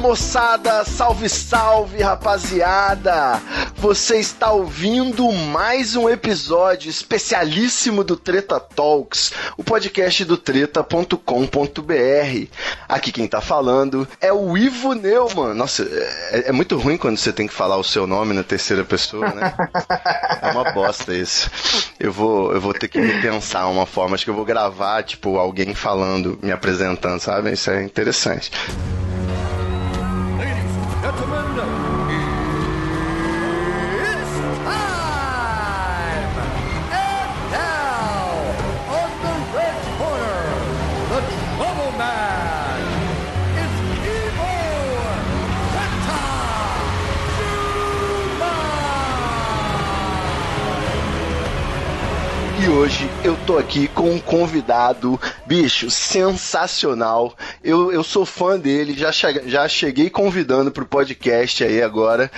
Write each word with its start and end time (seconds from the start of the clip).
Moçada! 0.00 0.82
Salve, 0.82 1.28
salve 1.28 2.02
rapaziada! 2.02 3.40
Você 3.76 4.16
está 4.16 4.50
ouvindo 4.50 5.30
mais 5.30 5.94
um 5.94 6.08
episódio 6.08 6.88
especialíssimo 6.88 8.02
do 8.02 8.16
Treta 8.16 8.58
Talks, 8.58 9.32
o 9.58 9.62
podcast 9.62 10.24
do 10.24 10.38
treta.com.br. 10.38 11.16
Aqui 12.88 13.12
quem 13.12 13.28
tá 13.28 13.42
falando 13.42 14.08
é 14.20 14.32
o 14.32 14.56
Ivo 14.56 14.94
Neumann. 14.94 15.54
Nossa, 15.54 15.82
é, 16.30 16.48
é 16.48 16.52
muito 16.52 16.78
ruim 16.78 16.96
quando 16.96 17.18
você 17.18 17.32
tem 17.32 17.46
que 17.46 17.52
falar 17.52 17.76
o 17.76 17.84
seu 17.84 18.06
nome 18.06 18.32
na 18.32 18.42
terceira 18.42 18.84
pessoa, 18.84 19.28
né? 19.28 19.54
É 20.40 20.50
uma 20.50 20.72
bosta 20.72 21.14
isso. 21.14 21.50
Eu 21.98 22.10
vou, 22.10 22.54
eu 22.54 22.60
vou 22.60 22.72
ter 22.72 22.88
que 22.88 22.98
repensar 22.98 23.70
uma 23.70 23.84
forma. 23.84 24.14
Acho 24.14 24.24
que 24.24 24.30
eu 24.30 24.34
vou 24.34 24.46
gravar, 24.46 25.02
tipo, 25.02 25.36
alguém 25.36 25.74
falando, 25.74 26.38
me 26.42 26.50
apresentando, 26.50 27.20
sabe? 27.20 27.52
Isso 27.52 27.70
é 27.70 27.82
interessante. 27.82 28.50
Tô 53.40 53.58
aqui 53.58 53.88
com 53.88 54.10
um 54.10 54.20
convidado, 54.20 55.20
bicho, 55.46 55.90
sensacional. 55.90 57.34
Eu, 57.62 57.92
eu 57.92 58.02
sou 58.02 58.24
fã 58.24 58.58
dele, 58.58 58.94
já, 58.96 59.10
che- 59.12 59.42
já 59.48 59.68
cheguei 59.68 60.08
convidando 60.10 60.70
pro 60.70 60.86
podcast 60.86 61.64
aí 61.64 61.82
agora. 61.82 62.30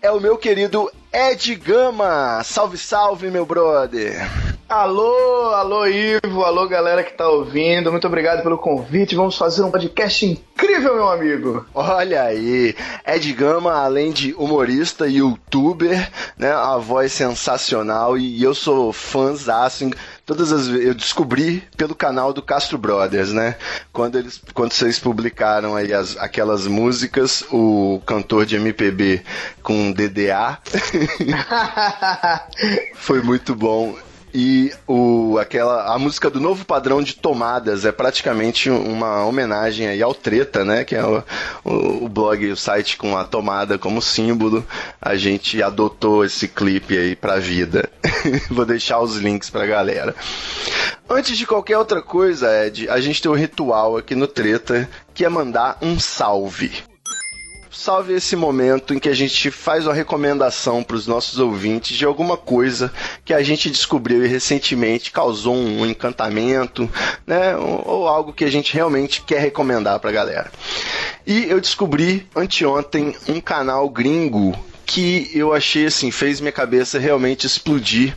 É 0.00 0.10
o 0.10 0.20
meu 0.20 0.36
querido 0.36 0.90
Ed 1.12 1.54
Gama. 1.56 2.42
Salve, 2.44 2.76
salve, 2.78 3.30
meu 3.30 3.46
brother. 3.46 4.28
Alô, 4.68 5.50
alô 5.54 5.86
Ivo, 5.86 6.42
alô 6.44 6.66
galera 6.66 7.04
que 7.04 7.12
tá 7.12 7.28
ouvindo, 7.28 7.92
muito 7.92 8.06
obrigado 8.06 8.42
pelo 8.42 8.56
convite. 8.56 9.14
Vamos 9.14 9.36
fazer 9.36 9.62
um 9.62 9.70
podcast 9.70 10.24
incrível, 10.24 10.94
meu 10.94 11.10
amigo. 11.10 11.66
Olha 11.74 12.22
aí, 12.22 12.74
Ed 13.06 13.32
Gama, 13.34 13.74
além 13.74 14.12
de 14.12 14.32
humorista 14.32 15.06
e 15.06 15.18
youtuber, 15.18 16.10
né, 16.38 16.50
a 16.50 16.78
voz 16.78 17.12
sensacional 17.12 18.16
e 18.16 18.42
eu 18.42 18.54
sou 18.54 18.94
fãzaço. 18.94 19.84
em- 19.84 19.92
Todas 20.24 20.52
as 20.52 20.68
eu 20.68 20.94
descobri 20.94 21.64
pelo 21.76 21.94
canal 21.96 22.32
do 22.32 22.40
Castro 22.40 22.78
Brothers, 22.78 23.32
né? 23.32 23.56
Quando 23.92 24.18
eles, 24.18 24.40
quando 24.54 24.72
vocês 24.72 24.98
publicaram 24.98 25.74
aí 25.74 25.92
as, 25.92 26.16
aquelas 26.16 26.66
músicas, 26.66 27.44
o 27.50 28.00
cantor 28.06 28.46
de 28.46 28.56
MPB 28.56 29.22
com 29.62 29.92
DDA, 29.92 30.58
foi 32.94 33.20
muito 33.20 33.54
bom. 33.54 33.96
E 34.34 34.72
o, 34.86 35.36
aquela, 35.38 35.94
a 35.94 35.98
música 35.98 36.30
do 36.30 36.40
novo 36.40 36.64
padrão 36.64 37.02
de 37.02 37.14
tomadas 37.14 37.84
é 37.84 37.92
praticamente 37.92 38.70
uma 38.70 39.26
homenagem 39.26 39.86
aí 39.86 40.02
ao 40.02 40.14
Treta, 40.14 40.64
né? 40.64 40.84
Que 40.84 40.94
é 40.94 41.04
o, 41.04 41.22
o, 41.64 42.04
o 42.04 42.08
blog, 42.08 42.50
o 42.50 42.56
site 42.56 42.96
com 42.96 43.16
a 43.16 43.24
tomada 43.24 43.78
como 43.78 44.00
símbolo. 44.00 44.66
A 45.00 45.16
gente 45.16 45.62
adotou 45.62 46.24
esse 46.24 46.48
clipe 46.48 46.96
aí 46.96 47.14
pra 47.14 47.38
vida. 47.38 47.90
Vou 48.50 48.64
deixar 48.64 49.00
os 49.00 49.16
links 49.16 49.50
pra 49.50 49.66
galera. 49.66 50.14
Antes 51.10 51.36
de 51.36 51.46
qualquer 51.46 51.76
outra 51.76 52.00
coisa, 52.00 52.66
Ed, 52.66 52.88
a 52.88 53.00
gente 53.00 53.20
tem 53.20 53.30
um 53.30 53.34
ritual 53.34 53.98
aqui 53.98 54.14
no 54.14 54.26
Treta 54.26 54.88
que 55.12 55.26
é 55.26 55.28
mandar 55.28 55.76
um 55.82 56.00
salve 56.00 56.72
salve 57.72 58.12
esse 58.12 58.36
momento 58.36 58.92
em 58.92 58.98
que 58.98 59.08
a 59.08 59.14
gente 59.14 59.50
faz 59.50 59.86
uma 59.86 59.94
recomendação 59.94 60.82
para 60.82 60.96
os 60.96 61.06
nossos 61.06 61.38
ouvintes 61.38 61.96
de 61.96 62.04
alguma 62.04 62.36
coisa 62.36 62.92
que 63.24 63.32
a 63.32 63.42
gente 63.42 63.70
descobriu 63.70 64.24
e 64.24 64.28
recentemente 64.28 65.10
causou 65.10 65.54
um 65.54 65.86
encantamento, 65.86 66.88
né? 67.26 67.56
Ou, 67.56 68.06
algo 68.06 68.32
que 68.32 68.44
a 68.44 68.50
gente 68.50 68.74
realmente 68.74 69.22
quer 69.22 69.40
recomendar 69.40 69.98
para 69.98 70.10
a 70.10 70.12
galera. 70.12 70.52
E 71.26 71.44
eu 71.44 71.60
descobri 71.60 72.28
anteontem 72.36 73.16
um 73.28 73.40
canal 73.40 73.88
gringo 73.88 74.54
que 74.84 75.30
eu 75.34 75.54
achei 75.54 75.86
assim, 75.86 76.10
fez 76.10 76.40
minha 76.40 76.52
cabeça 76.52 76.98
realmente 76.98 77.46
explodir. 77.46 78.16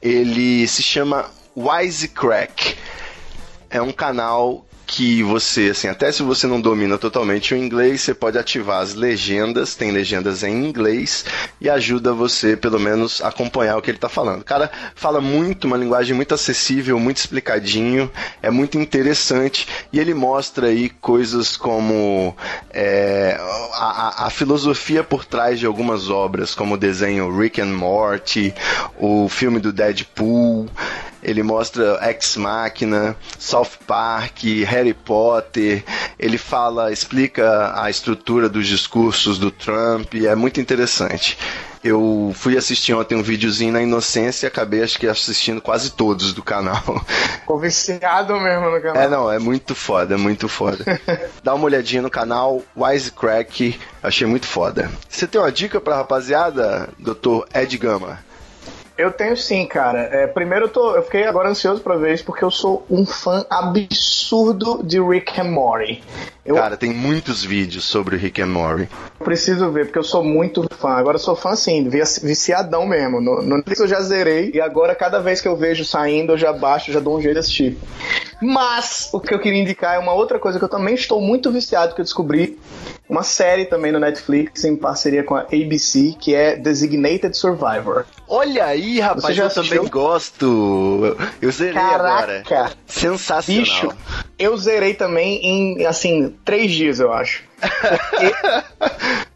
Ele 0.00 0.68
se 0.68 0.82
chama 0.82 1.30
Wisecrack 1.56 2.76
é 3.74 3.82
um 3.82 3.90
canal 3.90 4.64
que 4.94 5.24
você, 5.24 5.70
assim, 5.72 5.88
até 5.88 6.12
se 6.12 6.22
você 6.22 6.46
não 6.46 6.60
domina 6.60 6.96
totalmente 6.96 7.52
o 7.52 7.56
inglês, 7.56 8.00
você 8.00 8.14
pode 8.14 8.38
ativar 8.38 8.80
as 8.80 8.94
legendas, 8.94 9.74
tem 9.74 9.90
legendas 9.90 10.44
em 10.44 10.64
inglês 10.64 11.24
e 11.60 11.68
ajuda 11.68 12.12
você, 12.12 12.56
pelo 12.56 12.78
menos, 12.78 13.20
a 13.20 13.26
acompanhar 13.28 13.76
o 13.76 13.82
que 13.82 13.90
ele 13.90 13.98
está 13.98 14.08
falando. 14.08 14.42
O 14.42 14.44
cara 14.44 14.70
fala 14.94 15.20
muito, 15.20 15.66
uma 15.66 15.76
linguagem 15.76 16.14
muito 16.14 16.32
acessível, 16.32 16.96
muito 17.00 17.16
explicadinho, 17.16 18.08
é 18.40 18.50
muito 18.52 18.78
interessante 18.78 19.66
e 19.92 19.98
ele 19.98 20.14
mostra 20.14 20.68
aí 20.68 20.88
coisas 20.88 21.56
como 21.56 22.36
é, 22.70 23.36
a, 23.72 24.26
a- 24.26 24.30
filosofia 24.30 25.02
por 25.02 25.24
trás 25.24 25.58
de 25.58 25.66
algumas 25.66 26.08
obras, 26.08 26.54
como 26.54 26.74
o 26.74 26.78
desenho 26.78 27.36
Rick 27.36 27.60
and 27.60 27.74
Morty, 27.74 28.54
o 28.96 29.28
filme 29.28 29.58
do 29.58 29.72
Deadpool, 29.72 30.68
ele 31.24 31.42
mostra 31.42 31.98
Ex 32.08 32.36
Machina, 32.36 33.16
South 33.38 33.70
Park, 33.86 34.44
Harry 34.66 34.92
Potter. 34.92 35.82
Ele 36.18 36.36
fala, 36.36 36.92
explica 36.92 37.72
a 37.74 37.88
estrutura 37.88 38.48
dos 38.48 38.66
discursos 38.66 39.38
do 39.38 39.50
Trump. 39.50 40.14
É 40.14 40.34
muito 40.34 40.60
interessante. 40.60 41.38
Eu 41.82 42.32
fui 42.34 42.56
assistir 42.56 42.94
ontem 42.94 43.14
um 43.14 43.22
videozinho 43.22 43.72
na 43.72 43.82
inocência 43.82 44.46
e 44.46 44.48
acabei 44.48 44.82
acho 44.82 44.98
que 44.98 45.06
assistindo 45.06 45.60
quase 45.60 45.92
todos 45.92 46.32
do 46.32 46.42
canal. 46.42 46.82
Ficou 47.40 47.58
viciado 47.58 48.40
mesmo 48.40 48.70
no 48.70 48.80
canal. 48.80 49.02
É, 49.02 49.08
não, 49.08 49.30
é 49.30 49.38
muito 49.38 49.74
foda, 49.74 50.14
é 50.14 50.16
muito 50.16 50.48
foda. 50.48 50.82
Dá 51.44 51.54
uma 51.54 51.66
olhadinha 51.66 52.00
no 52.00 52.08
canal 52.08 52.62
Wisecrack, 52.74 53.78
achei 54.02 54.26
muito 54.26 54.46
foda. 54.46 54.90
Você 55.06 55.26
tem 55.26 55.38
uma 55.38 55.52
dica 55.52 55.78
pra 55.78 55.96
rapaziada, 55.96 56.88
Dr. 56.98 57.44
Ed 57.54 57.76
Gama? 57.76 58.18
Eu 58.96 59.10
tenho 59.10 59.36
sim, 59.36 59.66
cara. 59.66 59.98
É, 60.12 60.26
primeiro 60.28 60.66
eu, 60.66 60.68
tô, 60.68 60.94
eu 60.94 61.02
fiquei 61.02 61.24
agora 61.24 61.48
ansioso 61.48 61.80
pra 61.82 61.96
ver 61.96 62.14
isso 62.14 62.24
porque 62.24 62.44
eu 62.44 62.50
sou 62.50 62.86
um 62.88 63.04
fã 63.04 63.44
absurdo 63.50 64.80
de 64.84 65.00
Rick 65.00 65.40
and 65.40 65.50
Morty. 65.50 66.02
Eu 66.46 66.54
Cara, 66.56 66.76
tem 66.76 66.92
muitos 66.92 67.42
vídeos 67.42 67.84
sobre 67.84 68.14
o 68.14 68.18
Rick 68.18 68.40
and 68.40 68.46
Morty. 68.46 68.88
preciso 69.24 69.70
ver 69.72 69.86
porque 69.86 69.98
eu 69.98 70.04
sou 70.04 70.22
muito 70.22 70.64
fã. 70.78 70.90
Agora 70.90 71.16
eu 71.16 71.20
sou 71.20 71.34
fã 71.34 71.50
assim, 71.50 71.88
vici- 71.88 72.24
viciadão 72.24 72.86
mesmo. 72.86 73.20
No, 73.20 73.42
no 73.42 73.56
Netflix 73.56 73.80
eu 73.80 73.88
já 73.88 74.00
zerei 74.00 74.52
e 74.54 74.60
agora 74.60 74.94
cada 74.94 75.18
vez 75.18 75.40
que 75.40 75.48
eu 75.48 75.56
vejo 75.56 75.84
saindo 75.84 76.32
eu 76.34 76.38
já 76.38 76.52
baixo, 76.52 76.92
já 76.92 77.00
dou 77.00 77.16
um 77.16 77.20
jeito 77.20 77.34
de 77.34 77.40
assistir. 77.40 77.78
Mas 78.44 79.08
o 79.12 79.20
que 79.20 79.32
eu 79.32 79.38
queria 79.38 79.60
indicar 79.60 79.94
é 79.94 79.98
uma 79.98 80.12
outra 80.12 80.38
coisa 80.38 80.58
que 80.58 80.64
eu 80.64 80.68
também 80.68 80.94
estou 80.94 81.20
muito 81.20 81.50
viciado, 81.50 81.94
que 81.94 82.00
eu 82.00 82.04
descobri. 82.04 82.58
Uma 83.08 83.22
série 83.22 83.64
também 83.64 83.90
no 83.92 83.98
Netflix, 83.98 84.64
em 84.64 84.76
parceria 84.76 85.22
com 85.22 85.34
a 85.34 85.40
ABC, 85.42 86.14
que 86.18 86.34
é 86.34 86.56
Designated 86.56 87.34
Survivor. 87.36 88.04
Olha 88.28 88.66
aí, 88.66 89.00
rapaz, 89.00 89.24
Você 89.24 89.32
já 89.34 89.42
eu 89.44 89.46
assistiu? 89.46 89.76
também 89.76 89.90
gosto. 89.90 91.16
Eu 91.40 91.50
zerei 91.50 91.78
agora. 91.80 92.42
Caraca! 92.46 92.76
Sensacional. 92.86 93.62
Bicho, 93.62 93.88
eu 94.38 94.56
zerei 94.56 94.94
também 94.94 95.40
em, 95.44 95.86
assim, 95.86 96.34
três 96.44 96.70
dias, 96.72 97.00
eu 97.00 97.12
acho. 97.12 97.42
Porque 97.60 98.34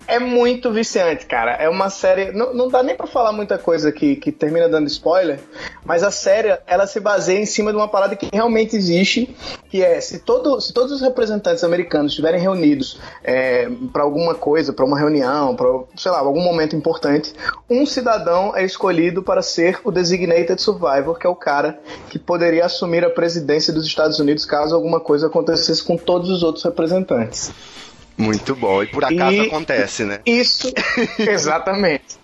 é 0.09 0.19
muito 0.19 0.73
viciante, 0.73 1.27
cara. 1.27 1.53
É 1.53 1.69
uma 1.69 1.91
série. 1.91 2.33
Não, 2.33 2.55
não 2.55 2.69
dá 2.69 2.83
nem 2.83 2.97
pra 2.97 3.07
falar 3.07 3.31
muita 3.31 3.59
coisa 3.59 3.93
que, 3.93 4.17
que 4.17 4.33
termina 4.33 4.67
dando 4.67 4.87
spoiler, 4.87 5.39
mas 5.85 6.03
a 6.03 6.11
série 6.11 6.59
ela 6.67 6.87
se 6.87 6.99
baseia 6.99 7.39
em 7.39 7.47
cima 7.47 7.71
de 7.71 7.77
uma 7.77 7.87
parada 7.87 8.17
que 8.17 8.27
realmente 8.33 8.75
existe, 8.75 9.37
que 9.69 9.85
é 9.85 10.01
se, 10.01 10.21
todo, 10.21 10.59
se 10.63 10.73
todos 10.73 10.93
os 10.93 11.03
representantes 11.03 11.63
americanos 11.63 12.13
estiverem 12.13 12.41
reunidos 12.41 12.99
é, 13.23 13.69
para 13.93 14.03
alguma 14.03 14.35
coisa, 14.35 14.73
para 14.73 14.85
uma 14.85 14.99
reunião, 14.99 15.55
para 15.55 15.69
sei 15.95 16.11
lá, 16.11 16.21
algum 16.21 16.43
momento 16.43 16.75
importante, 16.75 17.35
um 17.69 17.85
cidadão 17.85 18.57
é 18.57 18.65
escolhido 18.65 19.23
para 19.23 19.43
ser 19.43 19.79
o 19.85 19.93
designated 19.93 20.61
survivor, 20.61 21.19
que 21.19 21.27
é 21.27 21.31
o 21.31 21.37
cara 21.37 21.79
que 22.09 22.19
poderia 22.19 22.65
assumir 22.65 23.05
a 23.05 23.11
presidência 23.11 23.75
dos 23.75 23.85
Estados 23.87 24.19
Unidos 24.19 24.47
caso 24.47 24.75
alguma 24.75 25.01
coisa 25.01 25.27
acontecesse 25.27 25.85
com 25.85 25.99
todos 25.99 26.31
os 26.31 26.43
outros 26.43 26.65
representantes. 26.65 27.53
Muito 28.19 28.55
bom. 28.57 28.83
E 28.83 28.87
por 28.89 29.05
acaso 29.05 29.37
E- 29.37 29.47
acontece, 29.47 30.05
né? 30.05 30.21
Isso, 30.27 30.73
exatamente. 31.19 32.19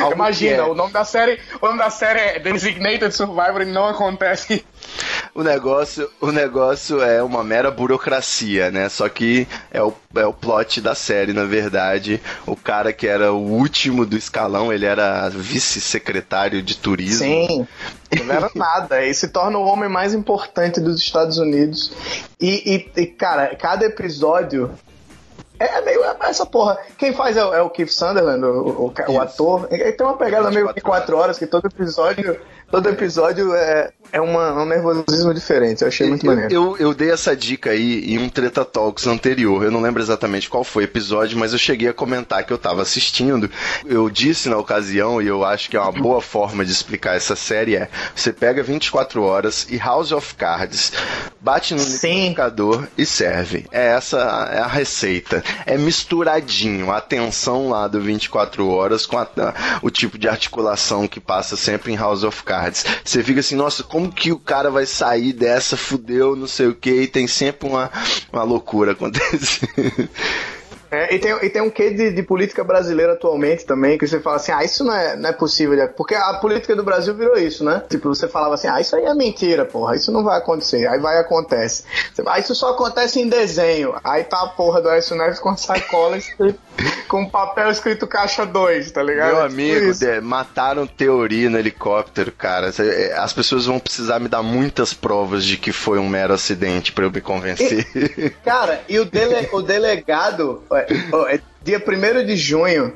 Algo 0.00 0.12
Imagina, 0.16 0.56
é- 0.56 0.62
o 0.64 0.74
nome 0.74 0.92
da 0.92 1.02
série, 1.02 1.40
o 1.62 1.66
nome 1.66 1.78
da 1.78 1.88
série 1.88 2.18
é 2.20 2.38
Designated 2.38 3.10
Survivor 3.10 3.62
e 3.62 3.64
não 3.64 3.86
acontece. 3.86 4.62
O 5.34 5.42
negócio, 5.42 6.10
o 6.20 6.30
negócio 6.30 7.00
é 7.00 7.22
uma 7.22 7.42
mera 7.42 7.70
burocracia, 7.70 8.70
né? 8.70 8.90
Só 8.90 9.08
que 9.08 9.48
é 9.70 9.82
o, 9.82 9.94
é 10.14 10.26
o 10.26 10.32
plot 10.34 10.82
da 10.82 10.94
série, 10.94 11.32
na 11.32 11.44
verdade. 11.44 12.20
O 12.46 12.54
cara 12.54 12.92
que 12.92 13.06
era 13.06 13.32
o 13.32 13.38
último 13.38 14.04
do 14.04 14.14
escalão, 14.16 14.70
ele 14.70 14.84
era 14.84 15.30
vice-secretário 15.30 16.60
de 16.62 16.76
turismo. 16.76 17.18
Sim, 17.26 17.66
não 18.26 18.34
era 18.34 18.50
nada. 18.54 19.02
E 19.06 19.14
se 19.14 19.28
torna 19.28 19.56
o 19.58 19.64
homem 19.64 19.88
mais 19.88 20.12
importante 20.12 20.80
dos 20.80 21.00
Estados 21.00 21.38
Unidos. 21.38 21.92
E, 22.38 22.90
e- 22.96 23.00
e, 23.02 23.06
cara, 23.06 23.56
cada 23.56 23.86
episódio. 23.86 24.70
É 25.58 25.80
meio 25.80 26.02
essa 26.20 26.46
porra. 26.46 26.78
Quem 26.96 27.12
faz 27.12 27.36
é, 27.36 27.44
o- 27.44 27.52
é 27.54 27.60
o 27.62 27.70
Keith 27.70 27.88
Sunderland, 27.90 28.44
o, 28.44 28.86
o, 28.86 28.94
o 29.08 29.20
ator. 29.20 29.66
Ele 29.70 29.92
tem 29.92 30.06
uma 30.06 30.16
pegada 30.16 30.50
meio 30.50 30.68
24 30.68 31.16
horas, 31.16 31.38
que 31.38 31.46
todo 31.46 31.66
episódio. 31.66 32.40
Todo 32.70 32.86
episódio 32.88 33.54
é, 33.54 33.90
é 34.12 34.20
uma, 34.20 34.52
um 34.62 34.66
nervosismo 34.66 35.32
diferente. 35.32 35.80
Eu 35.82 35.88
achei 35.88 36.06
muito 36.06 36.26
eu, 36.26 36.30
maneiro. 36.30 36.52
eu, 36.54 36.76
eu 36.76 36.94
dei 36.94 37.10
essa 37.10 37.34
dica 37.34 37.70
aí 37.70 38.04
em 38.12 38.18
um 38.18 38.28
Treta 38.28 38.62
Talks 38.62 39.06
anterior. 39.06 39.64
Eu 39.64 39.70
não 39.70 39.80
lembro 39.80 40.02
exatamente 40.02 40.50
qual 40.50 40.62
foi 40.62 40.82
o 40.82 40.84
episódio, 40.84 41.38
mas 41.38 41.52
eu 41.54 41.58
cheguei 41.58 41.88
a 41.88 41.94
comentar 41.94 42.44
que 42.44 42.52
eu 42.52 42.58
tava 42.58 42.82
assistindo. 42.82 43.50
Eu 43.86 44.10
disse 44.10 44.50
na 44.50 44.58
ocasião, 44.58 45.20
e 45.22 45.26
eu 45.26 45.44
acho 45.46 45.70
que 45.70 45.78
é 45.78 45.80
uma 45.80 45.92
boa 45.92 46.20
forma 46.20 46.62
de 46.62 46.70
explicar 46.70 47.16
essa 47.16 47.34
série: 47.34 47.74
é 47.74 47.88
você 48.14 48.34
pega 48.34 48.62
24 48.62 49.22
horas 49.22 49.66
e 49.70 49.78
House 49.78 50.12
of 50.12 50.34
Cards, 50.34 50.92
bate 51.40 51.72
no 51.74 51.80
liquidificador 51.82 52.86
e 52.98 53.06
serve. 53.06 53.64
É 53.72 53.86
essa 53.92 54.18
é 54.52 54.58
a 54.58 54.66
receita. 54.66 55.42
É 55.64 55.78
misturadinho 55.78 56.90
a 56.92 57.00
tensão 57.00 57.70
lá 57.70 57.88
do 57.88 57.98
24 57.98 58.68
horas 58.68 59.06
com 59.06 59.16
a- 59.16 59.26
o 59.80 59.88
tipo 59.90 60.18
de 60.18 60.28
articulação 60.28 61.08
que 61.08 61.18
passa 61.18 61.56
sempre 61.56 61.92
em 61.92 61.96
House 61.96 62.24
of 62.24 62.42
Cards. 62.42 62.57
Você 63.04 63.22
fica 63.22 63.40
assim, 63.40 63.54
nossa, 63.54 63.82
como 63.82 64.10
que 64.10 64.32
o 64.32 64.38
cara 64.38 64.70
vai 64.70 64.86
sair 64.86 65.32
dessa? 65.32 65.76
Fudeu, 65.76 66.34
não 66.34 66.46
sei 66.46 66.66
o 66.66 66.74
que, 66.74 66.90
e 67.02 67.06
tem 67.06 67.26
sempre 67.26 67.68
uma, 67.68 67.90
uma 68.32 68.42
loucura 68.42 68.92
acontecendo. 68.92 70.08
É, 70.90 71.14
e, 71.14 71.18
tem, 71.18 71.32
e 71.42 71.50
tem 71.50 71.62
um 71.62 71.70
quê 71.70 71.90
de, 71.90 72.12
de 72.12 72.22
política 72.22 72.64
brasileira 72.64 73.12
atualmente 73.12 73.64
também, 73.66 73.98
que 73.98 74.06
você 74.06 74.20
fala 74.20 74.36
assim, 74.36 74.52
ah, 74.52 74.64
isso 74.64 74.84
não 74.84 74.94
é, 74.94 75.16
não 75.16 75.30
é 75.30 75.32
possível. 75.32 75.88
Porque 75.96 76.14
a 76.14 76.34
política 76.34 76.74
do 76.74 76.82
Brasil 76.82 77.14
virou 77.14 77.36
isso, 77.36 77.64
né? 77.64 77.82
Tipo, 77.88 78.08
você 78.08 78.26
falava 78.28 78.54
assim, 78.54 78.68
ah, 78.68 78.80
isso 78.80 78.96
aí 78.96 79.04
é 79.04 79.14
mentira, 79.14 79.64
porra, 79.64 79.96
isso 79.96 80.10
não 80.10 80.24
vai 80.24 80.38
acontecer. 80.38 80.86
Aí 80.86 80.98
vai 80.98 81.16
e 81.16 81.20
acontece. 81.20 81.84
Você, 82.14 82.22
ah, 82.26 82.38
isso 82.38 82.54
só 82.54 82.70
acontece 82.70 83.20
em 83.20 83.28
desenho. 83.28 83.94
Aí 84.02 84.24
tá 84.24 84.42
a 84.42 84.48
porra 84.48 84.80
do 84.80 84.88
Aécio 84.88 85.16
Neves 85.16 85.38
com 85.38 85.50
a 85.50 85.56
sacola 85.56 86.16
escrito, 86.16 86.58
com 87.08 87.28
papel 87.28 87.70
escrito 87.70 88.06
caixa 88.06 88.46
2, 88.46 88.90
tá 88.90 89.02
ligado? 89.02 89.28
Meu 89.34 89.44
É 89.44 89.48
tipo 89.48 89.52
amigo, 89.54 89.94
de- 89.94 90.20
mataram 90.20 90.86
teoria 90.86 91.50
no 91.50 91.58
helicóptero, 91.58 92.32
cara. 92.32 92.72
Cê- 92.72 93.12
As 93.16 93.32
pessoas 93.32 93.66
vão 93.66 93.78
precisar 93.78 94.18
me 94.20 94.28
dar 94.28 94.42
muitas 94.42 94.94
provas 94.94 95.44
de 95.44 95.56
que 95.56 95.72
foi 95.72 95.98
um 95.98 96.08
mero 96.08 96.32
acidente 96.32 96.92
pra 96.92 97.04
eu 97.04 97.10
me 97.10 97.20
convencer. 97.20 97.86
Cara, 98.44 98.80
e 98.88 98.98
o, 98.98 99.04
dele, 99.04 99.48
o 99.52 99.60
delegado, 99.62 100.62
é, 100.72 100.77
é 100.77 100.77
dia 101.62 101.82
1 101.84 102.26
de 102.26 102.36
junho, 102.36 102.92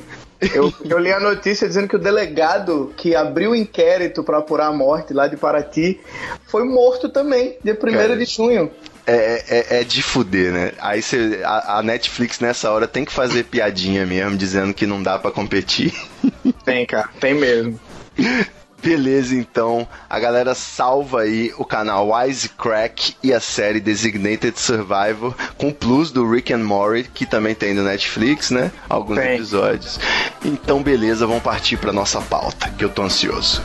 eu, 0.54 0.72
eu 0.84 0.98
li 0.98 1.12
a 1.12 1.20
notícia 1.20 1.68
dizendo 1.68 1.88
que 1.88 1.96
o 1.96 1.98
delegado 1.98 2.92
que 2.96 3.14
abriu 3.14 3.52
o 3.52 3.56
inquérito 3.56 4.24
para 4.24 4.38
apurar 4.38 4.66
a 4.66 4.72
morte 4.72 5.12
lá 5.12 5.28
de 5.28 5.36
Paraty 5.36 6.00
foi 6.46 6.64
morto 6.64 7.08
também, 7.08 7.56
dia 7.62 7.74
1 7.80 7.92
Cara. 7.92 8.16
de 8.16 8.24
junho. 8.24 8.70
É, 9.06 9.44
é, 9.48 9.80
é 9.80 9.84
de 9.84 10.00
fuder, 10.00 10.52
né? 10.52 10.72
Aí 10.78 11.00
a, 11.44 11.78
a 11.78 11.82
Netflix 11.82 12.38
nessa 12.38 12.70
hora 12.70 12.86
tem 12.86 13.04
que 13.04 13.12
fazer 13.12 13.44
piadinha 13.44 14.06
mesmo, 14.06 14.36
dizendo 14.36 14.72
que 14.72 14.86
não 14.86 15.02
dá 15.02 15.18
pra 15.18 15.30
competir. 15.30 15.92
Tem, 16.64 16.86
cara, 16.86 17.08
tem 17.20 17.34
mesmo. 17.34 17.80
Beleza, 18.82 19.34
então. 19.34 19.86
A 20.10 20.18
galera 20.18 20.54
salva 20.54 21.22
aí 21.22 21.52
o 21.56 21.64
canal 21.64 22.10
Wisecrack 22.10 23.14
e 23.22 23.32
a 23.32 23.40
série 23.40 23.80
Designated 23.80 24.58
Survivor 24.58 25.34
com 25.56 25.68
o 25.68 25.74
plus 25.74 26.10
do 26.10 26.28
Rick 26.28 26.52
and 26.52 26.64
Morty, 26.64 27.08
que 27.14 27.24
também 27.24 27.54
tem 27.54 27.72
no 27.74 27.84
Netflix, 27.84 28.50
né? 28.50 28.72
Alguns 28.88 29.18
episódios. 29.18 30.00
Então, 30.44 30.82
beleza, 30.82 31.26
vamos 31.26 31.42
partir 31.42 31.76
pra 31.76 31.92
nossa 31.92 32.20
pauta, 32.20 32.68
que 32.70 32.84
eu 32.84 32.88
tô 32.88 33.02
ansioso. 33.02 33.62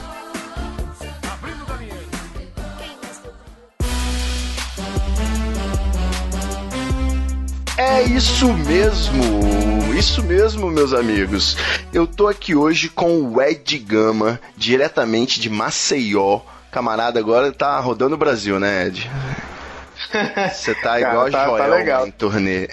É 7.89 8.03
isso 8.03 8.53
mesmo, 8.53 9.93
isso 9.97 10.23
mesmo, 10.23 10.69
meus 10.69 10.93
amigos. 10.93 11.57
Eu 11.93 12.05
tô 12.05 12.27
aqui 12.27 12.55
hoje 12.55 12.89
com 12.89 13.21
o 13.21 13.41
Ed 13.41 13.77
Gama, 13.79 14.39
diretamente 14.55 15.39
de 15.39 15.49
Maceió. 15.49 16.41
Camarada, 16.71 17.19
agora 17.19 17.51
tá 17.51 17.79
rodando 17.79 18.15
o 18.15 18.17
Brasil, 18.17 18.59
né, 18.59 18.87
Ed? 18.87 19.09
Você 20.53 20.75
tá 20.75 20.99
Cara, 20.99 21.01
igual 21.01 21.31
tá- 21.31 21.43
a 21.43 21.45
tá 21.45 21.57
Joelma 21.57 21.75
legal. 21.75 22.07
em 22.07 22.11
turnê. 22.11 22.67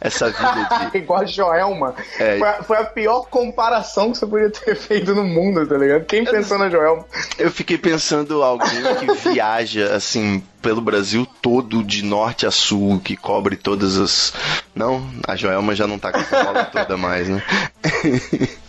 Essa 0.00 0.30
vida 0.30 0.90
de. 0.90 0.98
Igual 0.98 1.20
a 1.20 1.24
Joelma. 1.24 1.94
É. 2.18 2.38
Foi, 2.38 2.48
a, 2.48 2.62
foi 2.62 2.76
a 2.76 2.84
pior 2.84 3.22
comparação 3.28 4.12
que 4.12 4.18
você 4.18 4.26
podia 4.26 4.50
ter 4.50 4.76
feito 4.76 5.14
no 5.14 5.24
mundo, 5.24 5.66
tá 5.66 5.76
ligado? 5.76 6.04
Quem 6.04 6.24
pensou 6.24 6.58
na 6.58 6.70
Joelma? 6.70 7.04
Eu 7.38 7.50
fiquei 7.50 7.76
pensando 7.76 8.42
alguém 8.42 8.68
que 8.98 9.28
viaja 9.28 9.94
assim 9.94 10.42
pelo 10.62 10.80
Brasil 10.80 11.26
todo, 11.40 11.82
de 11.82 12.04
norte 12.04 12.46
a 12.46 12.50
sul, 12.50 13.00
que 13.00 13.16
cobre 13.16 13.56
todas 13.56 13.98
as. 13.98 14.32
Não, 14.74 15.04
a 15.26 15.34
Joelma 15.34 15.74
já 15.74 15.86
não 15.86 15.98
tá 15.98 16.12
com 16.12 16.18
essa 16.18 16.44
bola 16.44 16.64
toda 16.70 16.96
mais, 16.96 17.28
né? 17.28 17.42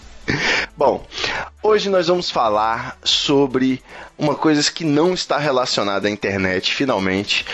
Bom, 0.77 1.05
hoje 1.61 1.89
nós 1.89 2.07
vamos 2.07 2.29
falar 2.29 2.97
sobre 3.03 3.83
uma 4.17 4.35
coisa 4.35 4.71
que 4.71 4.85
não 4.85 5.13
está 5.13 5.37
relacionada 5.37 6.07
à 6.07 6.11
internet, 6.11 6.73
finalmente. 6.73 7.45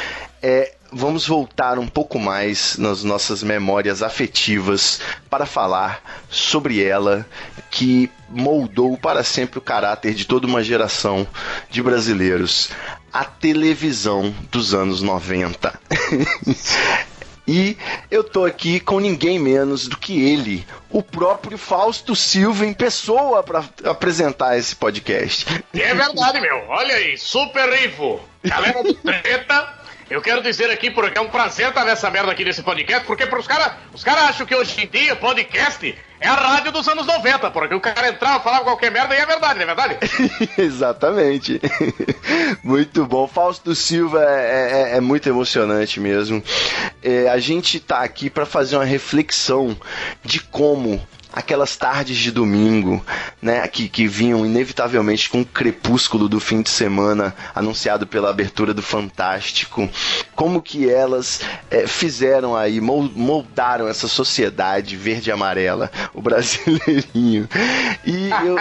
É, 0.41 0.74
vamos 0.91 1.27
voltar 1.27 1.77
um 1.79 1.87
pouco 1.87 2.19
mais 2.19 2.77
nas 2.77 3.03
nossas 3.03 3.43
memórias 3.43 4.01
afetivas 4.01 4.99
para 5.29 5.45
falar 5.45 6.01
sobre 6.29 6.83
ela 6.83 7.25
que 7.69 8.09
moldou 8.29 8.97
para 8.97 9.23
sempre 9.23 9.59
o 9.59 9.61
caráter 9.61 10.13
de 10.13 10.25
toda 10.25 10.47
uma 10.47 10.63
geração 10.63 11.27
de 11.69 11.81
brasileiros. 11.81 12.69
A 13.11 13.23
televisão 13.23 14.33
dos 14.51 14.73
anos 14.73 15.01
90. 15.01 15.79
E 17.47 17.77
eu 18.09 18.23
tô 18.23 18.43
aqui 18.43 18.79
com 18.79 18.99
ninguém 18.99 19.37
menos 19.37 19.87
do 19.87 19.97
que 19.97 20.19
ele, 20.19 20.65
o 20.89 21.03
próprio 21.03 21.57
Fausto 21.57 22.15
Silva 22.15 22.65
em 22.65 22.73
pessoa 22.73 23.43
para 23.43 23.63
apresentar 23.83 24.57
esse 24.57 24.75
podcast. 24.75 25.45
É 25.73 25.93
verdade, 25.93 26.41
meu. 26.41 26.63
Olha 26.69 26.95
aí, 26.95 27.15
super 27.17 27.71
Ivo. 27.83 28.19
Galera 28.43 28.81
do 28.81 28.95
Treta, 28.97 29.73
eu 30.09 30.21
quero 30.21 30.41
dizer 30.41 30.69
aqui 30.69 30.91
porque 30.91 31.17
é 31.17 31.21
um 31.21 31.29
prazer 31.29 31.69
estar 31.69 31.83
nessa 31.83 32.09
merda 32.11 32.31
aqui 32.31 32.45
nesse 32.45 32.61
podcast, 32.61 33.05
porque 33.05 33.25
pros 33.25 33.47
caras, 33.47 33.73
os 33.93 34.03
caras 34.03 34.25
acham 34.25 34.45
que 34.45 34.55
hoje 34.55 34.83
em 34.83 34.87
dia 34.87 35.15
podcast 35.15 35.95
é 36.19 36.27
a 36.27 36.33
rádio 36.33 36.71
dos 36.71 36.87
anos 36.87 37.05
90, 37.05 37.51
porque 37.51 37.75
o 37.75 37.81
cara 37.81 38.09
entrava, 38.09 38.39
falava 38.43 38.63
qualquer 38.63 38.91
merda 38.91 39.15
e 39.15 39.17
é 39.17 39.25
verdade, 39.25 39.55
não 39.55 39.63
é 39.63 39.65
verdade? 39.65 39.97
Exatamente. 40.57 41.59
muito 42.63 43.05
bom. 43.05 43.27
Fausto 43.27 43.73
Silva 43.75 44.23
é, 44.23 44.91
é- 44.93 44.97
é 44.97 45.01
muito 45.01 45.27
emocionante 45.27 45.99
mesmo. 45.99 46.41
É, 47.03 47.27
a 47.29 47.37
gente 47.37 47.79
tá 47.79 47.99
aqui 47.99 48.29
para 48.29 48.45
fazer 48.45 48.75
uma 48.77 48.85
reflexão 48.85 49.77
de 50.23 50.39
como 50.39 51.05
aquelas 51.35 51.75
tardes 51.75 52.17
de 52.17 52.31
domingo, 52.31 53.05
né, 53.41 53.67
que, 53.67 53.89
que 53.89 54.07
vinham 54.07 54.45
inevitavelmente 54.45 55.29
com 55.29 55.41
o 55.41 55.45
crepúsculo 55.45 56.29
do 56.29 56.39
fim 56.39 56.61
de 56.61 56.69
semana 56.69 57.35
anunciado 57.53 58.07
pela 58.07 58.29
abertura 58.29 58.73
do 58.73 58.81
Fantástico, 58.81 59.89
como 60.33 60.61
que 60.61 60.89
elas 60.89 61.41
é, 61.69 61.85
fizeram 61.85 62.55
aí, 62.55 62.79
moldaram 62.79 63.87
essa 63.87 64.07
sociedade 64.07 64.95
verde 64.95 65.29
e 65.29 65.33
amarela, 65.33 65.91
o 66.13 66.21
brasileirinho. 66.21 67.49
E 68.05 68.29
eu, 68.29 68.55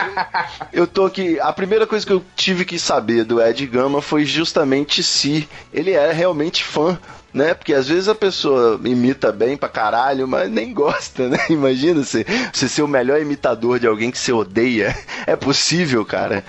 eu 0.73 0.87
tô 0.87 1.05
aqui, 1.05 1.39
a 1.39 1.53
primeira 1.53 1.87
coisa 1.87 2.05
que 2.05 2.13
eu 2.13 2.25
tive 2.35 2.65
que 2.65 2.79
saber 2.79 3.25
do 3.25 3.41
Ed 3.41 3.65
Gama 3.67 4.03
foi 4.03 4.25
justamente 4.25 5.03
se 5.03 5.49
ele 5.73 5.93
é 5.93 6.11
realmente 6.11 6.65
fã 6.65 6.99
né? 7.35 7.53
Porque 7.53 7.75
às 7.75 7.89
vezes 7.89 8.09
a 8.09 8.15
pessoa 8.15 8.81
imita 8.85 9.33
bem 9.33 9.57
pra 9.57 9.69
caralho, 9.69 10.29
mas 10.29 10.49
nem 10.49 10.73
gosta, 10.73 11.29
né? 11.29 11.39
Imagina 11.51 12.05
você, 12.05 12.25
você 12.53 12.69
ser 12.69 12.83
o 12.83 12.89
melhor 12.89 13.21
imitador 13.21 13.81
de 13.81 13.89
alguém 13.89 14.13
que 14.13 14.19
você 14.19 14.33
odeia. 14.33 14.97
É 15.27 15.35
possível, 15.35 16.05
cara. 16.05 16.45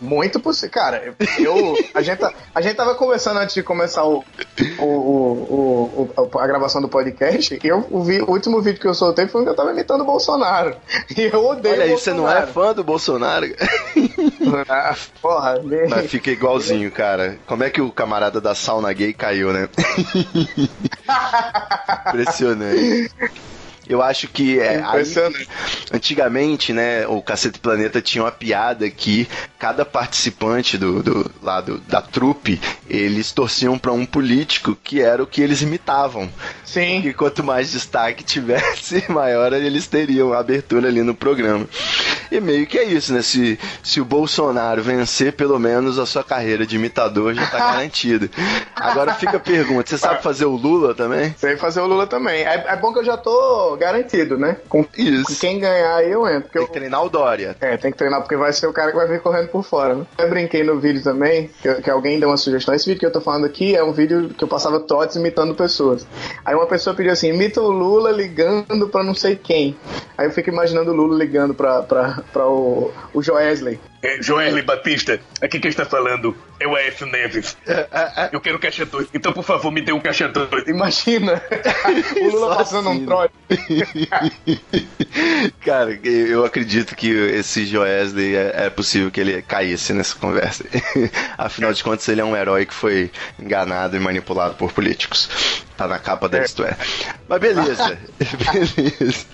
Muito 0.00 0.40
possível. 0.40 0.70
Cara, 0.70 1.14
eu. 1.38 1.76
A 1.94 2.02
gente, 2.02 2.18
tá, 2.18 2.32
a 2.54 2.60
gente 2.60 2.74
tava 2.74 2.94
conversando 2.94 3.38
antes 3.38 3.54
de 3.54 3.62
começar 3.62 4.04
o, 4.04 4.24
o, 4.78 4.84
o, 4.84 6.10
o 6.16 6.38
a 6.38 6.46
gravação 6.46 6.80
do 6.80 6.88
podcast. 6.88 7.58
E 7.62 7.66
eu, 7.66 7.86
o, 7.90 8.02
vi, 8.02 8.20
o 8.20 8.30
último 8.30 8.60
vídeo 8.60 8.80
que 8.80 8.86
eu 8.86 8.94
soltei 8.94 9.26
foi 9.26 9.42
onde 9.42 9.50
eu 9.50 9.56
tava 9.56 9.72
imitando 9.72 10.02
o 10.02 10.06
Bolsonaro. 10.06 10.76
E 11.16 11.22
eu 11.22 11.46
odeio. 11.46 11.74
Olha 11.74 11.84
aí, 11.84 11.90
você 11.90 12.12
não 12.12 12.30
é 12.30 12.46
fã 12.46 12.72
do 12.72 12.82
Bolsonaro? 12.82 13.46
Ah, 14.68 14.94
porra, 15.20 15.60
Mas 15.88 16.10
fica 16.10 16.30
igualzinho, 16.30 16.90
cara. 16.90 17.38
Como 17.46 17.64
é 17.64 17.70
que 17.70 17.80
o 17.80 17.90
camarada 17.90 18.40
da 18.40 18.54
sauna 18.54 18.92
gay 18.92 19.12
caiu, 19.12 19.52
né? 19.52 19.68
Impressionante. 22.08 23.10
Eu 23.88 24.02
acho 24.02 24.28
que 24.28 24.58
é, 24.58 24.82
aí, 24.82 25.04
antigamente, 25.92 26.72
né, 26.72 27.06
o 27.06 27.20
Cacete 27.20 27.58
Planeta 27.58 28.00
tinha 28.00 28.24
uma 28.24 28.32
piada 28.32 28.88
que 28.90 29.28
cada 29.58 29.84
participante 29.84 30.78
do, 30.78 31.02
do 31.02 31.30
lado 31.42 31.78
da 31.86 32.00
trupe, 32.00 32.60
eles 32.88 33.32
torciam 33.32 33.78
para 33.78 33.92
um 33.92 34.06
político 34.06 34.76
que 34.82 35.00
era 35.00 35.22
o 35.22 35.26
que 35.26 35.40
eles 35.42 35.62
imitavam. 35.62 36.30
Sim. 36.64 37.02
E 37.04 37.12
quanto 37.12 37.44
mais 37.44 37.72
destaque 37.72 38.24
tivesse, 38.24 39.04
maior 39.12 39.52
eles 39.52 39.86
teriam 39.86 40.32
a 40.32 40.38
abertura 40.38 40.88
ali 40.88 41.02
no 41.02 41.14
programa. 41.14 41.68
E 42.30 42.40
meio 42.40 42.66
que 42.66 42.78
é 42.78 42.84
isso, 42.84 43.12
né? 43.12 43.22
Se, 43.22 43.58
se 43.82 44.00
o 44.00 44.04
Bolsonaro 44.04 44.82
vencer, 44.82 45.32
pelo 45.32 45.58
menos 45.58 45.98
a 45.98 46.06
sua 46.06 46.24
carreira 46.24 46.66
de 46.66 46.76
imitador 46.76 47.34
já 47.34 47.46
tá 47.46 47.58
garantida. 47.72 48.30
Agora 48.74 49.14
fica 49.14 49.36
a 49.36 49.40
pergunta: 49.40 49.88
você 49.88 49.98
sabe 49.98 50.22
fazer 50.22 50.44
o 50.44 50.56
Lula 50.56 50.94
também? 50.94 51.34
Sei 51.38 51.56
fazer 51.56 51.80
o 51.80 51.86
Lula 51.86 52.06
também. 52.06 52.44
É, 52.44 52.64
é 52.68 52.76
bom 52.76 52.92
que 52.92 52.98
eu 52.98 53.04
já 53.04 53.16
tô 53.16 53.76
garantido, 53.76 54.38
né? 54.38 54.56
Com, 54.68 54.86
Isso. 54.96 55.26
Com 55.26 55.34
quem 55.34 55.58
ganhar 55.58 55.96
aí 55.96 56.10
eu 56.10 56.26
entro. 56.28 56.50
Tem 56.50 56.62
eu... 56.62 56.66
que 56.66 56.72
treinar 56.72 57.04
o 57.04 57.08
Dória. 57.08 57.56
É, 57.60 57.76
tem 57.76 57.90
que 57.90 57.98
treinar 57.98 58.20
porque 58.20 58.36
vai 58.36 58.52
ser 58.52 58.66
o 58.66 58.72
cara 58.72 58.90
que 58.90 58.96
vai 58.96 59.08
vir 59.08 59.20
correndo 59.20 59.48
por 59.48 59.62
fora. 59.62 59.94
Né? 59.94 60.06
Eu 60.18 60.28
brinquei 60.28 60.62
no 60.62 60.78
vídeo 60.78 61.02
também, 61.02 61.50
que, 61.62 61.74
que, 61.82 61.90
alguém 61.90 62.18
deu 62.18 62.28
uma 62.28 62.36
sugestão. 62.36 62.74
Esse 62.74 62.86
vídeo 62.86 63.00
que 63.00 63.06
eu 63.06 63.12
tô 63.12 63.20
falando 63.20 63.46
aqui 63.46 63.74
é 63.74 63.82
um 63.82 63.92
vídeo 63.92 64.30
que 64.30 64.42
eu 64.42 64.48
passava 64.48 64.80
trotes 64.80 65.16
imitando 65.16 65.54
pessoas. 65.54 66.06
Aí 66.44 66.54
uma 66.54 66.66
pessoa 66.66 66.94
pediu 66.94 67.12
assim: 67.12 67.28
imita 67.28 67.60
o 67.60 67.70
Lula 67.70 68.10
ligando 68.10 68.88
pra 68.88 69.02
não 69.02 69.14
sei 69.14 69.36
quem. 69.36 69.76
Aí 70.16 70.26
eu 70.26 70.30
fico 70.30 70.50
imaginando 70.50 70.90
o 70.90 70.94
Lula 70.94 71.16
ligando 71.16 71.54
pra, 71.54 71.82
pra, 71.82 72.13
pra 72.32 72.46
o, 72.46 72.92
o 73.12 73.22
Joesley. 73.22 73.78
É, 74.02 74.22
Joesley 74.22 74.62
Batista, 74.62 75.20
aqui 75.40 75.58
quem 75.58 75.70
está 75.70 75.84
falando 75.84 76.36
é 76.60 76.66
o 76.66 76.74
Aécio 76.74 77.06
Neves. 77.06 77.56
Eu 78.32 78.40
quero 78.40 78.58
caixa 78.58 78.84
2, 78.84 79.08
então 79.14 79.32
por 79.32 79.44
favor 79.44 79.70
me 79.70 79.80
dê 79.80 79.92
um 79.92 80.00
caixa 80.00 80.28
2. 80.28 80.68
Imagina 80.68 81.42
o 82.20 82.30
Lula 82.30 82.56
passando 82.56 82.88
assim, 82.88 83.02
um 83.02 83.06
trote. 83.06 83.34
Cara, 85.64 85.98
eu 86.02 86.44
acredito 86.44 86.94
que 86.94 87.10
esse 87.10 87.66
Joesley 87.66 88.36
é, 88.36 88.66
é 88.66 88.70
possível 88.70 89.10
que 89.10 89.20
ele 89.20 89.42
caísse 89.42 89.92
nessa 89.92 90.16
conversa. 90.16 90.64
Afinal 91.36 91.72
de 91.72 91.82
contas, 91.82 92.08
ele 92.08 92.20
é 92.20 92.24
um 92.24 92.36
herói 92.36 92.66
que 92.66 92.74
foi 92.74 93.10
enganado 93.38 93.96
e 93.96 94.00
manipulado 94.00 94.54
por 94.54 94.72
políticos. 94.72 95.28
Tá 95.76 95.88
na 95.88 95.98
capa 95.98 96.28
da 96.28 96.38
É. 96.38 96.44
Mas 97.28 97.40
beleza. 97.40 97.98
beleza. 98.18 99.26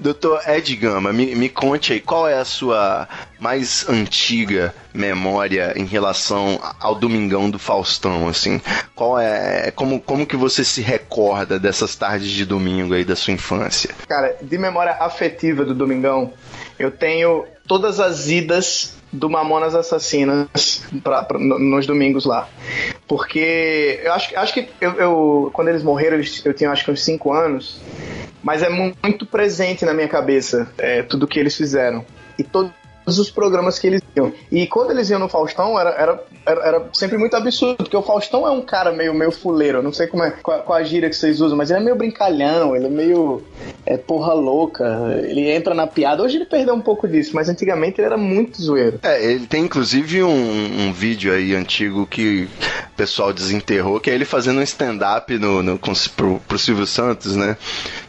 Doutor 0.00 0.40
Ed 0.48 0.74
Gama, 0.76 1.12
me, 1.12 1.34
me 1.34 1.50
conte 1.50 1.92
aí, 1.92 2.00
qual 2.00 2.26
é 2.26 2.38
a 2.38 2.44
sua 2.44 3.06
mais 3.42 3.88
antiga 3.88 4.72
memória 4.94 5.74
em 5.76 5.84
relação 5.84 6.60
ao 6.78 6.94
Domingão 6.94 7.50
do 7.50 7.58
Faustão, 7.58 8.28
assim? 8.28 8.60
Qual 8.94 9.18
é, 9.18 9.72
como, 9.72 10.00
como 10.00 10.24
que 10.24 10.36
você 10.36 10.62
se 10.64 10.80
recorda 10.80 11.58
dessas 11.58 11.96
tardes 11.96 12.30
de 12.30 12.44
domingo 12.44 12.94
aí 12.94 13.04
da 13.04 13.16
sua 13.16 13.32
infância? 13.32 13.92
Cara, 14.06 14.36
de 14.40 14.56
memória 14.56 14.92
afetiva 14.92 15.64
do 15.64 15.74
Domingão, 15.74 16.32
eu 16.78 16.92
tenho 16.92 17.44
todas 17.66 17.98
as 17.98 18.28
idas 18.28 18.94
do 19.12 19.28
Mamonas 19.28 19.74
Assassinas 19.74 20.84
pra, 21.02 21.24
pra, 21.24 21.36
nos 21.36 21.84
domingos 21.84 22.24
lá. 22.24 22.48
Porque 23.08 24.00
eu 24.04 24.12
acho, 24.12 24.38
acho 24.38 24.54
que 24.54 24.68
eu, 24.80 24.92
eu 24.92 25.50
quando 25.52 25.66
eles 25.66 25.82
morreram, 25.82 26.20
eu 26.44 26.54
tinha 26.54 26.70
acho 26.70 26.84
que 26.84 26.92
uns 26.92 27.02
5 27.02 27.32
anos, 27.32 27.80
mas 28.40 28.62
é 28.62 28.68
muito 28.68 29.26
presente 29.26 29.84
na 29.84 29.92
minha 29.92 30.08
cabeça 30.08 30.70
é, 30.78 31.02
tudo 31.02 31.26
que 31.26 31.40
eles 31.40 31.56
fizeram. 31.56 32.04
E 32.38 32.44
todo, 32.44 32.72
os 33.06 33.30
programas 33.30 33.78
que 33.78 33.86
eles 33.86 34.02
iam. 34.16 34.32
E 34.50 34.66
quando 34.66 34.90
eles 34.90 35.10
iam 35.10 35.18
no 35.18 35.28
Faustão, 35.28 35.78
era, 35.78 35.90
era, 35.90 36.24
era, 36.44 36.66
era, 36.66 36.88
sempre 36.92 37.18
muito 37.18 37.36
absurdo, 37.36 37.76
porque 37.76 37.96
o 37.96 38.02
Faustão 38.02 38.46
é 38.46 38.50
um 38.50 38.62
cara 38.62 38.92
meio, 38.92 39.14
meio 39.14 39.30
fuleiro, 39.30 39.82
não 39.82 39.92
sei 39.92 40.06
como 40.06 40.22
é, 40.22 40.30
qual, 40.30 40.62
qual 40.62 40.78
a 40.78 40.82
gíria 40.82 41.08
que 41.08 41.16
vocês 41.16 41.40
usam, 41.40 41.56
mas 41.56 41.70
ele 41.70 41.80
é 41.80 41.82
meio 41.82 41.96
brincalhão, 41.96 42.74
ele 42.74 42.86
é 42.86 42.90
meio 42.90 43.42
é, 43.84 43.96
porra 43.96 44.32
louca, 44.32 44.84
ele 45.22 45.50
entra 45.50 45.74
na 45.74 45.86
piada. 45.86 46.22
Hoje 46.22 46.36
ele 46.36 46.46
perdeu 46.46 46.74
um 46.74 46.80
pouco 46.80 47.06
disso, 47.08 47.32
mas 47.34 47.48
antigamente 47.48 48.00
ele 48.00 48.06
era 48.06 48.16
muito 48.16 48.60
zoeiro. 48.60 48.98
É, 49.02 49.24
ele 49.24 49.46
tem 49.46 49.64
inclusive 49.64 50.22
um, 50.22 50.88
um 50.88 50.92
vídeo 50.92 51.32
aí 51.32 51.54
antigo 51.54 52.06
que 52.06 52.48
o 52.92 52.96
pessoal 52.96 53.32
desenterrou, 53.32 54.00
que 54.00 54.10
é 54.10 54.14
ele 54.14 54.24
fazendo 54.24 54.58
um 54.58 54.62
stand-up 54.62 55.36
no, 55.38 55.62
no, 55.62 55.78
pro, 56.16 56.40
pro 56.40 56.58
Silvio 56.58 56.86
Santos, 56.86 57.36
né? 57.36 57.56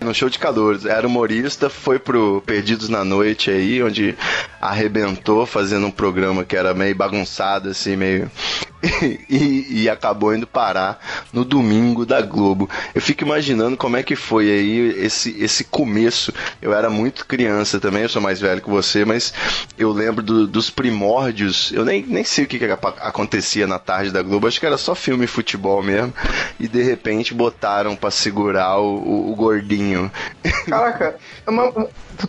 No 0.01 0.13
show 0.13 0.29
de 0.29 0.39
calores. 0.39 0.85
Era 0.85 1.07
humorista, 1.07 1.69
foi 1.69 1.99
pro 1.99 2.41
Perdidos 2.45 2.89
na 2.89 3.03
Noite 3.03 3.49
aí, 3.49 3.81
onde 3.81 4.15
arrebentou 4.61 5.45
fazendo 5.45 5.87
um 5.87 5.91
programa 5.91 6.43
que 6.43 6.55
era 6.55 6.73
meio 6.73 6.95
bagunçado, 6.95 7.69
assim, 7.69 7.95
meio. 7.95 8.22
you. 8.23 8.72
e, 9.29 9.83
e, 9.83 9.89
acabou 9.89 10.35
indo 10.35 10.45
parar 10.45 10.99
no 11.31 11.45
domingo 11.45 12.05
da 12.05 12.21
Globo. 12.21 12.69
Eu 12.93 13.01
fico 13.01 13.23
imaginando 13.23 13.77
como 13.77 13.95
é 13.95 14.03
que 14.03 14.15
foi 14.15 14.51
aí 14.51 15.05
esse, 15.05 15.41
esse 15.41 15.63
começo. 15.63 16.33
Eu 16.61 16.73
era 16.73 16.89
muito 16.89 17.25
criança 17.25 17.79
também, 17.79 18.03
eu 18.03 18.09
sou 18.09 18.21
mais 18.21 18.41
velho 18.41 18.61
que 18.61 18.69
você, 18.69 19.05
mas 19.05 19.33
eu 19.77 19.91
lembro 19.91 20.21
do, 20.21 20.45
dos 20.45 20.69
primórdios. 20.69 21.71
Eu 21.71 21.85
nem, 21.85 22.05
nem 22.05 22.25
sei 22.25 22.43
o 22.43 22.47
que, 22.47 22.59
que 22.59 22.65
acontecia 22.65 23.65
na 23.65 23.79
tarde 23.79 24.11
da 24.11 24.21
Globo, 24.21 24.47
acho 24.47 24.59
que 24.59 24.65
era 24.65 24.77
só 24.77 24.93
filme 24.93 25.23
e 25.23 25.27
futebol 25.27 25.81
mesmo. 25.81 26.13
E 26.59 26.67
de 26.67 26.83
repente 26.83 27.33
botaram 27.33 27.95
para 27.95 28.11
segurar 28.11 28.79
o, 28.79 28.95
o, 28.95 29.31
o, 29.31 29.35
gordinho. 29.35 30.11
Caraca, 30.67 31.15
é 31.45 31.49
uma, 31.49 31.71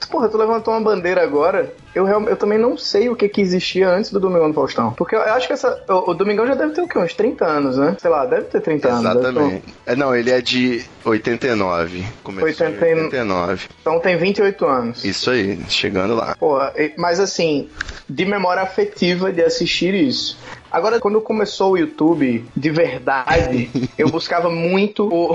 porra, 0.08 0.28
tu 0.28 0.38
levantou 0.38 0.73
uma 0.73 0.80
bandeira 0.80 1.23
agora 1.23 1.73
eu, 1.94 2.08
eu 2.08 2.37
também 2.37 2.58
não 2.58 2.76
sei 2.76 3.08
o 3.08 3.14
que, 3.14 3.28
que 3.28 3.40
existia 3.40 3.88
antes 3.88 4.11
do 4.11 4.18
Domingão 4.18 4.49
do 4.49 4.54
Faustão. 4.54 4.92
Porque 4.92 5.14
eu 5.14 5.23
acho 5.23 5.46
que 5.46 5.52
essa, 5.52 5.80
o, 5.88 6.11
o 6.11 6.14
Domingão 6.14 6.43
já 6.46 6.54
deve 6.54 6.72
ter 6.72 6.80
o 6.80 6.88
quê? 6.88 6.98
Uns 6.98 7.14
30 7.14 7.44
anos, 7.44 7.76
né? 7.76 7.96
Sei 7.98 8.10
lá, 8.10 8.26
deve 8.26 8.44
ter 8.44 8.60
30 8.60 8.88
Exatamente. 8.88 9.06
anos. 9.06 9.24
Exatamente. 9.24 9.74
É, 9.86 9.96
não, 9.96 10.14
ele 10.14 10.30
é 10.30 10.40
de 10.40 10.84
89. 11.04 12.04
Começou 12.22 12.66
80... 12.66 12.88
em 12.88 12.94
89. 13.04 13.68
Então 13.80 14.00
tem 14.00 14.16
28 14.16 14.66
anos. 14.66 15.04
Isso 15.04 15.30
aí, 15.30 15.58
chegando 15.68 16.14
lá. 16.14 16.36
Pô, 16.38 16.58
mas 16.96 17.20
assim, 17.20 17.68
de 18.08 18.24
memória 18.24 18.62
afetiva 18.62 19.32
de 19.32 19.42
assistir 19.42 19.94
isso. 19.94 20.38
Agora, 20.75 20.99
quando 20.99 21.21
começou 21.21 21.75
o 21.75 21.78
YouTube 21.78 22.45
de 22.57 22.71
verdade, 22.71 23.71
eu 23.97 24.09
buscava 24.09 24.50
muito 24.50 25.04
o, 25.07 25.33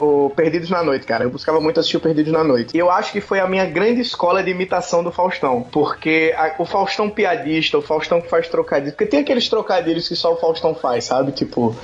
o, 0.00 0.24
o, 0.24 0.30
Perdidos 0.30 0.70
na 0.70 0.82
Noite, 0.82 1.04
cara. 1.04 1.24
Eu 1.24 1.30
buscava 1.30 1.60
muito 1.60 1.78
assistir 1.78 1.98
o 1.98 2.00
Perdidos 2.00 2.32
na 2.32 2.42
Noite. 2.42 2.74
E 2.74 2.80
eu 2.80 2.90
acho 2.90 3.12
que 3.12 3.20
foi 3.20 3.40
a 3.40 3.46
minha 3.46 3.66
grande 3.66 4.00
escola 4.00 4.42
de 4.42 4.50
imitação 4.50 5.04
do 5.04 5.12
Faustão. 5.12 5.66
Porque 5.70 6.34
a, 6.34 6.54
o 6.58 6.64
Faustão 6.64 7.10
piadista, 7.10 7.76
o 7.76 7.82
Faustão 7.82 8.22
que 8.22 8.30
faz 8.30 8.48
trocadilhos. 8.48 8.94
Porque 8.94 9.04
tem 9.04 9.20
aqueles 9.20 9.50
trocadilhos 9.50 10.08
que 10.08 10.16
só 10.16 10.32
o 10.32 10.36
Faustão 10.36 10.74
faz, 10.74 11.04
sabe? 11.04 11.32
Tipo. 11.32 11.76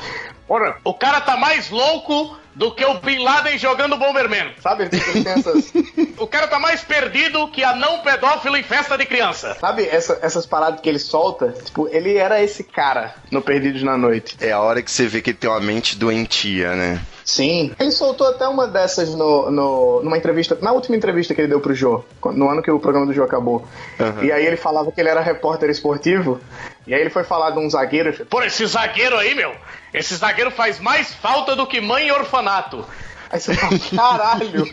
Ora, 0.48 0.78
o 0.82 0.94
cara 0.94 1.20
tá 1.20 1.36
mais 1.36 1.68
louco 1.68 2.38
do 2.56 2.74
que 2.74 2.84
o 2.84 2.94
Bin 2.94 3.22
Laden 3.22 3.58
jogando 3.58 3.98
Bomberman. 3.98 4.54
Sabe? 4.60 4.88
Essas... 5.26 5.72
o 6.16 6.26
cara 6.26 6.48
tá 6.48 6.58
mais 6.58 6.82
perdido 6.82 7.46
que 7.48 7.62
a 7.62 7.76
não 7.76 7.98
pedófilo 7.98 8.56
em 8.56 8.62
festa 8.62 8.96
de 8.96 9.04
criança. 9.04 9.54
Sabe 9.60 9.86
essa, 9.86 10.18
essas 10.22 10.46
paradas 10.46 10.80
que 10.80 10.88
ele 10.88 10.98
solta? 10.98 11.52
Tipo, 11.52 11.86
ele 11.88 12.16
era 12.16 12.42
esse 12.42 12.64
cara 12.64 13.14
no 13.30 13.42
Perdidos 13.42 13.82
na 13.82 13.98
Noite. 13.98 14.36
É 14.40 14.52
a 14.52 14.60
hora 14.60 14.82
que 14.82 14.90
você 14.90 15.06
vê 15.06 15.20
que 15.20 15.30
ele 15.30 15.38
tem 15.38 15.50
uma 15.50 15.60
mente 15.60 15.98
doentia, 15.98 16.74
né? 16.74 17.00
Sim. 17.26 17.72
Ele 17.78 17.90
soltou 17.90 18.28
até 18.28 18.46
uma 18.46 18.68
dessas 18.68 19.12
no, 19.12 19.50
no, 19.50 20.00
numa 20.02 20.16
entrevista, 20.16 20.56
na 20.62 20.70
última 20.70 20.96
entrevista 20.96 21.34
que 21.34 21.40
ele 21.40 21.48
deu 21.48 21.60
pro 21.60 21.74
Jô, 21.74 22.04
no 22.32 22.48
ano 22.48 22.62
que 22.62 22.70
o 22.70 22.78
programa 22.78 23.04
do 23.04 23.12
Jô 23.12 23.24
acabou. 23.24 23.66
Uhum. 23.98 24.24
E 24.24 24.30
aí 24.30 24.46
ele 24.46 24.56
falava 24.56 24.92
que 24.92 25.00
ele 25.00 25.08
era 25.08 25.20
repórter 25.20 25.68
esportivo, 25.68 26.40
e 26.86 26.94
aí 26.94 27.00
ele 27.00 27.10
foi 27.10 27.24
falar 27.24 27.50
de 27.50 27.58
um 27.58 27.68
zagueiro. 27.68 28.24
Pô, 28.26 28.40
esse 28.44 28.64
zagueiro 28.64 29.18
aí, 29.18 29.34
meu, 29.34 29.52
esse 29.92 30.14
zagueiro 30.14 30.52
faz 30.52 30.78
mais 30.78 31.12
falta 31.14 31.56
do 31.56 31.66
que 31.66 31.80
mãe 31.80 32.06
em 32.06 32.10
orfanato. 32.46 32.84
Aí 33.30 33.40
você 33.40 33.54
fala, 33.54 33.78
caralho! 33.96 34.66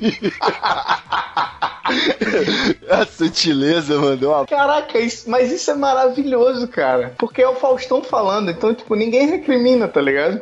A 2.90 3.06
sutileza 3.06 3.98
mandou 4.00 4.34
uma. 4.34 4.46
Caraca, 4.46 5.00
isso- 5.00 5.30
mas 5.30 5.52
isso 5.52 5.70
é 5.72 5.76
maravilhoso, 5.76 6.68
cara. 6.68 7.14
Porque 7.18 7.42
é 7.42 7.48
o 7.48 7.56
Faustão 7.56 8.02
falando, 8.04 8.50
então, 8.52 8.74
tipo, 8.74 8.96
ninguém 8.96 9.28
recrimina, 9.28 9.88
tá 9.88 10.00
ligado? 10.02 10.42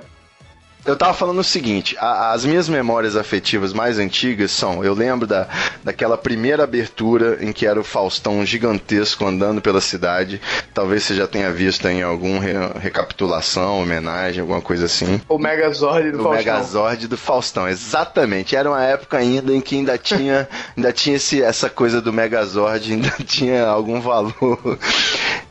Eu 0.83 0.95
tava 0.95 1.13
falando 1.13 1.37
o 1.39 1.43
seguinte, 1.43 1.95
a- 1.99 2.31
as 2.31 2.43
minhas 2.43 2.67
memórias 2.67 3.15
afetivas 3.15 3.71
mais 3.71 3.99
antigas 3.99 4.49
são, 4.49 4.83
eu 4.83 4.95
lembro 4.95 5.27
da, 5.27 5.47
daquela 5.83 6.17
primeira 6.17 6.63
abertura 6.63 7.37
em 7.39 7.53
que 7.53 7.67
era 7.67 7.79
o 7.79 7.83
Faustão 7.83 8.43
gigantesco 8.43 9.23
andando 9.25 9.61
pela 9.61 9.79
cidade. 9.79 10.41
Talvez 10.73 11.03
você 11.03 11.13
já 11.13 11.27
tenha 11.27 11.51
visto 11.51 11.87
em 11.87 12.01
algum 12.01 12.39
re- 12.39 12.53
recapitulação, 12.79 13.79
homenagem, 13.79 14.41
alguma 14.41 14.59
coisa 14.61 14.85
assim. 14.85 15.21
O 15.29 15.37
Megazord 15.37 16.11
do 16.11 16.19
O 16.19 16.23
Faustão. 16.23 16.37
Megazord 16.53 17.07
do 17.07 17.17
Faustão, 17.17 17.67
exatamente. 17.69 18.55
Era 18.55 18.67
uma 18.69 18.83
época 18.83 19.17
ainda 19.17 19.53
em 19.53 19.61
que 19.61 19.75
ainda 19.75 19.99
tinha, 19.99 20.49
ainda 20.75 20.91
tinha 20.91 21.15
esse, 21.17 21.43
essa 21.43 21.69
coisa 21.69 22.01
do 22.01 22.11
Megazord, 22.11 22.91
ainda 22.91 23.11
tinha 23.23 23.67
algum 23.67 24.01
valor. 24.01 24.33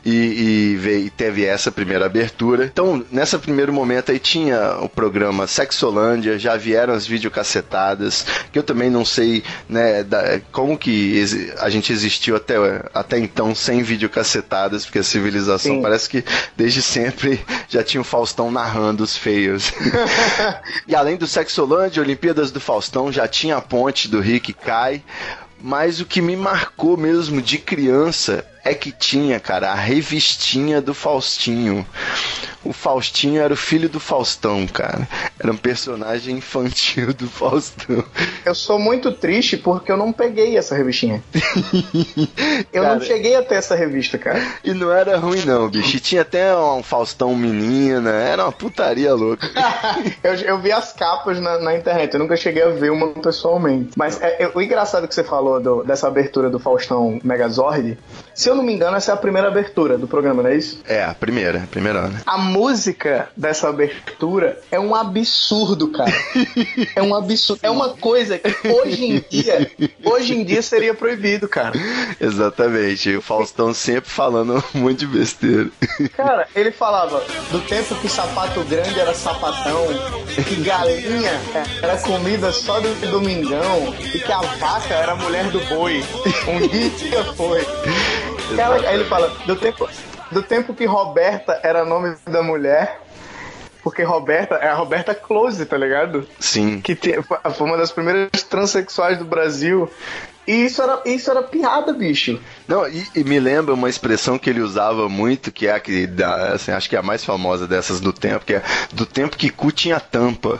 E, 0.05 0.73
e 0.73 0.77
veio- 0.77 1.07
e 1.07 1.11
teve 1.11 1.45
essa 1.45 1.71
primeira 1.71 2.07
abertura. 2.07 2.65
Então, 2.65 3.05
nesse 3.13 3.37
primeiro 3.39 3.73
momento 3.73 4.11
aí 4.11 4.19
tinha 4.19 4.79
o 4.81 4.89
programa 4.89 5.47
Sexolândia, 5.47 6.39
já 6.39 6.57
vieram 6.57 6.95
as 6.95 7.07
videocassetadas, 7.07 8.25
que 8.53 8.59
eu 8.59 8.63
também 8.63 8.89
não 8.91 9.05
sei 9.05 9.43
né, 9.69 10.03
da- 10.03 10.41
como 10.53 10.79
que 10.79 11.23
a 11.59 11.69
gente 11.69 11.93
existiu 11.93 12.37
até, 12.37 12.55
até 12.95 13.19
então 13.19 13.55
sem 13.55 13.83
videocassetadas, 13.83 14.85
porque 14.85 15.01
a 15.01 15.03
civilização 15.03 15.77
Sim. 15.77 15.83
parece 15.83 16.09
que 16.09 16.25
desde 16.57 16.81
sempre 16.81 17.41
já 17.69 17.83
tinha 17.85 18.01
o 18.01 18.05
Faustão 18.05 18.51
narrando 18.51 19.03
os 19.03 19.17
feios. 19.17 19.73
E 20.87 20.95
além 20.95 21.17
do 21.17 21.27
Sexolândia, 21.27 22.03
Olimpíadas 22.03 22.51
do 22.51 22.61
Faustão, 22.61 23.13
já 23.13 23.27
tinha 23.29 23.57
a 23.57 23.61
ponte 23.61 24.09
do 24.09 24.21
Rick 24.21 24.53
Cai. 24.53 25.03
Mas 25.63 26.01
o 26.01 26.07
que 26.07 26.23
me 26.23 26.37
marcou 26.37 26.97
mesmo 26.97 27.43
de 27.43 27.59
criança 27.59 28.45
é 28.65 28.75
que 28.75 28.93
tinha, 28.93 29.39
cara, 29.41 29.71
a 29.71 29.75
revistinha 29.75 30.81
do 30.81 30.95
Faustinho. 30.95 31.87
O 32.63 32.75
Faustinho 32.75 33.41
era 33.41 33.55
o 33.55 33.57
filho 33.57 33.89
do 33.89 33.99
Faustão, 33.99 34.67
cara. 34.67 35.09
Era 35.39 35.51
um 35.51 35.57
personagem 35.57 36.37
infantil 36.37 37.15
do 37.15 37.27
Faustão. 37.27 38.05
Eu 38.45 38.55
sou 38.55 38.79
muito 38.79 39.11
triste 39.13 39.57
porque 39.57 39.91
eu 39.91 39.97
não 39.97 40.13
peguei 40.13 40.59
essa 40.59 40.75
revistinha. 40.77 41.23
Eu 42.73 42.83
não 42.83 42.91
Cara. 42.99 43.05
cheguei 43.05 43.35
a 43.37 43.43
ter 43.43 43.57
essa 43.57 43.75
revista, 43.75 44.19
cara. 44.19 44.41
E 44.63 44.73
não 44.73 44.93
era 44.93 45.17
ruim, 45.19 45.41
não, 45.45 45.69
bicho. 45.69 45.97
E 45.97 46.01
tinha 46.01 46.23
até 46.23 46.57
um 46.57 46.83
Faustão 46.83 47.35
menina. 47.35 48.11
Era 48.11 48.45
uma 48.45 48.53
putaria 48.53 49.15
louca. 49.15 49.49
eu, 50.23 50.35
eu 50.35 50.59
vi 50.61 50.71
as 50.73 50.93
capas 50.93 51.41
na, 51.41 51.59
na 51.59 51.77
internet, 51.77 52.13
eu 52.15 52.21
nunca 52.21 52.37
cheguei 52.37 52.63
a 52.63 52.69
ver 52.71 52.91
uma 52.91 53.09
pessoalmente. 53.09 53.91
Mas 53.97 54.21
é- 54.21 54.45
é- 54.45 54.51
o 54.55 54.61
engraçado 54.61 55.09
que 55.09 55.15
você 55.15 55.25
falou 55.25 55.61
do- 55.61 55.83
dessa 55.83 56.07
abertura 56.07 56.49
do 56.51 56.59
Faustão 56.59 57.19
Megazord, 57.25 57.99
se 58.35 58.50
eu 58.51 58.55
não 58.57 58.63
me 58.63 58.73
engano, 58.73 58.97
essa 58.97 59.13
é 59.13 59.15
a 59.15 59.17
primeira 59.17 59.49
abertura 59.49 59.97
do 59.97 60.07
programa, 60.07 60.43
não 60.43 60.51
é 60.51 60.57
isso? 60.57 60.81
É, 60.87 61.05
a 61.05 61.15
primeira, 61.15 61.63
a 61.63 61.67
primeira 61.67 62.01
ano. 62.01 62.21
A 62.27 62.39
música 62.39 63.29
dessa 63.37 63.69
abertura 63.69 64.61
é 64.71 64.79
um 64.79 64.95
absurdo, 64.95 65.89
cara. 65.89 66.11
É 66.95 67.03
um 67.03 67.15
absurdo. 67.15 67.61
É 67.63 67.71
uma 67.71 67.91
coisa 67.91 68.39
que 68.39 68.69
hoje 68.69 69.05
em 69.05 69.25
dia, 69.29 69.71
hoje 70.05 70.35
em 70.35 70.45
dia 70.45 70.63
seria 70.63 70.95
proibido, 70.95 71.49
cara. 71.49 71.73
Exatamente. 72.21 73.11
E 73.11 73.17
o 73.17 73.23
Faustão 73.23 73.73
sempre 73.73 74.11
falando 74.11 74.63
um 74.75 74.79
monte 74.81 75.01
de 75.01 75.07
besteira. 75.07 75.71
Cara, 76.17 76.49
ele 76.55 76.71
falava 76.71 77.23
do 77.51 77.61
tempo 77.61 77.95
que 77.97 78.09
sapato 78.09 78.63
grande 78.65 78.99
era 78.99 79.15
sapatão, 79.15 79.87
que 80.47 80.57
galinha 80.63 81.41
era 81.83 81.97
comida 81.99 82.53
só 82.53 82.81
do 82.81 83.11
domingão 83.11 83.95
e 84.15 84.19
que 84.19 84.33
a 84.33 84.41
vaca 84.41 84.95
era 84.95 85.13
a 85.13 85.17
mulher 85.17 85.45
do 85.51 85.61
boi. 85.67 86.05
Um 86.49 86.69
dia 86.69 87.25
foi. 87.37 87.61
Cara, 88.57 88.89
aí 88.89 88.95
ele 88.95 89.05
fala 89.05 89.29
do 89.47 89.57
tempo, 89.57 89.89
do 90.31 90.43
tempo 90.43 90.75
que 90.75 90.85
Roberta 90.85 91.59
era 91.63 91.85
nome 91.85 92.15
da 92.29 92.43
mulher. 92.43 93.01
Porque 93.83 94.03
Roberta 94.03 94.57
é 94.57 94.69
a 94.69 94.75
Roberta 94.75 95.15
Close, 95.15 95.65
tá 95.65 95.75
ligado? 95.75 96.29
Sim. 96.39 96.83
Que 96.83 96.95
te- 96.95 97.15
foi 97.23 97.67
uma 97.67 97.79
das 97.79 97.91
primeiras 97.91 98.29
transexuais 98.43 99.17
do 99.17 99.25
Brasil. 99.25 99.91
E 100.47 100.65
isso 100.65 100.83
era, 100.83 101.01
isso 101.07 101.31
era 101.31 101.43
piada, 101.43 101.93
bicho. 101.93 102.41
Não, 102.67 102.89
e, 102.89 103.07
e 103.15 103.23
me 103.25 103.39
lembra 103.39 103.75
uma 103.75 103.89
expressão 103.89 104.39
que 104.39 104.49
ele 104.51 104.61
usava 104.61 105.09
muito, 105.09 105.53
que 105.53 105.67
é 105.67 105.73
a 105.73 105.81
que 105.81 106.09
assim, 106.55 106.73
acho 106.73 106.89
que 106.89 106.97
é 106.97 106.99
a 106.99 107.03
mais 107.03 107.25
famosa 107.25 107.67
dessas 107.67 108.01
do 108.01 108.13
tempo, 108.13 108.45
que 108.45 108.55
é 108.55 108.63
do 108.93 109.07
tempo 109.07 109.37
que 109.37 109.51
cu 109.51 109.71
tinha 109.71 110.01
tampa. 110.01 110.59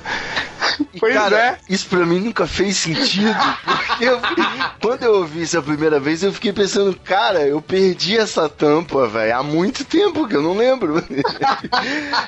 E, 0.95 1.01
Pois 1.01 1.15
cara, 1.15 1.37
é. 1.39 1.59
isso 1.69 1.87
pra 1.89 2.05
mim 2.07 2.21
nunca 2.21 2.47
fez 2.47 2.77
sentido, 2.77 3.35
porque 3.65 4.05
eu- 4.05 4.21
quando 4.81 5.03
eu 5.03 5.15
ouvi 5.17 5.43
isso 5.43 5.59
a 5.59 5.63
primeira 5.63 5.99
vez, 5.99 6.23
eu 6.23 6.33
fiquei 6.33 6.53
pensando, 6.53 6.95
cara, 7.03 7.41
eu 7.47 7.61
perdi 7.63 8.17
essa 8.17 8.49
tampa, 8.49 9.09
velho, 9.09 9.37
há 9.37 9.43
muito 9.43 9.85
tempo 9.85 10.29
que 10.29 10.37
eu 10.37 10.43
não 10.43 10.57
lembro. 10.57 11.03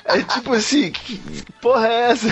É 0.04 0.22
tipo 0.22 0.52
assim, 0.54 0.90
que 0.90 1.20
porra 1.60 1.86
é 1.88 2.10
essa? 2.10 2.26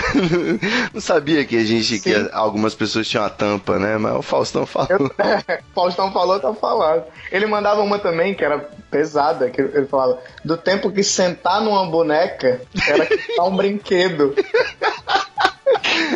Não 0.93 1.01
sabia 1.01 1.43
que 1.45 1.55
a 1.57 1.63
gente, 1.63 1.99
que 1.99 2.13
Sim. 2.13 2.29
algumas 2.31 2.75
pessoas 2.75 3.07
tinham 3.07 3.23
a 3.25 3.29
tampa, 3.29 3.79
né? 3.79 3.97
Mas 3.97 4.15
o 4.15 4.21
Faustão 4.21 4.65
falou. 4.65 5.10
Faustão 5.73 6.11
falou, 6.11 6.39
tá 6.39 6.53
falado. 6.53 7.05
Ele 7.31 7.45
mandava 7.45 7.81
uma 7.81 7.99
também 7.99 8.33
que 8.33 8.43
era 8.43 8.59
pesada, 8.89 9.49
que 9.49 9.61
ele 9.61 9.85
falava 9.85 10.19
do 10.43 10.57
tempo 10.57 10.91
que 10.91 11.03
sentar 11.03 11.61
numa 11.61 11.85
boneca 11.85 12.61
era 12.87 13.05
quitar 13.05 13.47
um 13.47 13.55
brinquedo. 13.55 14.35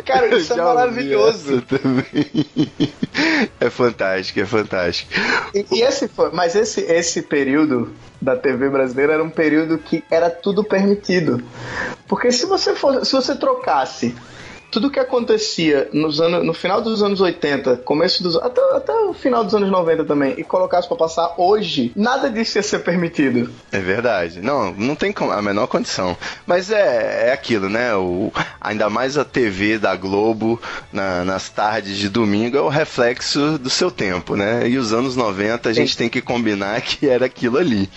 Cara, 0.05 0.35
isso 0.37 0.53
é 0.53 0.57
maravilhoso. 0.57 1.61
também. 1.61 2.49
É 3.59 3.69
fantástico, 3.69 4.39
é 4.39 4.45
fantástico. 4.45 5.11
E, 5.53 5.65
e 5.71 5.81
esse 5.81 6.07
foi, 6.07 6.31
mas 6.31 6.55
esse, 6.55 6.81
esse 6.81 7.21
período 7.21 7.93
da 8.21 8.35
TV 8.35 8.69
brasileira 8.69 9.13
era 9.13 9.23
um 9.23 9.29
período 9.29 9.77
que 9.77 10.03
era 10.09 10.29
tudo 10.29 10.63
permitido. 10.63 11.43
Porque 12.07 12.31
se 12.31 12.45
você 12.45 12.75
fosse, 12.75 13.05
se 13.05 13.11
você 13.13 13.35
trocasse 13.35 14.15
tudo 14.75 14.91
que 14.91 14.99
acontecia 14.99 15.87
nos 15.93 16.19
anos, 16.19 16.45
no 16.45 16.53
final 16.53 16.81
dos 16.81 17.01
anos 17.01 17.21
80, 17.21 17.77
começo 17.77 18.21
dos 18.21 18.35
até, 18.35 18.59
até 18.75 18.91
o 18.93 19.13
final 19.13 19.41
dos 19.41 19.55
anos 19.55 19.71
90 19.71 20.03
também, 20.03 20.33
e 20.37 20.43
colocasse 20.43 20.85
pra 20.85 20.97
passar 20.97 21.33
hoje, 21.37 21.93
nada 21.95 22.29
disso 22.29 22.57
ia 22.57 22.61
ser 22.61 22.79
permitido. 22.79 23.49
É 23.71 23.79
verdade. 23.79 24.41
Não, 24.41 24.73
não 24.73 24.93
tem 24.93 25.13
a 25.31 25.41
menor 25.41 25.67
condição. 25.67 26.17
Mas 26.45 26.69
é, 26.71 27.27
é 27.29 27.31
aquilo, 27.31 27.69
né? 27.69 27.95
O, 27.95 28.33
ainda 28.59 28.89
mais 28.89 29.17
a 29.17 29.23
TV 29.23 29.79
da 29.79 29.95
Globo 29.95 30.61
na- 30.91 31.23
nas 31.23 31.47
tardes 31.47 31.95
de 31.97 32.09
domingo 32.09 32.57
é 32.57 32.61
o 32.61 32.67
reflexo 32.67 33.57
do 33.57 33.69
seu 33.69 33.89
tempo, 33.89 34.35
né? 34.35 34.67
E 34.67 34.77
os 34.77 34.91
anos 34.91 35.15
90 35.15 35.69
a 35.69 35.73
gente 35.73 35.95
tem 35.95 36.09
que 36.09 36.19
combinar 36.21 36.81
que 36.81 37.07
era 37.07 37.25
aquilo 37.27 37.57
ali. 37.57 37.89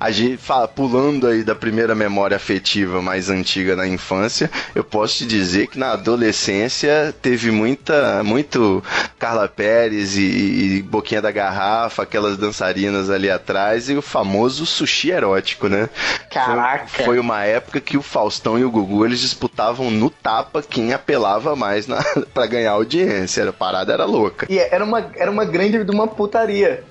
A 0.00 0.10
gente 0.10 0.36
fala, 0.38 0.66
pulando 0.66 1.26
aí 1.26 1.42
da 1.42 1.54
primeira 1.54 1.94
memória 1.94 2.36
afetiva 2.36 3.00
mais 3.02 3.28
antiga 3.30 3.74
na 3.76 3.86
infância, 3.86 4.50
eu 4.74 4.84
posso 4.84 5.18
te 5.18 5.26
dizer 5.26 5.66
que 5.68 5.78
na 5.78 5.96
adolescência 6.06 7.14
teve 7.20 7.50
muita, 7.50 8.22
muito 8.22 8.82
Carla 9.18 9.48
Pérez 9.48 10.16
e, 10.16 10.78
e 10.78 10.82
Boquinha 10.82 11.20
da 11.20 11.32
Garrafa, 11.32 12.04
aquelas 12.04 12.36
dançarinas 12.36 13.10
ali 13.10 13.28
atrás 13.28 13.90
e 13.90 13.94
o 13.94 14.02
famoso 14.02 14.64
sushi 14.64 15.10
erótico, 15.10 15.68
né? 15.68 15.88
Caraca. 16.30 16.86
Foi, 16.86 17.04
foi 17.04 17.18
uma 17.18 17.44
época 17.44 17.80
que 17.80 17.96
o 17.96 18.02
Faustão 18.02 18.58
e 18.58 18.64
o 18.64 18.70
Gugu 18.70 19.04
eles 19.04 19.20
disputavam 19.20 19.90
no 19.90 20.08
tapa 20.08 20.62
quem 20.62 20.92
apelava 20.92 21.56
mais 21.56 21.86
na, 21.86 22.02
pra 22.32 22.46
ganhar 22.46 22.72
audiência. 22.72 23.48
A 23.48 23.52
parada 23.52 23.92
era 23.92 24.04
louca. 24.04 24.46
E 24.48 24.58
era 24.58 24.84
uma, 24.84 25.10
era 25.16 25.30
uma 25.30 25.44
grande 25.44 25.82
de 25.82 25.90
uma 25.90 26.06
putaria. 26.06 26.84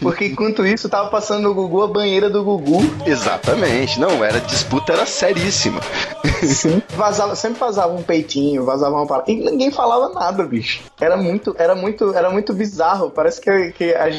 Porque 0.00 0.26
enquanto 0.26 0.66
isso, 0.66 0.88
tava 0.88 1.08
passando 1.08 1.42
no 1.42 1.54
Gugu 1.54 1.82
a 1.82 1.88
banheira 1.88 2.28
do 2.28 2.42
Gugu. 2.42 2.80
Exatamente. 3.06 3.98
Não, 3.98 4.24
era 4.24 4.40
disputa 4.40 4.92
era 4.92 5.06
seríssima. 5.06 5.80
Vazava, 6.96 7.34
sempre 7.34 7.58
vazava 7.58 7.92
um 7.92 8.02
peitinho, 8.02 8.64
vazava 8.64 8.96
uma 8.96 9.06
parada. 9.06 9.30
E 9.30 9.36
ninguém 9.36 9.70
falava 9.70 10.12
nada, 10.12 10.44
bicho. 10.44 10.82
Era 11.00 11.16
muito, 11.16 11.54
era 11.58 11.74
muito, 11.74 12.14
era 12.14 12.30
muito 12.30 12.52
bizarro. 12.52 13.10
Parece 13.10 13.40
que, 13.40 13.72
que 13.72 13.94
a 13.94 14.10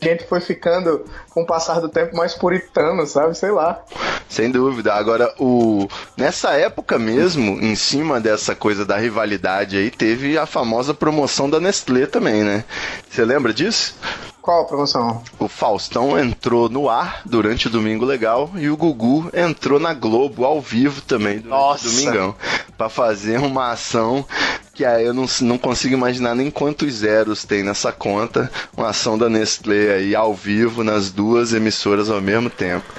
gente 0.00 0.26
foi 0.26 0.40
ficando, 0.40 1.04
com 1.30 1.42
o 1.42 1.46
passar 1.46 1.80
do 1.80 1.88
tempo, 1.88 2.16
mais 2.16 2.34
puritano, 2.34 3.06
sabe? 3.06 3.36
Sei 3.36 3.50
lá. 3.50 3.82
Sem 4.28 4.50
dúvida. 4.50 4.94
Agora, 4.94 5.34
o 5.38 5.88
nessa 6.16 6.52
época 6.52 6.98
mesmo, 6.98 7.60
em 7.60 7.74
cima 7.74 8.20
dessa 8.20 8.54
coisa 8.54 8.84
da 8.84 8.96
rivalidade 8.96 9.76
aí, 9.76 9.90
teve 9.90 10.38
a 10.38 10.46
famosa 10.46 10.94
promoção 10.94 11.50
da 11.50 11.60
Nestlé 11.60 12.06
também, 12.06 12.42
né? 12.42 12.64
Você 13.08 13.24
lembra 13.24 13.52
disso? 13.52 13.94
Qual 14.50 14.62
a 14.62 14.64
promoção? 14.64 15.22
O 15.38 15.46
Faustão 15.46 16.18
entrou 16.18 16.68
no 16.68 16.90
ar 16.90 17.22
durante 17.24 17.68
o 17.68 17.70
Domingo 17.70 18.04
Legal 18.04 18.50
e 18.56 18.68
o 18.68 18.76
Gugu 18.76 19.30
entrou 19.32 19.78
na 19.78 19.94
Globo 19.94 20.44
ao 20.44 20.60
vivo 20.60 21.00
também 21.02 21.38
durante 21.38 21.48
Nossa. 21.48 21.86
o 21.86 21.92
Domingão 21.92 22.34
Pra 22.76 22.88
fazer 22.88 23.38
uma 23.38 23.70
ação 23.70 24.26
que 24.74 24.84
aí 24.84 25.06
eu 25.06 25.14
não, 25.14 25.24
não 25.42 25.56
consigo 25.56 25.94
imaginar 25.94 26.34
nem 26.34 26.50
quantos 26.50 26.94
zeros 26.94 27.44
tem 27.44 27.62
nessa 27.62 27.92
conta, 27.92 28.50
uma 28.76 28.88
ação 28.88 29.16
da 29.16 29.28
Nestlé 29.28 29.94
aí 29.94 30.16
ao 30.16 30.34
vivo 30.34 30.82
nas 30.82 31.12
duas 31.12 31.52
emissoras 31.52 32.10
ao 32.10 32.20
mesmo 32.20 32.50
tempo. 32.50 32.92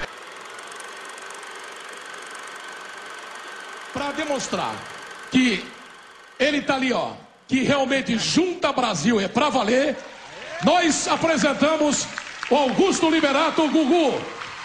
para 3.92 4.10
demonstrar 4.12 4.74
que 5.30 5.62
ele 6.38 6.62
tá 6.62 6.76
ali, 6.76 6.94
ó, 6.94 7.10
que 7.46 7.62
realmente 7.62 8.18
junta 8.18 8.72
Brasil 8.72 9.20
é 9.20 9.28
pra 9.28 9.50
valer. 9.50 9.98
Nós 10.64 11.08
apresentamos 11.08 12.06
o 12.50 12.56
Augusto 12.56 13.10
Liberato 13.10 13.68
Gugu, 13.68 14.20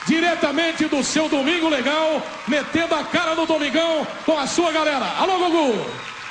diretamente 0.07 0.85
do 0.85 1.03
seu 1.03 1.27
Domingo 1.27 1.69
Legal, 1.69 2.21
metendo 2.47 2.95
a 2.95 3.03
cara 3.03 3.35
no 3.35 3.45
Domingão 3.45 4.05
com 4.25 4.37
a 4.37 4.47
sua 4.47 4.71
galera. 4.71 5.05
Alô, 5.17 5.37
Gugu! 5.37 5.85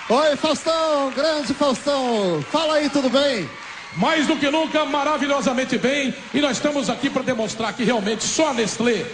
Oi, 0.09 0.37
Faustão, 0.37 1.11
grande 1.11 1.53
Faustão. 1.53 2.45
Fala 2.51 2.75
aí, 2.75 2.89
tudo 2.89 3.11
bem? 3.11 3.49
Mais 3.97 4.27
do 4.27 4.37
que 4.37 4.51
nunca, 4.51 4.85
maravilhosamente 4.85 5.79
bem, 5.79 6.15
e 6.33 6.41
nós 6.41 6.59
estamos 6.59 6.89
aqui 6.89 7.11
para 7.11 7.23
demonstrar 7.23 7.73
que 7.73 7.83
realmente 7.83 8.23
só 8.23 8.51
a 8.51 8.55
Nestlé 8.55 9.05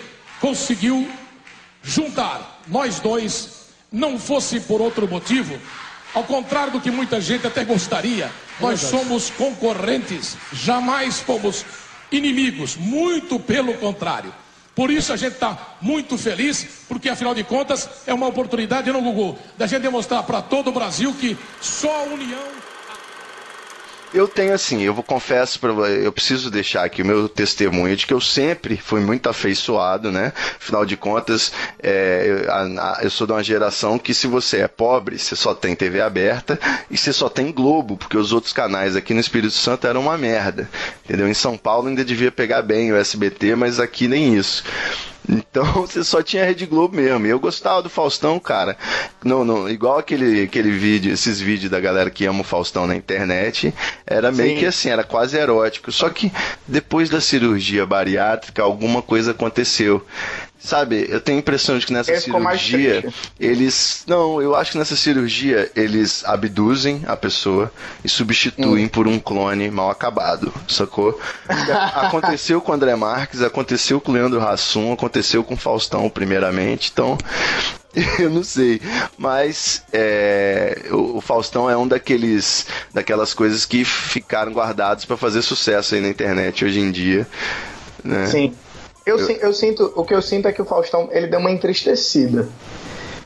conseguiu 0.40 1.08
juntar 1.82 2.60
nós 2.68 3.00
dois, 3.00 3.68
não 3.90 4.18
fosse 4.18 4.60
por 4.60 4.80
outro 4.80 5.08
motivo, 5.08 5.58
ao 6.14 6.24
contrário 6.24 6.72
do 6.72 6.80
que 6.80 6.90
muita 6.90 7.20
gente 7.20 7.46
até 7.46 7.64
gostaria, 7.64 8.30
nós 8.60 8.80
somos 8.80 9.30
concorrentes, 9.30 10.36
jamais 10.52 11.20
fomos 11.20 11.64
inimigos, 12.10 12.76
muito 12.76 13.38
pelo 13.38 13.74
contrário. 13.74 14.32
Por 14.74 14.90
isso 14.90 15.12
a 15.12 15.16
gente 15.16 15.34
está 15.34 15.76
muito 15.80 16.16
feliz, 16.16 16.84
porque 16.88 17.08
afinal 17.08 17.34
de 17.34 17.44
contas 17.44 17.88
é 18.06 18.14
uma 18.14 18.26
oportunidade, 18.26 18.90
não, 18.90 19.02
Gugu, 19.02 19.38
da 19.58 19.66
gente 19.66 19.82
demonstrar 19.82 20.22
para 20.22 20.40
todo 20.40 20.68
o 20.68 20.72
Brasil 20.72 21.14
que 21.14 21.36
só 21.60 22.00
a 22.00 22.02
união. 22.04 22.71
Eu 24.14 24.28
tenho 24.28 24.52
assim, 24.52 24.82
eu 24.82 24.92
vou 24.92 25.02
confesso 25.02 25.58
para 25.58 25.70
eu 25.70 26.12
preciso 26.12 26.50
deixar 26.50 26.84
aqui 26.84 27.00
o 27.00 27.06
meu 27.06 27.30
testemunho 27.30 27.96
de 27.96 28.06
que 28.06 28.12
eu 28.12 28.20
sempre 28.20 28.76
fui 28.76 29.00
muito 29.00 29.26
afeiçoado, 29.28 30.12
né? 30.12 30.34
Afinal 30.60 30.84
de 30.84 30.98
contas, 30.98 31.50
é, 31.82 32.44
eu, 32.46 32.52
a- 32.52 32.98
eu 33.02 33.10
sou 33.10 33.26
de 33.26 33.32
uma 33.32 33.42
geração 33.42 33.98
que 33.98 34.12
se 34.12 34.26
você 34.26 34.58
é 34.58 34.68
pobre, 34.68 35.18
você 35.18 35.34
só 35.34 35.54
tem 35.54 35.74
TV 35.74 36.02
aberta 36.02 36.60
e 36.90 36.96
você 36.98 37.10
só 37.10 37.30
tem 37.30 37.50
Globo, 37.50 37.96
porque 37.96 38.16
os 38.18 38.32
outros 38.34 38.52
canais 38.52 38.96
aqui 38.96 39.14
no 39.14 39.20
Espírito 39.20 39.54
Santo 39.54 39.86
eram 39.86 40.02
uma 40.02 40.18
merda, 40.18 40.68
entendeu? 41.04 41.26
Em 41.26 41.34
São 41.34 41.56
Paulo 41.56 41.88
ainda 41.88 42.04
devia 42.04 42.30
pegar 42.30 42.60
bem 42.60 42.92
o 42.92 42.96
SBT, 42.96 43.56
mas 43.56 43.80
aqui 43.80 44.06
nem 44.08 44.34
isso. 44.36 44.62
Então 45.28 45.64
você 45.86 46.02
só 46.02 46.22
tinha 46.22 46.44
Rede 46.44 46.66
Globo 46.66 46.96
mesmo. 46.96 47.26
E 47.26 47.30
eu 47.30 47.38
gostava 47.38 47.82
do 47.82 47.88
Faustão, 47.88 48.38
cara. 48.38 48.76
Não, 49.24 49.44
não, 49.44 49.68
igual 49.68 49.98
aquele, 49.98 50.42
aquele 50.42 50.70
vídeo, 50.70 51.12
esses 51.12 51.40
vídeos 51.40 51.70
da 51.70 51.80
galera 51.80 52.10
que 52.10 52.24
ama 52.26 52.40
o 52.40 52.44
Faustão 52.44 52.86
na 52.86 52.96
internet. 52.96 53.72
Era 54.06 54.32
meio 54.32 54.54
Sim. 54.54 54.58
que 54.58 54.66
assim, 54.66 54.88
era 54.88 55.04
quase 55.04 55.36
erótico. 55.36 55.92
Só 55.92 56.08
que 56.08 56.32
depois 56.66 57.08
da 57.08 57.20
cirurgia 57.20 57.86
bariátrica, 57.86 58.62
alguma 58.62 59.02
coisa 59.02 59.32
aconteceu. 59.32 60.04
Sabe, 60.64 61.06
eu 61.08 61.20
tenho 61.20 61.38
a 61.38 61.40
impressão 61.40 61.76
de 61.76 61.84
que 61.84 61.92
nessa 61.92 62.12
mais 62.38 62.60
cirurgia, 62.60 63.12
eles. 63.38 64.04
Não, 64.06 64.40
eu 64.40 64.54
acho 64.54 64.72
que 64.72 64.78
nessa 64.78 64.94
cirurgia 64.94 65.68
eles 65.74 66.24
abduzem 66.24 67.02
a 67.04 67.16
pessoa 67.16 67.72
e 68.04 68.08
substituem 68.08 68.86
por 68.86 69.08
um 69.08 69.18
clone 69.18 69.68
mal 69.72 69.90
acabado, 69.90 70.54
sacou? 70.68 71.20
aconteceu 71.94 72.60
com 72.60 72.70
o 72.70 72.74
André 72.76 72.94
Marques, 72.94 73.42
aconteceu 73.42 74.00
com 74.00 74.12
o 74.12 74.14
Leandro 74.14 74.40
Hassum, 74.40 74.92
aconteceu 74.92 75.42
com 75.42 75.54
o 75.54 75.56
Faustão, 75.56 76.08
primeiramente, 76.08 76.90
então. 76.92 77.18
Eu 78.18 78.30
não 78.30 78.44
sei, 78.44 78.80
mas 79.18 79.82
é, 79.92 80.86
o, 80.92 81.18
o 81.18 81.20
Faustão 81.20 81.68
é 81.68 81.76
um 81.76 81.86
daqueles 81.86 82.66
daquelas 82.94 83.34
coisas 83.34 83.66
que 83.66 83.84
ficaram 83.84 84.52
guardados 84.52 85.04
para 85.04 85.16
fazer 85.16 85.42
sucesso 85.42 85.96
aí 85.96 86.00
na 86.00 86.08
internet 86.08 86.64
hoje 86.64 86.78
em 86.78 86.90
dia. 86.90 87.26
Né? 88.02 88.26
Sim. 88.26 88.54
Eu, 89.04 89.18
si- 89.18 89.38
eu 89.40 89.52
sinto, 89.52 89.92
o 89.96 90.04
que 90.04 90.14
eu 90.14 90.22
sinto 90.22 90.46
é 90.48 90.52
que 90.52 90.62
o 90.62 90.64
Faustão 90.66 91.08
ele 91.12 91.26
deu 91.26 91.40
uma 91.40 91.50
entristecida. 91.50 92.48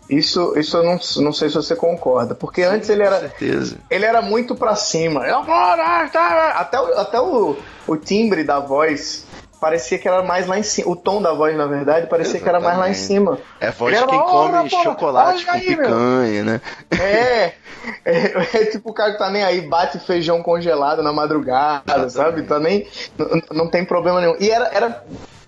Isso, 0.09 0.55
isso 0.57 0.77
eu 0.77 0.85
não, 0.85 0.99
não 1.25 1.33
sei 1.33 1.49
se 1.49 1.57
você 1.57 1.75
concorda, 1.75 2.35
porque 2.35 2.62
antes 2.62 2.89
ele 2.89 3.03
era, 3.03 3.19
certeza. 3.19 3.77
ele 3.91 4.05
era 4.05 4.23
muito 4.23 4.55
pra 4.55 4.77
cima. 4.77 5.27
Eu 5.27 5.43
vou, 5.43 5.53
ah, 5.55 6.09
tá, 6.12 6.51
até 6.59 6.81
o, 6.81 6.87
até 6.99 7.21
o, 7.21 7.59
o 7.89 7.97
timbre 7.97 8.45
da 8.45 8.61
voz 8.61 9.27
parecia 9.61 9.99
que 9.99 10.07
era 10.07 10.23
mais 10.23 10.47
lá 10.47 10.57
em 10.59 10.62
cima. 10.62 10.91
O 10.91 10.95
tom 10.95 11.21
da 11.21 11.33
voz, 11.33 11.57
na 11.57 11.67
verdade, 11.67 12.07
parecia 12.07 12.39
que 12.39 12.49
era 12.49 12.61
mais 12.61 12.79
lá 12.79 12.89
em 12.89 12.93
Exatamente. 12.93 13.07
cima. 13.07 13.41
É 13.61 13.67
a 13.67 13.71
voz 13.73 13.99
de 13.99 14.07
quem 14.07 14.19
come 14.21 14.71
porra, 14.71 14.85
chocolate 14.85 15.45
com 15.45 15.51
aí, 15.51 15.67
meu. 15.67 15.77
picanha, 15.79 16.45
né? 16.45 16.61
É, 17.01 17.53
é, 18.07 18.59
é 18.61 18.65
tipo 18.67 18.91
o 18.91 18.95
cara 18.95 19.11
que 19.12 19.19
tá 19.19 19.29
nem 19.29 19.43
aí, 19.43 19.62
bate 19.62 19.99
feijão 19.99 20.41
congelado 20.41 21.03
na 21.03 21.12
madrugada, 21.12 22.09
sabe? 22.09 22.43
Tá 22.45 22.61
nem. 22.61 22.87
n- 23.19 23.43
Não 23.51 23.69
tem 23.69 23.85
problema 23.85 24.21
nenhum. 24.21 24.37
E 24.39 24.51
era, 24.51 24.67
era 24.73 25.03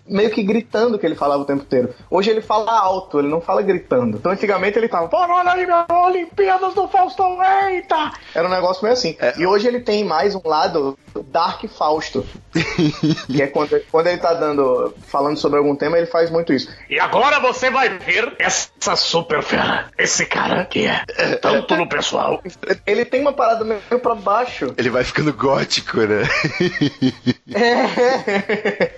meio 0.08 0.30
que 0.30 0.42
gritando 0.42 0.98
que 0.98 1.06
ele 1.06 1.14
falava 1.14 1.42
o 1.42 1.46
tempo 1.46 1.62
inteiro. 1.62 1.94
Hoje 2.10 2.30
ele 2.30 2.40
fala 2.40 2.72
alto, 2.72 3.18
ele 3.18 3.28
não 3.28 3.40
fala 3.40 3.62
gritando. 3.62 4.16
Então 4.16 4.32
antigamente 4.32 4.78
ele 4.78 4.88
tava, 4.88 5.08
olha 5.12 5.52
aí, 5.52 5.64
minha 5.64 5.86
Olimpíadas 5.90 6.74
do 6.74 6.88
Faustão, 6.88 7.38
eita! 7.68 8.12
Era 8.34 8.46
um 8.46 8.50
negócio 8.50 8.82
meio 8.82 8.92
assim. 8.92 9.16
É. 9.20 9.34
E 9.38 9.46
hoje 9.46 9.66
ele 9.68 9.80
tem 9.80 10.04
mais 10.04 10.34
um 10.34 10.40
lado 10.44 10.98
Dark 11.22 11.64
Fausto. 11.68 12.24
que 13.26 13.42
é 13.42 13.46
quando, 13.46 13.80
quando 13.90 14.06
ele 14.08 14.18
tá 14.18 14.34
dando. 14.34 14.94
falando 15.06 15.36
sobre 15.36 15.58
algum 15.58 15.74
tema, 15.76 15.96
ele 15.98 16.06
faz 16.06 16.30
muito 16.30 16.52
isso. 16.52 16.68
E 16.88 16.98
agora 16.98 17.38
você 17.40 17.70
vai 17.70 17.88
ver 17.98 18.34
essa 18.38 18.96
super 18.96 19.42
fera. 19.42 19.88
Esse 19.98 20.24
cara 20.26 20.64
que 20.64 20.86
é 20.86 21.04
tanto 21.40 21.76
no 21.76 21.88
pessoal. 21.88 22.42
Ele 22.86 23.04
tem 23.04 23.20
uma 23.20 23.32
parada 23.32 23.64
meio 23.64 23.80
pra 24.02 24.14
baixo. 24.14 24.72
Ele 24.76 24.90
vai 24.90 25.04
ficando 25.04 25.32
gótico, 25.32 25.98
né? 25.98 26.22
É. 27.54 28.92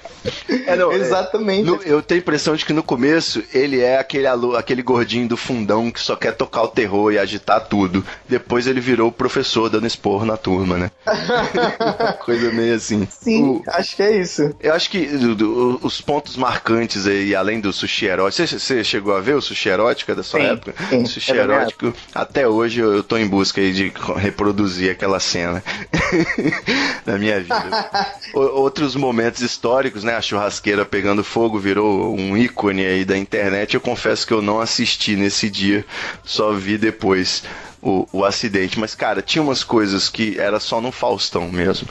É, 0.66 0.76
não, 0.76 0.92
é, 0.92 0.96
Exatamente. 0.96 1.64
no- 1.64 1.82
eu 1.82 2.02
tenho 2.02 2.20
a 2.20 2.22
impressão 2.22 2.54
de 2.54 2.64
que 2.64 2.72
no 2.72 2.82
começo 2.82 3.42
ele 3.54 3.80
é 3.80 3.98
aquele, 3.98 4.26
alu- 4.26 4.56
aquele 4.56 4.82
gordinho 4.82 5.26
do 5.26 5.36
fundão 5.36 5.90
que 5.90 6.00
só 6.00 6.14
quer 6.16 6.32
tocar 6.32 6.62
o 6.62 6.68
terror 6.68 7.12
e 7.12 7.18
agitar 7.18 7.60
tudo. 7.66 8.04
Depois 8.28 8.66
ele 8.66 8.80
virou 8.80 9.08
o 9.08 9.12
professor 9.12 9.68
dando 9.70 9.86
esporro 9.86 10.24
na 10.26 10.36
turma, 10.36 10.76
né? 10.76 10.90
Coisa 12.24 12.50
meio 12.52 12.74
assim. 12.74 13.06
Sim, 13.10 13.42
O- 13.44 13.62
acho 13.68 13.96
que 13.96 14.02
é 14.02 14.16
isso. 14.20 14.54
eu 14.60 14.72
acho 14.74 14.90
que 14.90 15.06
do- 15.06 15.34
do- 15.34 15.80
os 15.82 16.00
pontos 16.00 16.36
marcantes 16.36 17.06
aí, 17.06 17.34
além 17.34 17.60
do 17.60 17.72
sushi 17.72 18.06
erótico, 18.06 18.46
você, 18.46 18.58
você 18.58 18.84
chegou 18.84 19.16
a 19.16 19.20
ver 19.20 19.34
o 19.36 19.40
sushi 19.42 19.68
erótico 19.68 20.14
da 20.14 20.22
sua 20.22 20.40
Sim, 20.40 20.46
época? 20.46 20.74
sim, 20.88 21.04
sushi 21.06 21.32
é 21.32 21.36
erótico, 21.36 21.92
até 22.14 22.46
hoje 22.48 22.80
eu, 22.80 22.92
eu 22.94 23.02
tô 23.02 23.16
em 23.16 23.26
busca 23.26 23.60
aí 23.60 23.72
de 23.72 23.92
reproduzir 24.16 24.90
aquela 24.90 25.20
cena 25.20 25.62
na 27.06 27.18
minha 27.18 27.40
vida. 27.40 27.90
O- 28.32 28.40
outros 28.60 28.94
momentos 28.94 29.40
históricos, 29.40 30.04
né? 30.04 30.14
A 30.14 30.22
churrasqueira 30.22 30.84
pegando 30.84 31.24
fogo 31.24 31.58
virou 31.58 32.14
um 32.16 32.36
ícone 32.36 32.86
aí 32.86 33.04
da 33.04 33.18
internet. 33.18 33.74
Eu 33.74 33.80
confesso 33.80 34.24
que 34.24 34.32
eu 34.32 34.40
não 34.40 34.60
assisti 34.60 35.16
nesse 35.16 35.50
dia, 35.50 35.84
só 36.24 36.52
vi 36.52 36.78
depois. 36.78 37.42
O, 37.82 38.06
o 38.12 38.24
acidente, 38.26 38.78
mas 38.78 38.94
cara, 38.94 39.22
tinha 39.22 39.40
umas 39.42 39.64
coisas 39.64 40.08
que 40.10 40.38
era 40.38 40.60
só 40.60 40.82
no 40.82 40.92
Faustão 40.92 41.48
mesmo. 41.50 41.88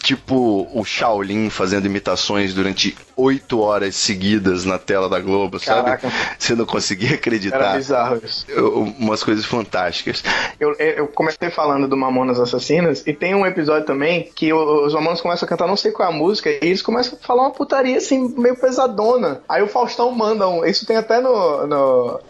Tipo 0.00 0.68
o 0.72 0.84
Shaolin 0.84 1.48
fazendo 1.50 1.86
imitações 1.86 2.52
durante 2.54 2.94
oito 3.16 3.58
horas 3.60 3.96
seguidas 3.96 4.64
na 4.64 4.78
tela 4.78 5.08
da 5.08 5.18
Globo, 5.18 5.58
sabe? 5.58 5.84
Caraca. 5.84 6.12
Você 6.38 6.54
não 6.54 6.66
conseguia 6.66 7.08
Era 7.08 7.16
acreditar. 7.16 7.74
bizarro 7.76 8.20
isso. 8.22 8.44
Eu- 8.48 8.82
umas 8.98 9.24
coisas 9.24 9.44
fantásticas. 9.46 10.22
Eu, 10.60 10.74
eu 10.74 11.08
comecei 11.08 11.50
falando 11.50 11.88
do 11.88 11.96
Mamonas 11.96 12.38
Assassinas 12.38 13.02
e 13.06 13.12
tem 13.14 13.34
um 13.34 13.46
episódio 13.46 13.86
também 13.86 14.30
que 14.36 14.52
os 14.52 14.92
Mamonas 14.92 15.20
começam 15.22 15.46
a 15.46 15.48
cantar 15.48 15.66
não 15.66 15.76
sei 15.76 15.90
qual 15.90 16.08
é 16.10 16.12
a 16.12 16.16
música 16.16 16.50
e 16.50 16.58
eles 16.62 16.82
começam 16.82 17.18
a 17.20 17.26
falar 17.26 17.42
uma 17.44 17.50
putaria 17.50 17.96
assim, 17.96 18.32
meio 18.38 18.56
pesadona. 18.56 19.40
Aí 19.48 19.62
o 19.62 19.68
Faustão 19.68 20.12
manda 20.12 20.46
um. 20.48 20.64
Isso 20.64 20.84
tem 20.86 20.96
até 20.96 21.18
no. 21.20 21.66
no 21.66 22.20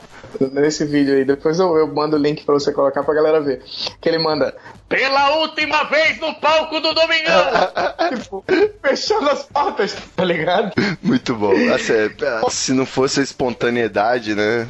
nesse 0.52 0.84
vídeo 0.84 1.14
aí, 1.14 1.24
depois 1.24 1.58
eu, 1.58 1.76
eu 1.76 1.86
mando 1.86 2.16
o 2.16 2.18
link 2.18 2.44
pra 2.44 2.54
você 2.54 2.72
colocar 2.72 3.02
pra 3.02 3.14
galera 3.14 3.40
ver. 3.40 3.62
Que 4.00 4.08
ele 4.08 4.18
manda, 4.18 4.54
Pela 4.88 5.38
última 5.38 5.84
vez 5.84 6.20
no 6.20 6.34
palco 6.34 6.78
do 6.78 6.94
Domingão. 6.94 7.44
tipo, 8.16 8.44
fechando 8.82 9.30
as 9.30 9.42
portas, 9.42 9.96
tá 10.14 10.24
ligado? 10.24 10.72
Muito 11.02 11.34
bom. 11.34 11.52
Assim, 11.74 11.94
é, 11.94 12.50
se 12.50 12.72
não 12.72 12.84
fosse 12.84 13.20
a 13.20 13.22
espontaneidade, 13.22 14.34
né? 14.34 14.68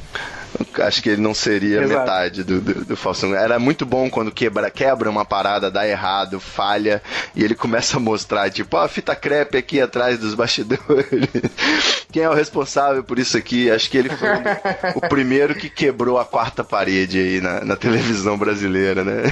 Acho 0.80 1.02
que 1.02 1.10
ele 1.10 1.22
não 1.22 1.34
seria 1.34 1.82
Exato. 1.82 2.00
metade 2.00 2.44
do, 2.44 2.60
do, 2.60 2.84
do 2.84 2.96
Faustão. 2.96 3.34
Era 3.34 3.58
muito 3.58 3.84
bom 3.86 4.10
quando 4.10 4.30
quebra, 4.30 4.70
quebra 4.70 5.10
uma 5.10 5.24
parada, 5.24 5.70
dá 5.70 5.86
errado, 5.86 6.40
falha, 6.40 7.02
e 7.34 7.42
ele 7.42 7.54
começa 7.54 7.96
a 7.96 8.00
mostrar, 8.00 8.50
tipo, 8.50 8.76
ó, 8.76 8.84
a 8.84 8.88
fita 8.88 9.14
crepe 9.14 9.56
aqui 9.56 9.80
atrás 9.80 10.18
dos 10.18 10.34
bastidores. 10.34 11.28
Quem 12.10 12.22
é 12.22 12.28
o 12.28 12.34
responsável 12.34 13.02
por 13.02 13.18
isso 13.18 13.36
aqui? 13.36 13.70
Acho 13.70 13.90
que 13.90 13.98
ele 13.98 14.10
foi 14.10 14.28
o, 14.94 15.00
primeiro 15.00 15.54
que 15.54 15.68
quebrou 15.68 16.18
a 16.18 16.24
quarta 16.24 16.62
parede 16.62 17.18
aí 17.18 17.40
na, 17.40 17.64
na 17.64 17.76
televisão 17.76 18.36
brasileira, 18.38 19.04
né? 19.04 19.22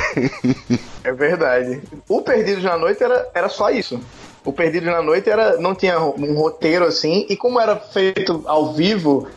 É 1.04 1.12
verdade. 1.12 1.80
O 2.08 2.22
Perdidos 2.22 2.64
na 2.64 2.76
Noite 2.76 3.02
era, 3.02 3.28
era 3.34 3.48
só 3.48 3.70
isso. 3.70 4.00
O 4.44 4.52
Perdidos 4.52 4.88
na 4.88 5.02
Noite 5.02 5.30
era, 5.30 5.56
não 5.58 5.74
tinha 5.74 6.00
um 6.00 6.34
roteiro 6.34 6.84
assim, 6.84 7.26
e 7.28 7.36
como 7.36 7.60
era 7.60 7.76
feito 7.76 8.42
ao 8.46 8.74
vivo 8.74 9.28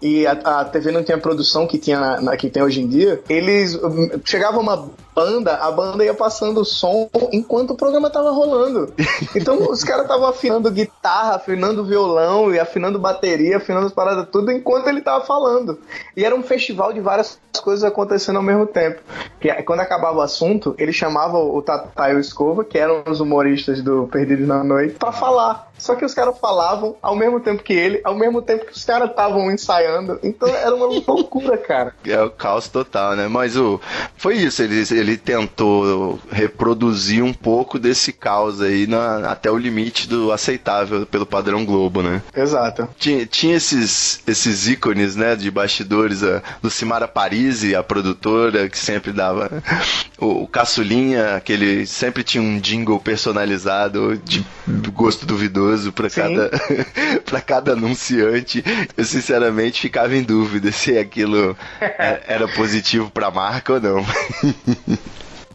e 0.00 0.26
a, 0.26 0.32
a 0.32 0.64
TV 0.64 0.90
não 0.92 1.02
tinha 1.02 1.16
a 1.16 1.20
produção 1.20 1.66
que 1.66 1.78
tinha 1.78 1.98
na, 1.98 2.20
na- 2.20 2.36
que 2.36 2.48
tem 2.50 2.62
hoje 2.62 2.80
em 2.80 2.86
dia, 2.86 3.20
eles 3.28 3.74
hum, 3.74 4.10
chegava 4.24 4.58
uma 4.58 4.88
banda, 5.18 5.56
a 5.56 5.72
banda 5.72 6.04
ia 6.04 6.14
passando 6.14 6.60
o 6.60 6.64
som 6.64 7.10
enquanto 7.32 7.72
o 7.72 7.76
programa 7.76 8.08
tava 8.08 8.30
rolando. 8.30 8.94
Então 9.34 9.58
os 9.68 9.82
caras 9.82 10.02
estavam 10.02 10.28
afinando 10.28 10.70
guitarra, 10.70 11.34
afinando 11.34 11.84
violão 11.84 12.54
e 12.54 12.60
afinando 12.60 13.00
bateria, 13.00 13.56
afinando 13.56 13.86
as 13.86 13.92
paradas 13.92 14.28
tudo 14.30 14.52
enquanto 14.52 14.86
ele 14.86 15.00
tava 15.00 15.24
falando. 15.24 15.80
E 16.16 16.24
era 16.24 16.36
um 16.36 16.42
festival 16.42 16.92
de 16.92 17.00
várias 17.00 17.40
coisas 17.60 17.82
acontecendo 17.82 18.36
ao 18.36 18.42
mesmo 18.42 18.66
tempo. 18.66 19.00
Que 19.40 19.52
quando 19.64 19.80
acabava 19.80 20.18
o 20.18 20.22
assunto, 20.22 20.74
ele 20.78 20.92
chamava 20.92 21.36
o 21.36 21.60
Tata 21.62 22.10
e 22.10 22.14
o 22.14 22.20
Escova, 22.20 22.64
que 22.64 22.78
eram 22.78 23.02
os 23.08 23.18
humoristas 23.18 23.82
do 23.82 24.06
Perdidos 24.06 24.46
na 24.46 24.62
Noite, 24.62 24.94
pra 24.94 25.10
falar. 25.10 25.68
Só 25.78 25.94
que 25.94 26.04
os 26.04 26.12
caras 26.12 26.36
falavam 26.38 26.96
ao 27.00 27.14
mesmo 27.14 27.38
tempo 27.38 27.62
que 27.62 27.72
ele, 27.72 28.00
ao 28.02 28.14
mesmo 28.14 28.42
tempo 28.42 28.66
que 28.66 28.72
os 28.72 28.84
caras 28.84 29.10
estavam 29.10 29.50
ensaiando. 29.50 30.18
Então 30.22 30.48
era 30.48 30.74
uma 30.74 30.86
loucura, 31.06 31.56
cara. 31.56 31.94
É 32.04 32.20
o 32.20 32.30
caos 32.30 32.68
total, 32.68 33.14
né? 33.14 33.28
Mas 33.28 33.56
o 33.56 33.80
foi 34.16 34.34
isso, 34.36 34.62
ele, 34.62 34.84
ele 35.08 35.16
tentou 35.16 36.20
reproduzir 36.30 37.22
um 37.24 37.32
pouco 37.32 37.78
desse 37.78 38.12
caos 38.12 38.60
aí 38.60 38.86
na, 38.86 39.30
até 39.30 39.50
o 39.50 39.56
limite 39.58 40.08
do 40.08 40.30
aceitável 40.32 41.06
pelo 41.06 41.26
padrão 41.26 41.64
Globo, 41.64 42.02
né? 42.02 42.22
Exato. 42.34 42.88
Tinha, 42.98 43.26
tinha 43.26 43.56
esses, 43.56 44.20
esses 44.26 44.68
ícones, 44.68 45.16
né, 45.16 45.34
de 45.34 45.50
bastidores, 45.50 46.22
a 46.22 46.42
Lucimara 46.62 47.08
Parisi, 47.08 47.74
a 47.74 47.82
produtora, 47.82 48.68
que 48.68 48.78
sempre 48.78 49.12
dava 49.12 49.62
o, 50.18 50.42
o 50.44 50.46
Caçulinha, 50.48 51.36
aquele 51.36 51.86
sempre 51.86 52.22
tinha 52.22 52.42
um 52.42 52.58
jingle 52.60 53.00
personalizado 53.00 54.16
de 54.24 54.44
gosto 54.92 55.24
duvidoso 55.26 55.92
para 55.92 56.10
cada 56.10 56.50
para 57.24 57.40
cada 57.40 57.72
anunciante. 57.72 58.62
Eu 58.96 59.04
sinceramente 59.04 59.80
ficava 59.80 60.16
em 60.16 60.22
dúvida 60.22 60.72
se 60.72 60.98
aquilo 60.98 61.56
é- 61.80 62.22
era 62.26 62.48
positivo 62.48 63.10
para 63.10 63.28
a 63.28 63.30
marca 63.30 63.74
ou 63.74 63.80
não. 63.80 64.06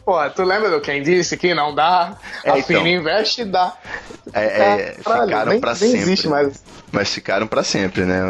Pô, 0.05 0.29
tu 0.31 0.43
lembra 0.43 0.69
do 0.69 0.81
quem 0.81 1.01
disse 1.01 1.37
que 1.37 1.53
não 1.53 1.73
dá? 1.73 2.17
É, 2.43 2.51
a 2.51 2.59
então. 2.59 2.85
Investe 2.85 3.45
dá. 3.45 3.73
É, 4.33 4.43
é, 4.43 4.97
Caralho, 5.03 5.25
ficaram 5.27 5.51
nem- 5.51 5.61
para 5.61 5.69
nem 5.71 5.77
sempre. 5.79 5.99
existe 5.99 6.27
mais. 6.27 6.61
Mas 6.91 7.11
ficaram 7.11 7.47
para 7.47 7.63
sempre, 7.63 8.03
né? 8.05 8.21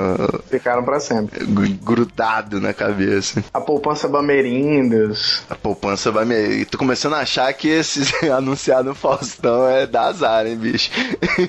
Ficaram 0.49 0.85
pra 0.85 0.97
sempre. 0.99 1.45
gru- 1.47 1.73
Grudado 1.81 2.61
na 2.61 2.73
cabeça. 2.73 3.43
A 3.53 3.59
poupança 3.59 4.07
Bamerindos. 4.07 5.43
A 5.49 5.55
poupança. 5.55 6.13
E 6.59 6.63
tô 6.63 6.77
começando 6.77 7.15
a 7.15 7.19
achar 7.19 7.51
que 7.53 7.67
esses 7.67 8.13
anunciado 8.31 8.89
no 8.89 8.95
Faustão 8.95 9.67
é 9.67 9.85
da 9.85 10.03
azar, 10.03 10.45
hein, 10.47 10.55
bicho? 10.55 10.91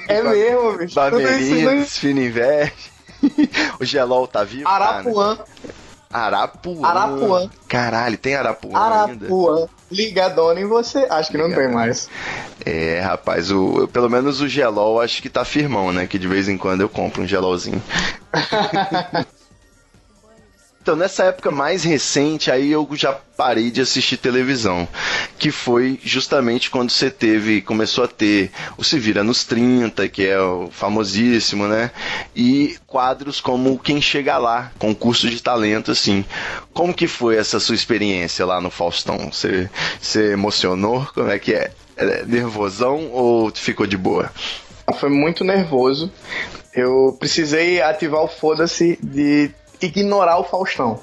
É 0.09 0.23
mesmo, 0.23 0.79
bicho. 0.79 0.95
Fino 2.01 2.21
Investe. 2.21 2.93
o 3.81 3.85
Gelol 3.85 4.27
tá 4.27 4.43
vivo? 4.43 4.65
tá, 4.65 5.03
né? 5.39 5.39
Arapuã. 6.15 6.87
Arapuã. 6.87 7.51
Caralho, 7.67 8.17
tem 8.17 8.37
Arapuã, 8.37 8.71
ainda? 8.71 9.27
Arapuã. 9.27 9.67
Ligadona 9.91 10.61
em 10.61 10.65
você. 10.65 11.09
Acho 11.11 11.33
que 11.33 11.37
não 11.37 11.53
tem 11.53 11.69
mais. 11.69 12.09
É, 12.65 13.01
rapaz, 13.01 13.51
o, 13.51 13.89
pelo 13.89 14.09
menos 14.09 14.41
o 14.41 14.47
Gelol 14.47 15.01
acho 15.01 15.21
que 15.21 15.29
tá 15.29 15.45
firmão, 15.45 15.93
né? 15.93 16.07
Que 16.07 16.17
de 16.17 16.29
vez 16.29 16.49
em 16.49 16.57
quando 16.57 16.83
eu 16.83 16.89
compro 16.89 17.23
um 17.23 17.27
Gelolzinho. 17.27 17.83
Então, 20.85 20.97
nessa 20.97 21.25
época 21.25 21.51
mais 21.51 21.83
recente, 21.83 22.51
aí 22.51 22.71
eu 22.71 22.87
já 22.93 23.11
parei 23.39 23.71
de 23.71 23.81
assistir 23.81 24.19
televisão. 24.19 24.87
Que 25.39 25.51
foi 25.51 25.99
justamente 26.05 26.71
quando 26.71 26.91
você 26.91 27.11
teve, 27.11 27.63
começou 27.63 28.05
a 28.05 28.07
ter 28.07 28.51
o 28.77 28.85
Se 28.85 28.99
Vira 28.99 29.25
nos 29.25 29.45
30, 29.45 30.07
que 30.11 30.27
é 30.27 30.39
o 30.39 30.69
famosíssimo, 30.71 31.67
né? 31.67 31.91
E 32.37 32.77
quadros 32.87 33.41
como 33.41 33.79
Quem 33.79 33.99
Chega 33.99 34.37
Lá, 34.37 34.73
concurso 34.79 35.31
de 35.31 35.43
talento, 35.43 35.91
assim. 35.91 36.23
Como 36.75 36.93
que 36.93 37.07
foi 37.09 37.37
essa 37.37 37.59
sua 37.59 37.75
experiência 37.75 38.45
lá 38.45 38.61
no 38.61 38.71
Faustão? 38.71 39.31
Você, 39.33 39.71
você 39.99 40.33
emocionou? 40.33 41.09
Como 41.15 41.31
é 41.31 41.39
que 41.39 41.55
é? 41.55 41.71
É 41.97 42.27
nervosão 42.27 43.09
ou 43.11 43.51
ficou 43.55 43.87
de 43.87 43.97
boa? 43.97 44.31
Foi 45.01 45.09
muito 45.09 45.45
nervoso. 45.45 46.13
Eu 46.75 47.17
precisei 47.19 47.81
ativar 47.81 48.21
o 48.21 48.29
foda-se 48.29 48.99
de 49.03 49.51
ignorar 49.85 50.39
o 50.39 50.45
Faustão. 50.45 50.99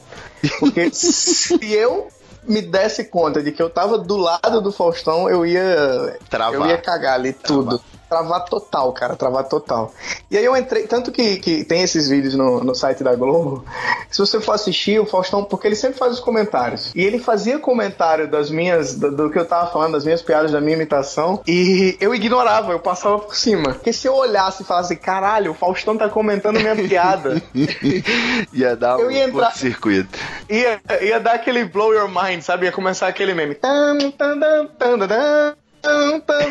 Porque 0.60 0.90
se 0.94 1.74
eu 1.74 2.08
me 2.44 2.62
desse 2.62 3.06
conta 3.06 3.42
de 3.42 3.52
que 3.52 3.62
eu 3.62 3.70
tava 3.70 3.98
do 3.98 4.18
lado 4.18 4.62
do 4.62 4.72
Faustão, 4.72 5.30
eu 5.30 5.46
ia. 5.46 6.20
Travar. 6.30 6.54
Eu 6.54 6.66
ia 6.68 6.78
cagar 6.78 7.16
ali 7.16 7.34
tudo. 7.34 7.82
Travar 8.12 8.44
total, 8.44 8.92
cara, 8.92 9.16
travar 9.16 9.46
total. 9.46 9.94
E 10.30 10.38
aí 10.38 10.44
eu 10.44 10.54
entrei, 10.58 10.86
tanto 10.86 11.14
que, 11.14 11.38
que 11.38 11.64
tem 11.64 11.82
esses 11.82 12.10
vídeos 12.10 12.36
no, 12.36 12.62
no 12.62 12.76
site 12.76 13.06
da 13.06 13.16
Globo, 13.16 13.64
se 14.10 14.20
você 14.20 14.42
for 14.42 14.52
assistir 14.52 15.00
o 15.00 15.06
Faustão, 15.06 15.46
porque 15.46 15.66
ele 15.66 15.78
sempre 15.78 15.98
faz 15.98 16.12
os 16.16 16.20
comentários. 16.20 16.92
E 16.94 17.02
ele 17.02 17.20
fazia 17.20 17.58
comentário 17.58 18.30
das 18.30 18.50
minhas, 18.52 18.96
do, 18.96 19.16
do 19.16 19.30
que 19.30 19.40
eu 19.40 19.46
tava 19.46 19.72
falando, 19.72 19.94
das 19.94 20.04
minhas 20.04 20.22
piadas, 20.22 20.52
da 20.52 20.60
minha 20.60 20.76
imitação, 20.76 21.42
e 21.48 21.96
eu 22.02 22.14
ignorava, 22.14 22.74
eu 22.74 22.80
passava 22.80 23.18
por 23.18 23.34
cima. 23.34 23.76
Porque 23.76 23.94
se 23.94 24.08
eu 24.10 24.14
olhasse 24.14 24.64
e 24.64 24.66
falasse, 24.66 24.94
caralho, 24.98 25.52
o 25.52 25.56
Faustão 25.56 25.96
tá 25.98 26.10
comentando 26.10 26.60
minha 26.60 26.76
piada, 26.76 27.42
ia 28.52 28.76
dar 28.76 29.00
Eu 29.00 29.08
um 29.08 29.12
ia 29.12 29.24
entrar- 29.24 29.46
curto-circuito. 29.46 30.20
ia, 30.50 30.82
ia 31.02 31.18
dar 31.18 31.36
aquele 31.36 31.64
blow 31.64 31.94
your 31.94 32.10
mind, 32.10 32.42
sabe? 32.42 32.66
Ia 32.66 32.74
começar 32.74 33.08
aquele 33.08 33.34
meme. 33.34 33.56
Tan, 33.56 33.98
tan, 34.18 34.38
tan, 34.38 34.68
tan, 34.78 35.08
tan, 35.08 35.54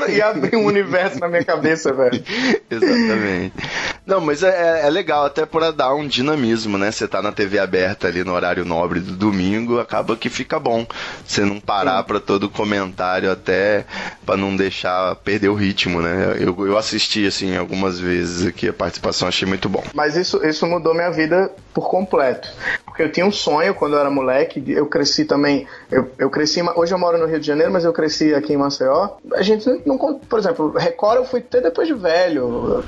E 0.08 0.20
abrir 0.20 0.56
um 0.56 0.64
universo 0.64 1.20
na 1.20 1.28
minha 1.28 1.44
cabeça, 1.44 1.92
velho. 1.92 2.22
Exatamente. 2.70 3.54
Não, 4.04 4.20
mas 4.20 4.42
é, 4.42 4.86
é 4.86 4.90
legal 4.90 5.24
até 5.24 5.46
para 5.46 5.70
dar 5.70 5.94
um 5.94 6.06
dinamismo, 6.06 6.76
né? 6.76 6.90
Você 6.90 7.06
tá 7.06 7.22
na 7.22 7.30
TV 7.30 7.58
aberta 7.58 8.08
ali 8.08 8.24
no 8.24 8.32
horário 8.32 8.64
nobre 8.64 8.98
do 8.98 9.12
domingo, 9.12 9.78
acaba 9.78 10.16
que 10.16 10.28
fica 10.28 10.58
bom. 10.58 10.84
Você 11.24 11.44
não 11.44 11.60
parar 11.60 12.02
para 12.02 12.18
todo 12.18 12.48
comentário 12.48 13.30
até 13.30 13.84
para 14.26 14.36
não 14.36 14.56
deixar 14.56 15.14
perder 15.16 15.48
o 15.48 15.54
ritmo, 15.54 16.02
né? 16.02 16.36
Eu, 16.38 16.66
eu 16.66 16.76
assisti 16.76 17.26
assim 17.26 17.56
algumas 17.56 18.00
vezes 18.00 18.46
aqui 18.46 18.68
a 18.68 18.72
participação, 18.72 19.28
achei 19.28 19.46
muito 19.46 19.68
bom. 19.68 19.84
Mas 19.94 20.16
isso, 20.16 20.44
isso 20.44 20.66
mudou 20.66 20.92
minha 20.92 21.10
vida 21.10 21.50
por 21.72 21.88
completo. 21.88 22.48
Porque 22.84 23.02
eu 23.02 23.12
tinha 23.12 23.24
um 23.24 23.32
sonho 23.32 23.74
quando 23.74 23.94
eu 23.94 24.00
era 24.00 24.10
moleque, 24.10 24.62
eu 24.68 24.86
cresci 24.86 25.24
também. 25.24 25.66
Eu, 25.90 26.10
eu 26.18 26.30
cresci. 26.30 26.60
Hoje 26.74 26.92
eu 26.92 26.98
moro 26.98 27.18
no 27.18 27.26
Rio 27.26 27.40
de 27.40 27.46
Janeiro, 27.46 27.72
mas 27.72 27.84
eu 27.84 27.92
cresci 27.92 28.34
aqui 28.34 28.52
em 28.52 28.56
Maceió. 28.56 29.10
A 29.34 29.42
gente 29.42 29.68
não. 29.86 29.96
por 29.98 30.38
exemplo, 30.38 30.70
Record 30.76 31.16
eu 31.16 31.24
fui 31.24 31.40
ter 31.40 31.62
depois 31.62 31.86
de 31.86 31.94
velho. 31.94 32.84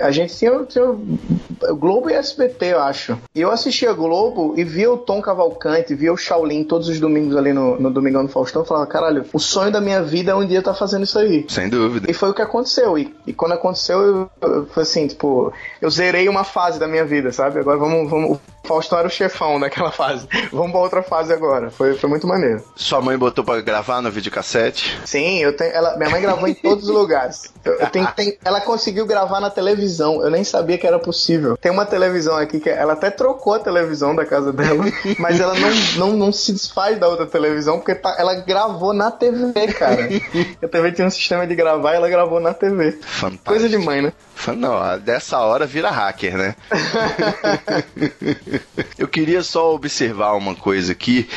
A 0.00 0.10
gente 0.10 0.34
tinha, 0.34 0.64
tinha 0.64 0.84
o 0.84 1.76
Globo 1.76 2.08
e 2.08 2.14
SBT, 2.14 2.72
eu 2.72 2.80
acho. 2.80 3.18
E 3.34 3.40
eu 3.40 3.50
assistia 3.50 3.92
Globo 3.92 4.54
e 4.56 4.64
via 4.64 4.90
o 4.90 4.96
Tom 4.96 5.20
Cavalcante, 5.20 5.94
via 5.94 6.12
o 6.12 6.16
Shaolin 6.16 6.64
todos 6.64 6.88
os 6.88 6.98
domingos 6.98 7.36
ali 7.36 7.52
no, 7.52 7.78
no 7.78 7.90
Domingão 7.90 8.24
do 8.24 8.30
Faustão. 8.30 8.62
Eu 8.62 8.66
falava, 8.66 8.86
caralho, 8.86 9.24
o 9.32 9.38
sonho 9.38 9.70
da 9.70 9.80
minha 9.80 10.02
vida 10.02 10.32
é 10.32 10.34
um 10.34 10.46
dia 10.46 10.60
estar 10.60 10.74
fazendo 10.74 11.04
isso 11.04 11.18
aí. 11.18 11.44
Sem 11.48 11.68
dúvida. 11.68 12.10
E 12.10 12.14
foi 12.14 12.30
o 12.30 12.34
que 12.34 12.42
aconteceu. 12.42 12.98
E, 12.98 13.14
e 13.26 13.32
quando 13.32 13.52
aconteceu, 13.52 14.00
eu, 14.00 14.30
eu, 14.40 14.66
foi 14.66 14.82
assim, 14.82 15.06
tipo, 15.06 15.52
eu 15.80 15.90
zerei 15.90 16.28
uma 16.28 16.44
fase 16.44 16.78
da 16.78 16.88
minha 16.88 17.04
vida, 17.04 17.30
sabe? 17.30 17.60
Agora 17.60 17.76
vamos. 17.76 18.10
vamos 18.10 18.38
Faustão 18.64 18.98
era 18.98 19.08
o 19.08 19.10
chefão 19.10 19.58
naquela 19.58 19.90
fase. 19.92 20.26
Vamos 20.52 20.72
pra 20.72 20.80
outra 20.80 21.02
fase 21.02 21.32
agora. 21.32 21.70
Foi, 21.70 21.94
foi 21.94 22.08
muito 22.08 22.26
maneiro. 22.26 22.62
Sua 22.74 23.00
mãe 23.00 23.16
botou 23.16 23.44
para 23.44 23.60
gravar 23.60 24.00
no 24.00 24.10
videocassete? 24.10 24.98
Sim, 25.04 25.38
eu 25.38 25.54
tenho. 25.56 25.72
Ela, 25.72 25.96
minha 25.96 26.10
mãe 26.10 26.20
gravou 26.22 26.48
em 26.48 26.54
todos 26.54 26.88
os 26.88 26.94
lugares. 26.94 27.52
Eu, 27.64 27.74
eu 27.74 27.86
tenho- 27.88 28.08
tem- 28.16 28.38
ela 28.44 28.60
conseguiu 28.60 29.06
gravar 29.06 29.40
na 29.40 29.50
televisão. 29.50 30.22
Eu 30.22 30.30
nem 30.30 30.42
sabia 30.44 30.78
que 30.78 30.86
era 30.86 30.98
possível. 30.98 31.56
Tem 31.56 31.70
uma 31.70 31.84
televisão 31.86 32.36
aqui 32.36 32.58
que 32.60 32.70
ela 32.70 32.94
até 32.94 33.10
trocou 33.10 33.54
a 33.54 33.58
televisão 33.58 34.14
da 34.14 34.24
casa 34.26 34.52
dela, 34.52 34.84
mas 35.18 35.40
ela 35.40 35.54
não, 35.54 35.70
não, 36.08 36.16
não 36.16 36.32
se 36.32 36.52
desfaz 36.52 36.98
da 36.98 37.08
outra 37.08 37.26
televisão 37.26 37.78
porque 37.78 37.94
tá- 37.94 38.16
ela 38.18 38.34
gravou 38.36 38.92
na 38.92 39.10
TV, 39.10 39.52
cara. 39.74 40.08
A 40.62 40.68
TV 40.68 40.92
tinha 40.92 41.06
um 41.06 41.10
sistema 41.10 41.46
de 41.46 41.54
gravar 41.54 41.92
e 41.92 41.96
ela 41.96 42.08
gravou 42.08 42.40
na 42.40 42.54
TV. 42.54 42.92
Fantástico. 43.02 43.44
Coisa 43.44 43.68
de 43.68 43.78
mãe, 43.78 44.00
né? 44.02 44.12
Não, 44.56 44.98
dessa 44.98 45.38
hora 45.38 45.66
vira 45.66 45.90
hacker, 45.90 46.36
né? 46.36 46.54
Eu 48.98 49.08
queria 49.08 49.42
só 49.42 49.74
observar 49.74 50.34
uma 50.34 50.54
coisa 50.54 50.92
aqui, 50.92 51.28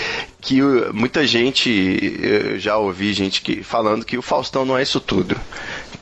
que 0.41 0.61
muita 0.93 1.25
gente, 1.25 1.69
eu 2.21 2.59
já 2.59 2.77
ouvi 2.77 3.13
gente 3.13 3.41
que, 3.41 3.63
falando 3.63 4.05
que 4.05 4.17
o 4.17 4.21
Faustão 4.21 4.65
não 4.65 4.77
é 4.77 4.83
isso 4.83 4.99
tudo. 4.99 5.39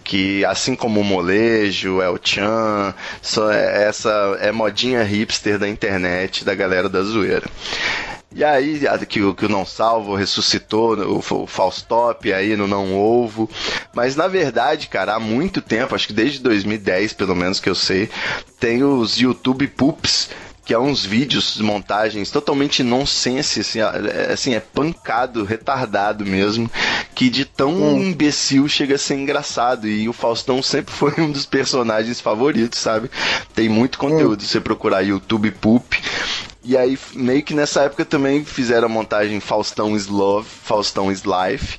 Que 0.04 0.46
assim 0.46 0.76
como 0.76 1.00
o 1.00 1.04
molejo, 1.04 2.02
é 2.02 2.10
o 2.10 2.20
Chan, 2.22 2.94
só 3.22 3.52
é- 3.52 3.88
essa 3.88 4.38
é 4.40 4.52
modinha 4.52 5.04
hipster 5.04 5.58
da 5.58 5.68
internet, 5.68 6.46
da 6.46 6.54
galera 6.54 6.88
da 6.88 7.02
zoeira. 7.02 7.48
E 8.36 8.44
aí, 8.44 8.82
que, 9.08 9.22
o- 9.24 9.34
que 9.34 9.46
o 9.46 9.50
Não 9.50 9.66
Salvo 9.66 10.14
ressuscitou 10.14 10.96
o, 10.98 11.18
o 11.20 11.48
Faustop 11.48 12.32
aí 12.34 12.56
no 12.58 12.68
Não 12.68 12.94
Ovo. 12.94 13.50
Mas 13.94 14.16
na 14.16 14.28
verdade, 14.28 14.88
cara, 14.88 15.16
há 15.16 15.20
muito 15.20 15.62
tempo, 15.62 15.96
acho 15.96 16.08
que 16.08 16.14
desde 16.14 16.40
2010, 16.40 17.14
pelo 17.14 17.34
menos 17.36 17.62
que 17.62 17.70
eu 17.70 17.76
sei, 17.76 18.10
tem 18.60 18.84
os 18.84 19.18
YouTube 19.18 19.68
Poops. 19.70 20.30
Que 20.66 20.74
é 20.74 20.80
uns 20.80 21.06
vídeos, 21.06 21.62
montagens 21.62 22.32
totalmente 22.32 22.82
nonsense, 22.82 23.60
assim, 23.60 23.82
é, 23.82 24.34
assim, 24.34 24.56
é 24.56 24.60
pancado, 24.60 25.44
retardado 25.44 26.26
mesmo, 26.26 26.68
que 27.14 27.30
de 27.30 27.46
tão 27.46 28.02
imbecil 28.02 28.68
chega 28.68 28.96
a 28.96 28.98
ser 28.98 29.14
engraçado. 29.14 29.88
E 29.88 30.10
o 30.10 30.14
Faustão 30.14 30.64
sempre 30.64 30.92
foi 30.92 31.14
um 31.20 31.32
dos 31.32 31.46
personagens 31.46 32.20
favoritos, 32.20 32.80
sabe? 32.80 33.12
Tem 33.54 33.70
muito 33.70 34.00
conteúdo, 34.00 34.42
se 34.42 34.48
você 34.48 34.60
procurar 34.60 35.02
YouTube 35.04 35.52
Poop, 35.52 36.02
E 36.68 36.76
aí, 36.76 36.98
meio 37.14 37.44
que 37.44 37.54
nessa 37.54 37.84
época 37.84 38.04
também 38.04 38.44
fizeram 38.44 38.88
a 38.88 38.90
montagem 38.90 39.40
Faustão 39.40 39.96
is 39.96 40.08
Love, 40.08 40.50
Faustão 40.50 41.12
is 41.12 41.22
Life, 41.22 41.78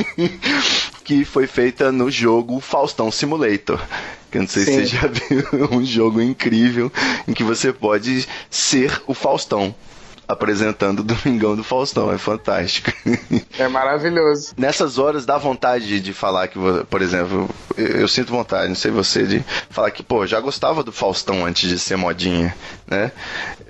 que 1.04 1.22
foi 1.22 1.46
feita 1.46 1.92
no 1.92 2.10
jogo 2.10 2.60
Faustão 2.60 3.12
Simulator. 3.12 3.78
Que 4.30 4.38
eu 4.38 4.42
não 4.42 4.48
sei 4.48 4.64
Sim. 4.64 4.72
se 4.72 4.78
você 4.78 4.86
já 4.86 5.06
viu, 5.06 5.68
um 5.70 5.84
jogo 5.84 6.18
incrível 6.22 6.90
em 7.28 7.34
que 7.34 7.44
você 7.44 7.74
pode 7.74 8.26
ser 8.48 9.02
o 9.06 9.12
Faustão. 9.12 9.74
Apresentando 10.30 11.00
o 11.00 11.02
Domingão 11.02 11.56
do 11.56 11.64
Faustão, 11.64 12.12
é 12.12 12.18
fantástico. 12.18 12.92
É 13.58 13.68
maravilhoso. 13.68 14.54
Nessas 14.56 14.96
horas 14.96 15.26
dá 15.26 15.36
vontade 15.36 15.86
de, 15.86 16.00
de 16.00 16.14
falar 16.14 16.48
que, 16.48 16.58
por 16.88 17.02
exemplo, 17.02 17.46
eu, 17.76 17.86
eu 17.88 18.08
sinto 18.08 18.30
vontade, 18.32 18.68
não 18.68 18.74
sei 18.74 18.90
você, 18.90 19.26
de 19.26 19.44
falar 19.68 19.90
que, 19.90 20.02
pô, 20.02 20.26
já 20.26 20.40
gostava 20.40 20.82
do 20.82 20.90
Faustão 20.92 21.44
antes 21.44 21.68
de 21.68 21.78
ser 21.78 21.96
modinha, 21.96 22.54
né? 22.86 23.12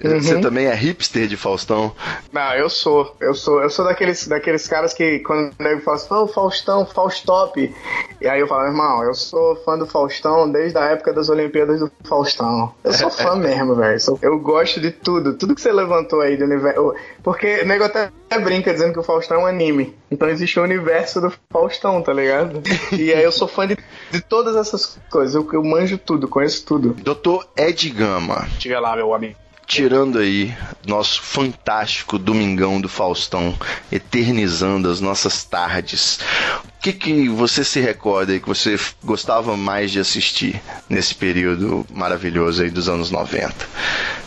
Você 0.02 0.40
também 0.40 0.66
é 0.66 0.74
hipster 0.74 1.26
de 1.26 1.36
Faustão? 1.36 1.92
Não, 2.32 2.54
eu 2.54 2.70
sou. 2.70 3.16
Eu 3.20 3.34
sou, 3.34 3.62
eu 3.62 3.68
sou 3.68 3.84
daqueles, 3.84 4.26
daqueles 4.28 4.66
caras 4.66 4.94
que 4.94 5.18
quando 5.20 5.52
nego 5.58 5.82
fala 5.82 5.96
assim, 5.96 6.14
"Ô, 6.14 6.26
Faustão, 6.26 6.86
Faustop. 6.86 7.74
E 8.20 8.28
aí 8.28 8.40
eu 8.40 8.46
falo, 8.46 8.66
irmão, 8.66 9.02
eu 9.02 9.14
sou 9.14 9.56
fã 9.64 9.76
do 9.76 9.86
Faustão 9.86 10.50
desde 10.50 10.78
a 10.78 10.84
época 10.84 11.12
das 11.12 11.28
Olimpíadas 11.28 11.80
do 11.80 11.90
Faustão. 12.04 12.72
Eu 12.84 12.92
sou 12.92 13.10
fã 13.10 13.34
mesmo, 13.36 13.74
velho. 13.74 13.98
Eu 14.22 14.38
gosto 14.38 14.80
de 14.80 14.90
tudo. 14.90 15.34
Tudo 15.34 15.54
que 15.54 15.60
você 15.60 15.72
levantou 15.72 16.20
aí 16.20 16.36
do 16.36 16.46
universo. 16.50 16.94
Porque 17.22 17.60
o 17.62 17.66
nego 17.66 17.84
até 17.84 18.10
brinca 18.42 18.72
dizendo 18.72 18.92
que 18.92 18.98
o 18.98 19.02
Faustão 19.02 19.38
é 19.38 19.40
um 19.42 19.46
anime. 19.46 19.96
Então 20.10 20.28
existe 20.28 20.58
o 20.58 20.62
universo 20.62 21.20
do 21.20 21.32
Faustão, 21.50 22.02
tá 22.02 22.12
ligado? 22.12 22.62
E 22.92 23.12
aí 23.12 23.22
eu 23.22 23.32
sou 23.32 23.48
fã 23.48 23.66
de, 23.66 23.76
de 24.10 24.20
todas 24.20 24.56
essas 24.56 24.98
coisas. 25.10 25.34
Eu, 25.34 25.48
eu 25.52 25.62
manjo 25.62 25.98
tudo, 25.98 26.28
conheço 26.28 26.64
tudo. 26.64 26.94
Doutor 26.94 27.46
Ed 27.56 27.88
Gama, 27.90 28.48
Diga 28.58 28.80
lá, 28.80 28.96
meu 28.96 29.14
amigo. 29.14 29.36
Tirando 29.70 30.18
aí 30.18 30.52
nosso 30.84 31.22
fantástico 31.22 32.18
Domingão 32.18 32.80
do 32.80 32.88
Faustão, 32.88 33.54
eternizando 33.92 34.90
as 34.90 35.00
nossas 35.00 35.44
tardes, 35.44 36.18
o 36.58 36.80
que, 36.82 36.92
que 36.92 37.28
você 37.28 37.62
se 37.62 37.78
recorda 37.78 38.32
aí 38.32 38.40
que 38.40 38.48
você 38.48 38.76
gostava 39.04 39.56
mais 39.56 39.92
de 39.92 40.00
assistir 40.00 40.60
nesse 40.88 41.14
período 41.14 41.86
maravilhoso 41.88 42.64
aí 42.64 42.68
dos 42.68 42.88
anos 42.88 43.12
90? 43.12 43.54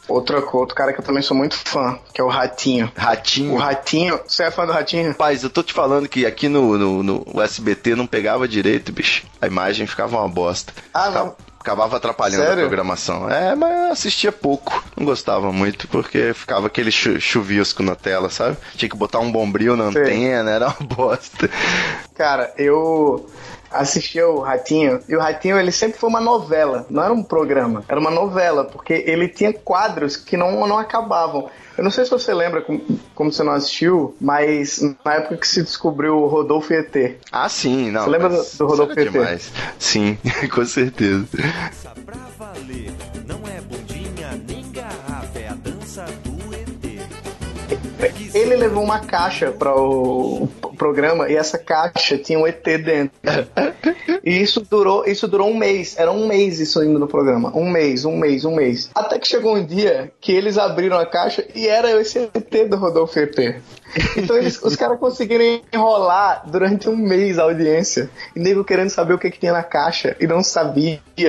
Outro, 0.07 0.49
outro 0.53 0.75
cara 0.75 0.93
que 0.93 1.01
eu 1.01 1.03
também 1.03 1.21
sou 1.21 1.35
muito 1.35 1.55
fã, 1.57 1.99
que 2.13 2.21
é 2.21 2.23
o 2.23 2.29
Ratinho. 2.29 2.89
Ratinho. 2.95 3.53
O 3.53 3.57
Ratinho, 3.57 4.21
você 4.25 4.43
é 4.43 4.51
fã 4.51 4.65
do 4.65 4.71
Ratinho? 4.71 5.09
Rapaz, 5.09 5.43
eu 5.43 5.49
tô 5.49 5.61
te 5.61 5.73
falando 5.73 6.07
que 6.07 6.25
aqui 6.25 6.47
no, 6.47 6.77
no, 6.77 7.03
no 7.03 7.41
SBT 7.41 7.95
não 7.95 8.07
pegava 8.07 8.47
direito, 8.47 8.93
bicho. 8.93 9.25
A 9.41 9.47
imagem 9.47 9.85
ficava 9.87 10.17
uma 10.17 10.29
bosta. 10.29 10.73
Ah, 10.93 11.09
não. 11.09 11.35
Acabava 11.63 11.95
atrapalhando 11.95 12.43
Sério? 12.43 12.65
a 12.65 12.67
programação. 12.67 13.29
É, 13.29 13.55
mas 13.55 13.71
eu 13.71 13.91
assistia 13.93 14.33
pouco. 14.33 14.83
Não 14.97 15.05
gostava 15.05 15.49
muito, 15.53 15.87
porque 15.87 16.33
ficava 16.33 16.67
aquele 16.67 16.91
chu 16.91 17.21
chuvisco 17.21 17.81
na 17.81 17.95
tela, 17.95 18.29
sabe? 18.29 18.57
Tinha 18.75 18.89
que 18.89 18.97
botar 18.97 19.19
um 19.19 19.31
bombril 19.31 19.77
na 19.77 19.89
Sei. 19.89 20.01
antena, 20.01 20.51
era 20.51 20.67
uma 20.67 20.75
bosta. 20.85 21.49
Cara, 22.13 22.53
eu 22.57 23.29
assistia 23.73 24.27
o 24.27 24.39
Ratinho, 24.39 24.99
e 25.07 25.15
o 25.15 25.19
Ratinho 25.19 25.57
ele 25.59 25.71
sempre 25.71 25.97
foi 25.99 26.09
uma 26.09 26.21
novela, 26.21 26.85
não 26.89 27.03
era 27.03 27.13
um 27.13 27.23
programa, 27.23 27.83
era 27.87 27.99
uma 27.99 28.11
novela, 28.11 28.63
porque 28.65 29.03
ele 29.07 29.27
tinha 29.27 29.51
quadros 29.53 30.15
que 30.15 30.37
não, 30.37 30.65
não 30.67 30.77
acabavam. 30.77 31.49
Eu 31.77 31.83
não 31.83 31.89
sei 31.91 32.05
se 32.05 32.11
você 32.11 32.33
lembra, 32.33 32.61
como, 32.61 32.81
como 33.15 33.31
você 33.31 33.41
não 33.43 33.53
assistiu, 33.53 34.15
mas 34.21 34.79
na 35.03 35.15
época 35.15 35.37
que 35.37 35.47
se 35.47 35.63
descobriu 35.63 36.17
o 36.17 36.27
Rodolfo 36.27 36.71
e 36.71 36.77
ET. 36.77 37.17
Ah, 37.31 37.49
sim, 37.49 37.89
não. 37.89 38.03
Você 38.03 38.09
lembra 38.11 38.29
do- 38.29 38.43
do 38.57 38.67
Rodolfo 38.67 38.93
PT? 38.93 39.09
demais. 39.09 39.51
Sim, 39.79 40.17
com 40.53 40.65
certeza. 40.65 41.25
É 47.99 48.05
é 48.05 48.07
ET. 48.07 48.35
Ele 48.35 48.55
levou 48.55 48.83
uma 48.83 48.99
caixa 48.99 49.51
para 49.51 49.73
o 49.75 50.47
programa 50.73 51.29
e 51.29 51.35
essa 51.35 51.57
caixa 51.57 52.17
tinha 52.17 52.39
um 52.39 52.47
ET 52.47 52.63
dentro. 52.63 53.11
E 54.25 54.41
isso 54.41 54.61
durou, 54.61 55.05
isso 55.05 55.27
durou 55.27 55.49
um 55.49 55.57
mês. 55.57 55.97
Era 55.97 56.09
um 56.09 56.27
mês 56.27 56.57
isso 56.59 56.81
indo 56.81 56.97
no 56.97 57.07
programa. 57.07 57.51
Um 57.53 57.69
mês, 57.69 58.05
um 58.05 58.15
mês, 58.15 58.45
um 58.45 58.55
mês. 58.55 58.89
Até 58.95 59.19
que 59.19 59.27
chegou 59.27 59.55
um 59.57 59.65
dia 59.65 60.13
que 60.21 60.31
eles 60.31 60.57
abriram 60.57 60.97
a 60.97 61.05
caixa 61.05 61.45
e 61.53 61.67
era 61.67 61.91
esse 61.99 62.19
ET 62.19 62.69
do 62.69 62.77
Rodolfo 62.77 63.19
ET. 63.19 63.61
Então 64.17 64.37
eles, 64.37 64.61
os 64.61 64.75
caras 64.75 64.99
conseguiram 64.99 65.61
enrolar 65.71 66.43
durante 66.49 66.89
um 66.89 66.95
mês 66.95 67.37
a 67.37 67.43
audiência. 67.43 68.09
E 68.35 68.39
nego 68.39 68.63
querendo 68.63 68.89
saber 68.89 69.13
o 69.13 69.19
que, 69.19 69.29
que 69.29 69.39
tinha 69.39 69.53
na 69.53 69.63
caixa 69.63 70.15
e 70.19 70.27
não 70.27 70.43
sabia. 70.43 70.99
E, 71.17 71.23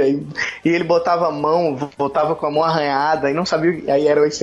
e 0.65 0.69
ele 0.69 0.85
botava 0.85 1.29
a 1.29 1.33
mão, 1.33 1.77
voltava 1.97 2.35
com 2.35 2.47
a 2.47 2.51
mão 2.51 2.63
arranhada 2.63 3.31
e 3.31 3.35
não 3.35 3.45
sabia. 3.45 3.83
e 3.85 3.91
Aí 3.91 4.07
era 4.07 4.21
o 4.21 4.25
ET. 4.25 4.35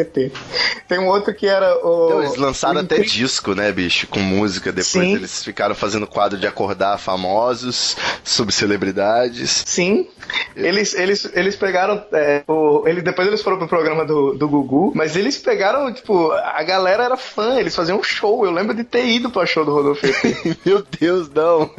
Tem 0.87 0.99
um 0.99 1.07
outro 1.07 1.33
que 1.33 1.47
era 1.47 1.75
o. 1.85 2.05
Então, 2.05 2.23
eles 2.23 2.35
lançaram 2.35 2.81
o 2.81 2.83
até 2.83 2.99
disco, 2.99 3.53
né, 3.55 3.71
bicho? 3.71 4.07
Com 4.07 4.19
música. 4.19 4.71
Depois 4.71 4.87
Sim. 4.87 5.15
eles 5.15 5.43
ficaram 5.43 5.73
fazendo 5.73 6.05
quadro 6.05 6.37
de 6.37 6.47
acordar 6.47 6.97
famosos, 6.97 7.95
subcelebridades. 8.23 9.63
Sim. 9.65 10.07
Eles, 10.55 10.93
eles, 10.93 11.29
eles 11.33 11.55
pegaram. 11.55 12.03
é, 12.13 12.43
o, 12.47 12.87
ele, 12.87 13.01
depois 13.01 13.27
eles 13.27 13.41
foram 13.41 13.57
pro 13.57 13.67
programa 13.67 14.05
do, 14.05 14.33
do 14.33 14.47
Gugu, 14.47 14.91
mas 14.95 15.15
eles 15.15 15.37
pegaram, 15.37 15.93
tipo, 15.93 16.31
a 16.31 16.63
galera 16.63 17.03
era 17.03 17.17
fã, 17.17 17.59
eles 17.59 17.75
faziam 17.75 17.99
um 17.99 18.03
show. 18.11 18.45
Eu 18.45 18.51
lembro 18.51 18.75
de 18.75 18.83
ter 18.83 19.05
ido 19.07 19.29
pro 19.29 19.45
show 19.45 19.65
do 19.65 19.71
Rodolfo 19.73 20.05
ET. 20.05 20.15
Meu 20.65 20.83
Deus, 20.99 21.29
não. 21.29 21.69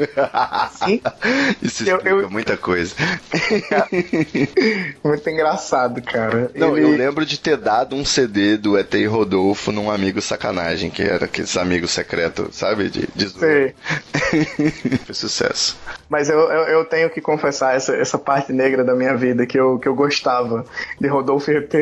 Sim. 0.84 1.00
Isso 1.62 1.88
Eu- 1.88 1.96
explica 1.96 2.08
eu- 2.22 2.30
muita 2.30 2.56
coisa. 2.56 2.94
Muito 5.04 5.28
engraçado, 5.30 6.00
cara. 6.02 6.50
Não, 6.54 6.76
Ele- 6.76 6.86
eu 6.86 6.96
lembro 6.96 7.24
de 7.26 7.38
ter 7.38 7.56
dado 7.56 7.94
um 7.96 8.04
CD 8.04 8.56
do 8.56 8.76
ET 8.78 8.92
e 8.94 9.06
Rodolfo 9.06 9.72
num 9.72 9.90
amigo 9.90 10.20
sacanagem, 10.20 10.90
que 10.90 11.02
era 11.02 11.24
aqueles 11.26 11.56
amigos 11.56 11.90
secretos, 11.90 12.56
sabe? 12.56 12.88
De, 12.88 13.08
de 13.14 13.26
zoeira. 13.28 13.74
Foi 15.04 15.14
sucesso. 15.14 15.76
Mas 16.08 16.28
eu, 16.28 16.38
eu, 16.38 16.62
eu 16.78 16.84
tenho 16.84 17.10
que 17.10 17.20
confessar 17.20 17.74
essa, 17.76 17.94
essa 17.96 18.18
parte 18.18 18.52
negra 18.52 18.84
da 18.84 18.94
minha 18.94 19.16
vida 19.16 19.46
que 19.46 19.58
eu, 19.58 19.78
que 19.78 19.88
eu 19.88 19.94
gostava 19.94 20.64
de 21.00 21.08
Rodolfo 21.08 21.50
e 21.50 21.56
ET. 21.56 21.72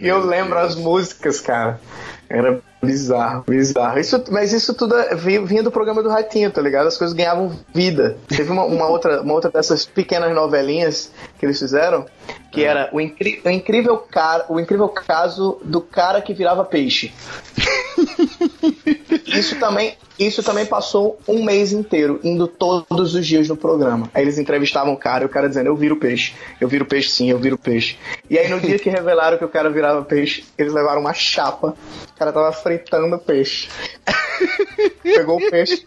e 0.00 0.06
eu 0.06 0.24
lembro 0.24 0.58
as 0.58 0.74
músicas, 0.74 1.40
cara. 1.40 1.80
Era 2.28 2.60
bizarro, 2.86 3.44
bizarro. 3.46 3.98
Isso, 3.98 4.22
mas 4.30 4.52
isso 4.52 4.74
tudo 4.74 4.96
é- 4.96 5.14
vinha, 5.14 5.62
do 5.62 5.70
programa 5.70 6.02
do 6.02 6.08
Ratinho, 6.08 6.50
tá 6.50 6.60
ligado? 6.60 6.86
As 6.86 6.96
coisas 6.96 7.16
ganhavam 7.16 7.52
vida. 7.74 8.16
Teve 8.28 8.50
uma, 8.52 8.64
uma 8.64 8.86
outra, 8.88 9.22
uma 9.22 9.34
outra 9.34 9.50
dessas 9.50 9.84
pequenas 9.86 10.34
novelinhas 10.34 11.10
que 11.38 11.46
eles 11.46 11.58
fizeram, 11.58 12.06
que 12.50 12.64
era 12.64 12.88
o, 12.92 13.00
incri- 13.00 13.40
o 13.44 13.48
incrível 13.50 13.96
cara, 13.96 14.44
o 14.48 14.58
incrível 14.60 14.88
caso 14.88 15.58
do 15.64 15.80
cara 15.80 16.20
que 16.22 16.32
virava 16.34 16.64
peixe. 16.64 17.12
Isso 19.26 19.58
também, 19.58 19.96
isso 20.18 20.42
também 20.42 20.64
passou 20.64 21.18
um 21.26 21.44
mês 21.44 21.72
inteiro, 21.72 22.20
indo 22.22 22.46
todos 22.46 23.14
os 23.14 23.26
dias 23.26 23.48
no 23.48 23.56
programa. 23.56 24.08
Aí 24.14 24.22
eles 24.22 24.38
entrevistavam 24.38 24.92
o 24.92 24.96
cara 24.96 25.24
e 25.24 25.26
o 25.26 25.30
cara 25.30 25.48
dizendo: 25.48 25.66
Eu 25.66 25.76
viro 25.76 25.96
peixe, 25.96 26.34
eu 26.60 26.68
viro 26.68 26.84
peixe 26.84 27.10
sim, 27.10 27.30
eu 27.30 27.38
viro 27.38 27.58
peixe. 27.58 27.98
E 28.30 28.38
aí 28.38 28.48
no 28.48 28.60
dia 28.60 28.78
que 28.78 28.88
revelaram 28.88 29.38
que 29.38 29.44
o 29.44 29.48
cara 29.48 29.70
virava 29.70 30.02
peixe, 30.02 30.44
eles 30.56 30.72
levaram 30.72 31.00
uma 31.00 31.12
chapa. 31.12 31.74
O 32.14 32.18
cara 32.18 32.32
tava 32.32 32.52
fritando 32.52 33.18
peixe. 33.18 33.68
Pegou 35.02 35.38
o 35.38 35.50
peixe 35.50 35.84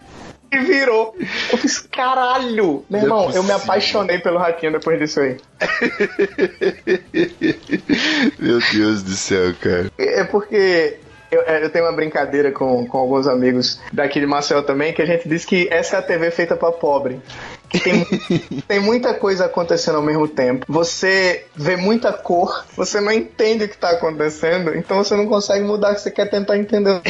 e 0.51 0.57
virou. 0.59 1.15
Eu 1.51 1.57
fiz, 1.57 1.79
caralho! 1.79 2.85
Meu 2.89 3.01
irmão, 3.01 3.31
eu 3.31 3.43
me 3.43 3.51
apaixonei 3.51 4.19
pelo 4.19 4.37
ratinho 4.37 4.73
depois 4.73 4.99
disso 4.99 5.19
aí. 5.19 5.37
Meu 8.39 8.59
Deus 8.71 9.03
do 9.03 9.11
céu, 9.11 9.53
cara. 9.61 9.91
É 9.97 10.23
porque 10.23 10.97
eu, 11.31 11.41
eu 11.41 11.69
tenho 11.69 11.85
uma 11.85 11.91
brincadeira 11.91 12.51
com, 12.51 12.85
com 12.85 12.97
alguns 12.97 13.27
amigos 13.27 13.79
daqui 13.91 14.19
de 14.19 14.25
Maceió 14.25 14.61
também, 14.61 14.93
que 14.93 15.01
a 15.01 15.05
gente 15.05 15.27
diz 15.27 15.45
que 15.45 15.67
essa 15.69 15.97
é 15.97 15.99
a 15.99 16.01
TV 16.01 16.31
feita 16.31 16.55
pra 16.55 16.71
pobre. 16.71 17.21
Que 17.69 17.79
tem, 17.79 18.05
tem 18.67 18.79
muita 18.79 19.13
coisa 19.13 19.45
acontecendo 19.45 19.95
ao 19.95 20.01
mesmo 20.01 20.27
tempo. 20.27 20.65
Você 20.69 21.45
vê 21.55 21.75
muita 21.75 22.13
cor, 22.13 22.65
você 22.75 23.01
não 23.01 23.11
entende 23.11 23.65
o 23.65 23.69
que 23.69 23.77
tá 23.77 23.91
acontecendo, 23.91 24.75
então 24.75 24.97
você 25.03 25.15
não 25.15 25.27
consegue 25.27 25.65
mudar, 25.65 25.97
você 25.97 26.09
quer 26.09 26.29
tentar 26.29 26.57
entender 26.57 27.01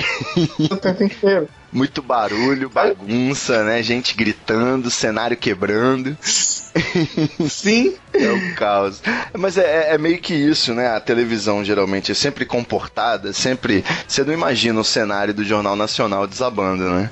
o 0.71 0.75
tempo 0.77 1.03
inteiro. 1.03 1.47
Muito 1.71 2.01
barulho, 2.01 2.69
bagunça, 2.69 3.63
né? 3.63 3.83
Gente 3.83 4.15
gritando, 4.15 4.89
cenário 4.89 5.37
quebrando. 5.37 6.17
Sim. 7.49 7.95
É 8.13 8.31
um 8.31 8.55
caos. 8.55 9.01
Mas 9.37 9.57
é, 9.57 9.93
é 9.93 9.97
meio 9.97 10.19
que 10.19 10.33
isso, 10.33 10.73
né? 10.73 10.87
A 10.89 10.99
televisão 10.99 11.63
geralmente 11.63 12.11
é 12.11 12.15
sempre 12.15 12.45
comportada, 12.45 13.33
sempre. 13.33 13.83
Você 14.07 14.23
não 14.23 14.33
imagina 14.33 14.79
o 14.79 14.83
cenário 14.83 15.33
do 15.33 15.43
Jornal 15.43 15.75
Nacional 15.75 16.25
desabando, 16.27 16.89
né? 16.89 17.09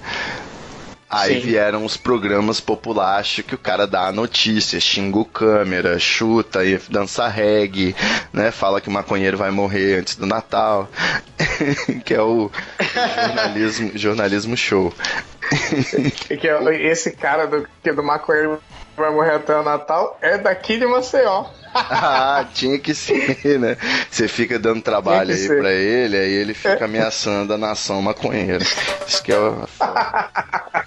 Aí 1.09 1.35
Sim. 1.35 1.47
vieram 1.47 1.85
os 1.85 1.95
programas 1.95 2.59
populares 2.59 3.41
que 3.47 3.53
o 3.53 3.59
cara 3.59 3.85
dá 3.85 4.07
a 4.07 4.11
notícia, 4.11 4.79
xinga 4.79 5.19
o 5.19 5.25
câmera, 5.25 5.99
chuta 5.99 6.65
e 6.65 6.77
dança 6.89 7.27
reggae, 7.27 7.95
né? 8.33 8.49
Fala 8.51 8.81
que 8.81 8.89
o 8.89 8.91
maconheiro 8.91 9.37
vai 9.37 9.51
morrer 9.51 9.99
antes 9.99 10.15
do 10.15 10.25
Natal. 10.25 10.89
que 12.03 12.13
é 12.13 12.21
o 12.21 12.49
jornalismo, 13.17 13.91
jornalismo 13.95 14.57
show. 14.57 14.91
Que 16.39 16.47
é- 16.47 16.87
esse 16.87 17.11
cara 17.11 17.45
do, 17.45 17.67
que 17.83 17.89
é 17.89 17.93
do 17.93 18.03
maconheiro 18.03 18.59
vai 18.97 19.11
morrer 19.11 19.35
até 19.35 19.55
o 19.55 19.63
Natal 19.63 20.17
é 20.21 20.37
daqui 20.37 20.77
de 20.77 20.85
Maceió. 20.85 21.45
Ah, 21.77 22.45
tinha 22.53 22.79
que 22.79 22.95
ser, 22.95 23.59
né? 23.59 23.75
Você 24.09 24.29
fica 24.29 24.57
dando 24.57 24.81
trabalho 24.81 25.31
aí 25.31 25.37
ser. 25.37 25.59
pra 25.59 25.73
ele, 25.73 26.15
aí 26.15 26.31
ele 26.31 26.53
fica 26.53 26.85
ameaçando 26.85 27.53
a 27.53 27.57
nação 27.57 28.01
maconheira. 28.01 28.63
Isso 29.05 29.21
que 29.21 29.33
é 29.33 29.37
o... 29.37 29.67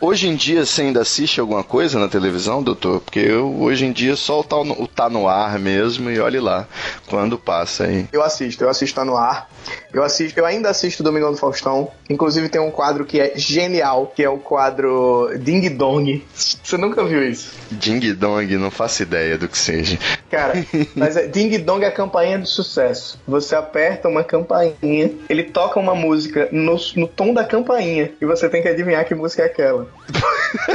Hoje 0.00 0.28
em 0.28 0.36
dia 0.36 0.64
você 0.64 0.82
ainda 0.82 1.02
assiste 1.02 1.40
alguma 1.40 1.62
coisa 1.62 1.98
na 1.98 2.08
televisão, 2.08 2.62
doutor? 2.62 3.00
Porque 3.00 3.20
eu, 3.20 3.54
hoje 3.60 3.84
em 3.84 3.92
dia, 3.92 4.16
só 4.16 4.40
o 4.40 4.44
tá, 4.44 4.56
no, 4.64 4.82
o 4.82 4.88
tá 4.88 5.10
no 5.10 5.28
ar 5.28 5.58
mesmo 5.58 6.10
e 6.10 6.18
olhe 6.18 6.40
lá, 6.40 6.66
quando 7.06 7.38
passa 7.38 7.84
aí. 7.84 8.06
Eu 8.12 8.22
assisto, 8.22 8.64
eu 8.64 8.68
assisto 8.68 8.94
Tá 8.94 9.04
no 9.04 9.16
ar. 9.16 9.50
Eu 9.92 10.04
assisto, 10.04 10.38
eu 10.38 10.46
ainda 10.46 10.68
assisto 10.68 11.02
Domingão 11.02 11.32
do 11.32 11.36
Faustão. 11.36 11.90
Inclusive 12.08 12.48
tem 12.48 12.60
um 12.60 12.70
quadro 12.70 13.04
que 13.04 13.20
é 13.20 13.32
genial, 13.34 14.12
que 14.14 14.22
é 14.22 14.28
o 14.28 14.38
quadro 14.38 15.30
Ding 15.38 15.68
Dong. 15.70 16.24
Você 16.34 16.76
nunca 16.76 17.04
viu 17.04 17.28
isso? 17.28 17.52
Ding 17.70 18.12
Dong, 18.12 18.56
não 18.56 18.70
faço 18.70 19.02
ideia 19.02 19.36
do 19.36 19.48
que 19.48 19.58
seja. 19.58 19.98
Cara, 20.30 20.54
mas 20.94 21.16
é, 21.16 21.26
Ding 21.26 21.58
Dong 21.58 21.84
é 21.84 21.88
a 21.88 21.92
campainha 21.92 22.38
do 22.38 22.46
sucesso. 22.46 23.20
Você 23.26 23.56
aperta 23.56 24.08
uma 24.08 24.22
campainha, 24.22 25.10
ele 25.28 25.44
toca 25.44 25.80
uma 25.80 25.94
música 25.94 26.48
no, 26.52 26.76
no 26.96 27.08
tom 27.08 27.32
da 27.32 27.44
campainha 27.44 28.12
e 28.20 28.24
você 28.24 28.48
tem 28.48 28.62
que 28.62 28.68
adivinhar 28.68 29.04
que 29.04 29.13
música 29.14 29.42
é 29.42 29.46
aquela. 29.46 29.86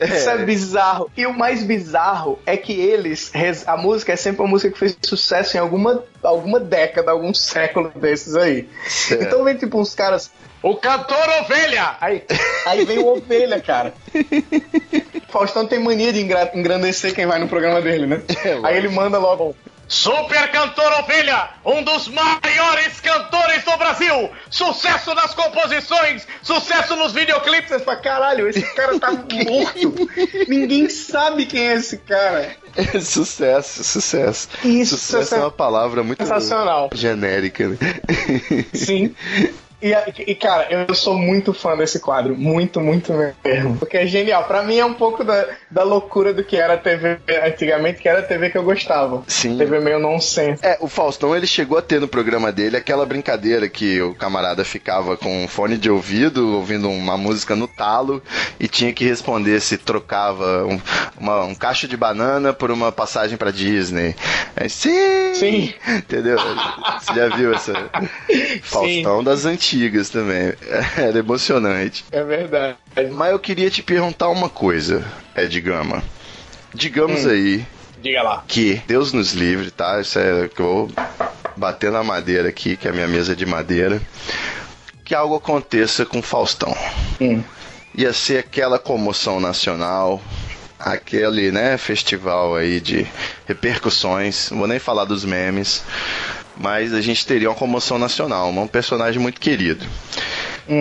Isso 0.00 0.30
é 0.30 0.38
bizarro. 0.44 1.10
E 1.16 1.26
o 1.26 1.32
mais 1.36 1.62
bizarro 1.62 2.38
é 2.46 2.56
que 2.56 2.72
eles. 2.72 3.30
A 3.66 3.76
música 3.76 4.12
é 4.12 4.16
sempre 4.16 4.42
uma 4.42 4.48
música 4.48 4.72
que 4.72 4.78
fez 4.78 4.96
sucesso 5.02 5.56
em 5.56 5.60
alguma, 5.60 6.02
alguma 6.22 6.58
década, 6.58 7.10
algum 7.10 7.32
século 7.34 7.90
desses 7.94 8.34
aí. 8.36 8.68
Então 9.10 9.44
vem 9.44 9.56
tipo 9.56 9.78
uns 9.78 9.94
caras. 9.94 10.30
O 10.62 10.76
cantor 10.76 11.28
ovelha! 11.40 11.96
Aí, 12.00 12.22
aí 12.66 12.84
vem 12.84 13.00
o 13.00 13.08
ovelha, 13.16 13.60
cara. 13.60 13.92
Faustão 15.28 15.66
tem 15.66 15.80
mania 15.80 16.12
de 16.12 16.20
engra- 16.20 16.52
engrandecer 16.54 17.12
quem 17.12 17.26
vai 17.26 17.40
no 17.40 17.48
programa 17.48 17.80
dele, 17.80 18.06
né? 18.06 18.22
aí 18.62 18.76
ele 18.76 18.88
manda 18.88 19.18
logo. 19.18 19.56
Super 19.88 20.50
cantor 20.50 20.90
ovelha, 21.00 21.50
um 21.66 21.82
dos 21.82 22.08
maiores 22.08 22.98
cantores 23.00 23.62
do 23.64 23.76
Brasil! 23.76 24.30
Sucesso 24.48 25.14
nas 25.14 25.34
composições, 25.34 26.26
sucesso 26.42 26.96
nos 26.96 27.12
videoclipes! 27.12 27.68
Você 27.68 27.80
fala, 27.80 27.96
caralho, 27.98 28.48
esse 28.48 28.62
cara 28.74 28.98
tá 28.98 29.12
morto. 29.12 30.08
Ninguém 30.48 30.88
sabe 30.88 31.44
quem 31.44 31.68
é 31.68 31.74
esse 31.74 31.98
cara. 31.98 32.56
sucesso, 33.02 33.84
sucesso. 33.84 34.48
Isso, 34.64 34.96
sucesso 34.96 35.34
é 35.34 35.38
uma 35.38 35.50
palavra 35.50 36.02
muito 36.02 36.22
Sensacional. 36.22 36.88
genérica, 36.94 37.68
né? 37.68 37.76
Sim. 38.72 39.14
E, 39.82 40.30
e, 40.30 40.34
cara, 40.36 40.68
eu 40.88 40.94
sou 40.94 41.14
muito 41.14 41.52
fã 41.52 41.76
desse 41.76 41.98
quadro. 41.98 42.36
Muito, 42.36 42.80
muito 42.80 43.12
mesmo. 43.12 43.76
Porque 43.78 43.96
é 43.96 44.06
genial. 44.06 44.44
Pra 44.44 44.62
mim 44.62 44.78
é 44.78 44.84
um 44.84 44.94
pouco 44.94 45.24
da, 45.24 45.44
da 45.70 45.82
loucura 45.82 46.32
do 46.32 46.44
que 46.44 46.56
era 46.56 46.74
a 46.74 46.78
TV 46.78 47.18
antigamente, 47.44 48.00
que 48.00 48.08
era 48.08 48.20
a 48.20 48.22
TV 48.22 48.50
que 48.50 48.56
eu 48.58 48.62
gostava. 48.62 49.24
Sim. 49.26 49.58
TV 49.58 49.80
meio 49.80 49.98
nonsense. 49.98 50.64
É, 50.64 50.78
o 50.80 50.86
Faustão 50.86 51.34
ele 51.34 51.46
chegou 51.48 51.76
a 51.78 51.82
ter 51.82 52.00
no 52.00 52.06
programa 52.06 52.52
dele 52.52 52.76
aquela 52.76 53.04
brincadeira 53.04 53.68
que 53.68 54.00
o 54.00 54.14
camarada 54.14 54.64
ficava 54.64 55.16
com 55.16 55.44
um 55.44 55.48
fone 55.48 55.76
de 55.76 55.90
ouvido, 55.90 56.54
ouvindo 56.56 56.88
uma 56.88 57.16
música 57.16 57.56
no 57.56 57.66
talo 57.66 58.22
e 58.60 58.68
tinha 58.68 58.92
que 58.92 59.04
responder 59.04 59.60
se 59.60 59.76
trocava 59.78 60.64
um, 60.64 60.80
uma- 61.18 61.44
um 61.44 61.54
cacho 61.56 61.88
de 61.88 61.96
banana 61.96 62.52
por 62.52 62.70
uma 62.70 62.92
passagem 62.92 63.36
pra 63.36 63.50
Disney. 63.50 64.14
É, 64.54 64.68
sim! 64.68 65.34
Sim. 65.34 65.74
Entendeu? 65.88 66.36
Você 67.00 67.14
já 67.14 67.28
viu 67.34 67.52
essa? 67.52 67.72
Faustão 68.62 69.24
das 69.24 69.44
antigas 69.44 69.71
também. 70.12 70.52
Era 70.96 71.18
emocionante. 71.18 72.04
É 72.12 72.22
verdade. 72.22 72.76
Mas 73.12 73.30
eu 73.30 73.38
queria 73.38 73.70
te 73.70 73.82
perguntar 73.82 74.28
uma 74.28 74.48
coisa, 74.48 75.04
Ed 75.36 75.60
Gama. 75.60 76.02
Digamos 76.74 77.24
Hum. 77.26 77.30
aí 77.30 77.66
Diga 78.02 78.22
lá. 78.22 78.44
que 78.48 78.82
Deus 78.86 79.12
nos 79.12 79.32
livre, 79.32 79.70
tá? 79.70 80.00
Isso 80.00 80.18
é 80.18 80.48
que 80.48 80.60
eu 80.60 80.66
vou 80.66 80.90
bater 81.56 81.90
na 81.90 82.02
madeira 82.02 82.48
aqui, 82.48 82.76
que 82.76 82.86
é 82.88 82.90
a 82.90 82.94
minha 82.94 83.08
mesa 83.08 83.36
de 83.36 83.44
madeira. 83.46 84.00
Que 85.04 85.14
algo 85.14 85.36
aconteça 85.36 86.04
com 86.06 86.22
Faustão. 86.22 86.74
Hum. 87.20 87.42
Ia 87.94 88.12
ser 88.12 88.38
aquela 88.38 88.78
comoção 88.78 89.38
nacional, 89.38 90.22
aquele, 90.78 91.52
né, 91.52 91.76
festival 91.76 92.56
aí 92.56 92.80
de 92.80 93.06
repercussões. 93.46 94.50
Não 94.50 94.58
vou 94.58 94.66
nem 94.66 94.78
falar 94.78 95.04
dos 95.04 95.24
memes, 95.24 95.84
mas 96.56 96.92
a 96.92 97.00
gente 97.00 97.26
teria 97.26 97.50
uma 97.50 97.56
comoção 97.56 97.98
nacional, 97.98 98.50
um 98.50 98.66
personagem 98.66 99.20
muito 99.20 99.40
querido. 99.40 99.86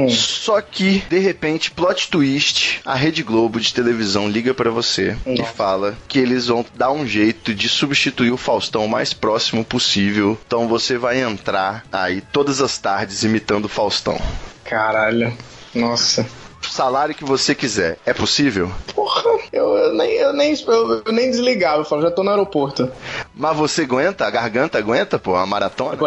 Só 0.10 0.62
que, 0.62 1.04
de 1.10 1.20
repente, 1.20 1.72
plot 1.72 2.10
twist, 2.10 2.80
a 2.86 2.96
Rede 2.96 3.24
Globo 3.24 3.60
de 3.60 3.74
televisão 3.74 4.30
liga 4.30 4.54
pra 4.54 4.70
você 4.70 5.18
e 5.26 5.44
fala 5.44 5.98
que 6.08 6.20
eles 6.20 6.48
vão 6.48 6.66
dar 6.76 6.92
um 6.92 7.06
jeito 7.06 7.54
de 7.54 7.68
substituir 7.68 8.32
o 8.32 8.38
Faustão 8.38 8.86
o 8.86 8.90
mais 8.90 9.14
próximo 9.14 9.66
possível. 9.66 10.38
Então 10.46 10.68
você 10.68 10.98
vai 10.98 11.22
entrar 11.22 11.84
aí 11.92 12.22
todas 12.32 12.62
as 12.62 12.78
tardes 12.78 13.24
imitando 13.24 13.66
o 13.66 13.70
Faustão. 13.70 14.22
Caralho. 14.64 15.36
Nossa. 15.74 16.26
Salário 16.72 17.14
que 17.14 17.26
você 17.26 17.54
quiser. 17.54 17.98
É 18.06 18.14
possível? 18.14 18.72
Porra, 18.96 19.24
eu, 19.52 19.78
eu 19.78 19.94
nem, 19.94 20.12
eu, 20.14 20.32
nem, 20.32 20.54
eu, 20.66 21.04
eu 21.06 21.12
nem 21.12 21.30
desligava. 21.30 21.82
Eu 21.82 21.86
falo, 21.86 22.02
já 22.02 22.10
tô 22.10 22.24
no 22.24 22.30
aeroporto. 22.30 22.90
Mas 23.36 23.58
você 23.58 23.82
aguenta? 23.82 24.26
A 24.26 24.30
garganta 24.30 24.78
aguenta, 24.78 25.20
pô? 25.20 25.36
A 25.36 25.46
maratona? 25.46 25.98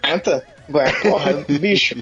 Aguenta? 0.00 0.46
Ué, 0.72 0.92
porra, 1.02 1.32
bicho. 1.48 1.96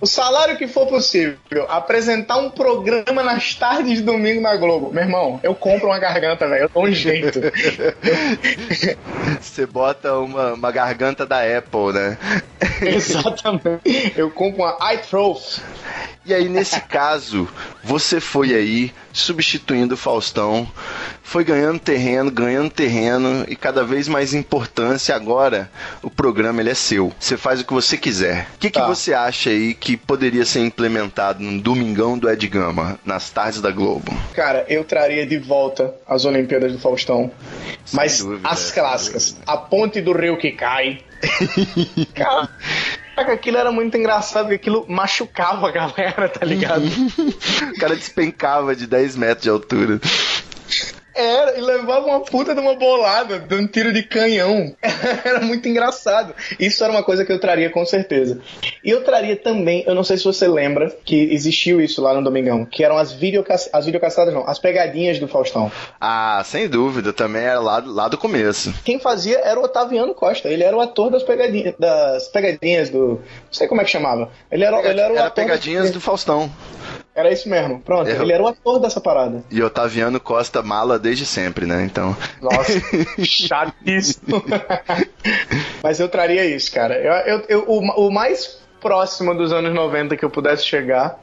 O 0.00 0.06
salário 0.06 0.56
que 0.56 0.66
for 0.66 0.86
possível, 0.86 1.36
apresentar 1.68 2.38
um 2.38 2.50
programa 2.50 3.22
nas 3.22 3.54
tardes 3.54 3.98
de 3.98 4.02
domingo 4.02 4.40
na 4.40 4.56
Globo. 4.56 4.92
Meu 4.92 5.02
irmão, 5.02 5.40
eu 5.42 5.54
compro 5.54 5.88
uma 5.88 5.98
garganta, 5.98 6.48
velho. 6.48 6.64
Eu 6.64 6.68
dou 6.68 6.84
um 6.84 6.92
jeito. 6.92 7.40
Você 9.40 9.66
bota 9.66 10.14
uma, 10.14 10.54
uma 10.54 10.72
garganta 10.72 11.26
da 11.26 11.40
Apple, 11.40 11.92
né? 11.92 12.18
Exatamente. 12.82 14.14
Eu 14.16 14.30
compro 14.30 14.62
uma 14.62 14.94
iTrof. 14.94 15.60
E 16.24 16.34
aí, 16.34 16.48
nesse 16.48 16.80
caso, 16.82 17.48
você 17.82 18.20
foi 18.20 18.54
aí 18.54 18.92
substituindo 19.20 19.94
o 19.94 19.96
Faustão, 19.96 20.68
foi 21.22 21.44
ganhando 21.44 21.78
terreno, 21.78 22.30
ganhando 22.30 22.70
terreno 22.70 23.44
e 23.48 23.54
cada 23.56 23.84
vez 23.84 24.08
mais 24.08 24.32
importância. 24.34 25.14
Agora, 25.14 25.70
o 26.02 26.10
programa 26.10 26.60
ele 26.60 26.70
é 26.70 26.74
seu. 26.74 27.12
Você 27.18 27.36
faz 27.36 27.60
o 27.60 27.64
que 27.64 27.72
você 27.72 27.96
quiser. 27.96 28.48
O 28.54 28.58
que, 28.58 28.70
que 28.70 28.78
Tá. 28.78 28.86
você 28.86 29.12
acha 29.12 29.50
aí 29.50 29.74
que 29.74 29.96
poderia 29.96 30.44
ser 30.44 30.60
implementado 30.60 31.42
no 31.42 31.60
Domingão 31.60 32.18
do 32.18 32.28
Ed 32.30 32.46
Gama, 32.48 32.98
nas 33.04 33.28
tardes 33.30 33.60
da 33.60 33.70
Globo? 33.70 34.12
Cara, 34.34 34.64
eu 34.68 34.84
traria 34.84 35.26
de 35.26 35.38
volta 35.38 35.94
as 36.06 36.24
Olimpíadas 36.24 36.72
do 36.72 36.78
Faustão. 36.78 37.30
Mas 37.92 38.22
dúvida, 38.22 38.48
as 38.48 38.58
sem 38.58 38.74
clássicas. 38.74 39.36
A 39.46 39.56
ponte 39.56 40.00
do 40.00 40.12
rio 40.12 40.36
que 40.36 40.52
cai. 40.52 41.00
Cara, 42.14 42.48
aquilo 43.20 43.56
era 43.56 43.72
muito 43.72 43.96
engraçado, 43.96 44.44
porque 44.44 44.56
aquilo 44.56 44.86
machucava 44.88 45.68
a 45.68 45.72
galera, 45.72 46.28
tá 46.28 46.44
ligado? 46.44 46.84
o 47.74 47.80
cara 47.80 47.94
despencava 47.94 48.74
de 48.74 48.86
10 48.86 49.16
metros 49.16 49.42
de 49.42 49.50
altura. 49.50 50.00
Era, 51.18 51.58
e 51.58 51.60
levava 51.60 52.06
uma 52.06 52.20
puta 52.20 52.54
de 52.54 52.60
uma 52.60 52.76
bolada, 52.76 53.40
de 53.40 53.54
um 53.56 53.66
tiro 53.66 53.92
de 53.92 54.04
canhão. 54.04 54.72
Era 55.24 55.40
muito 55.40 55.68
engraçado. 55.68 56.32
Isso 56.60 56.84
era 56.84 56.92
uma 56.92 57.02
coisa 57.02 57.24
que 57.24 57.32
eu 57.32 57.40
traria 57.40 57.70
com 57.70 57.84
certeza. 57.84 58.40
E 58.84 58.90
eu 58.90 59.02
traria 59.02 59.34
também, 59.34 59.82
eu 59.84 59.96
não 59.96 60.04
sei 60.04 60.16
se 60.16 60.24
você 60.24 60.46
lembra, 60.46 60.96
que 61.04 61.16
existiu 61.32 61.80
isso 61.80 62.00
lá 62.00 62.14
no 62.14 62.22
Domingão, 62.22 62.64
que 62.64 62.84
eram 62.84 62.96
as, 62.96 63.12
videocass 63.12 63.68
as 63.72 63.84
videocassadas, 63.84 64.32
não, 64.32 64.46
as 64.46 64.60
pegadinhas 64.60 65.18
do 65.18 65.26
Faustão. 65.26 65.72
Ah, 66.00 66.40
sem 66.44 66.68
dúvida, 66.68 67.12
também 67.12 67.42
era 67.42 67.58
lá, 67.58 67.82
lá 67.84 68.08
do 68.08 68.16
começo. 68.16 68.72
Quem 68.84 69.00
fazia 69.00 69.40
era 69.40 69.58
o 69.58 69.64
Otaviano 69.64 70.14
Costa. 70.14 70.48
Ele 70.48 70.62
era 70.62 70.76
o 70.76 70.80
ator 70.80 71.10
das 71.10 71.24
pegadinhas, 71.24 71.74
das 71.78 72.28
pegadinhas 72.28 72.90
do. 72.90 73.08
Não 73.08 73.52
sei 73.52 73.66
como 73.66 73.80
é 73.80 73.84
que 73.84 73.90
chamava. 73.90 74.30
Ele 74.52 74.64
era, 74.64 74.78
ele 74.88 75.00
era 75.00 75.12
o 75.12 75.16
Era 75.16 75.30
pegadinhas 75.30 75.90
do 75.90 76.00
Faustão. 76.00 76.50
Era 77.18 77.32
isso 77.32 77.48
mesmo. 77.48 77.80
Pronto. 77.80 78.08
Errou. 78.08 78.22
Ele 78.22 78.32
era 78.32 78.42
o 78.42 78.46
ator 78.46 78.78
dessa 78.78 79.00
parada. 79.00 79.42
E 79.50 79.60
Otaviano 79.60 80.20
Costa 80.20 80.62
mala 80.62 80.98
desde 81.00 81.26
sempre, 81.26 81.66
né? 81.66 81.82
Então. 81.84 82.16
Nossa, 82.40 82.72
chatíssimo. 83.24 84.40
Mas 85.82 85.98
eu 85.98 86.08
traria 86.08 86.44
isso, 86.44 86.70
cara. 86.72 86.94
Eu, 86.96 87.12
eu, 87.38 87.44
eu- 87.48 87.64
o, 87.66 88.06
o 88.06 88.10
mais 88.12 88.58
próximo 88.80 89.34
dos 89.34 89.52
anos 89.52 89.74
90 89.74 90.16
que 90.16 90.24
eu 90.24 90.30
pudesse 90.30 90.64
chegar, 90.64 91.18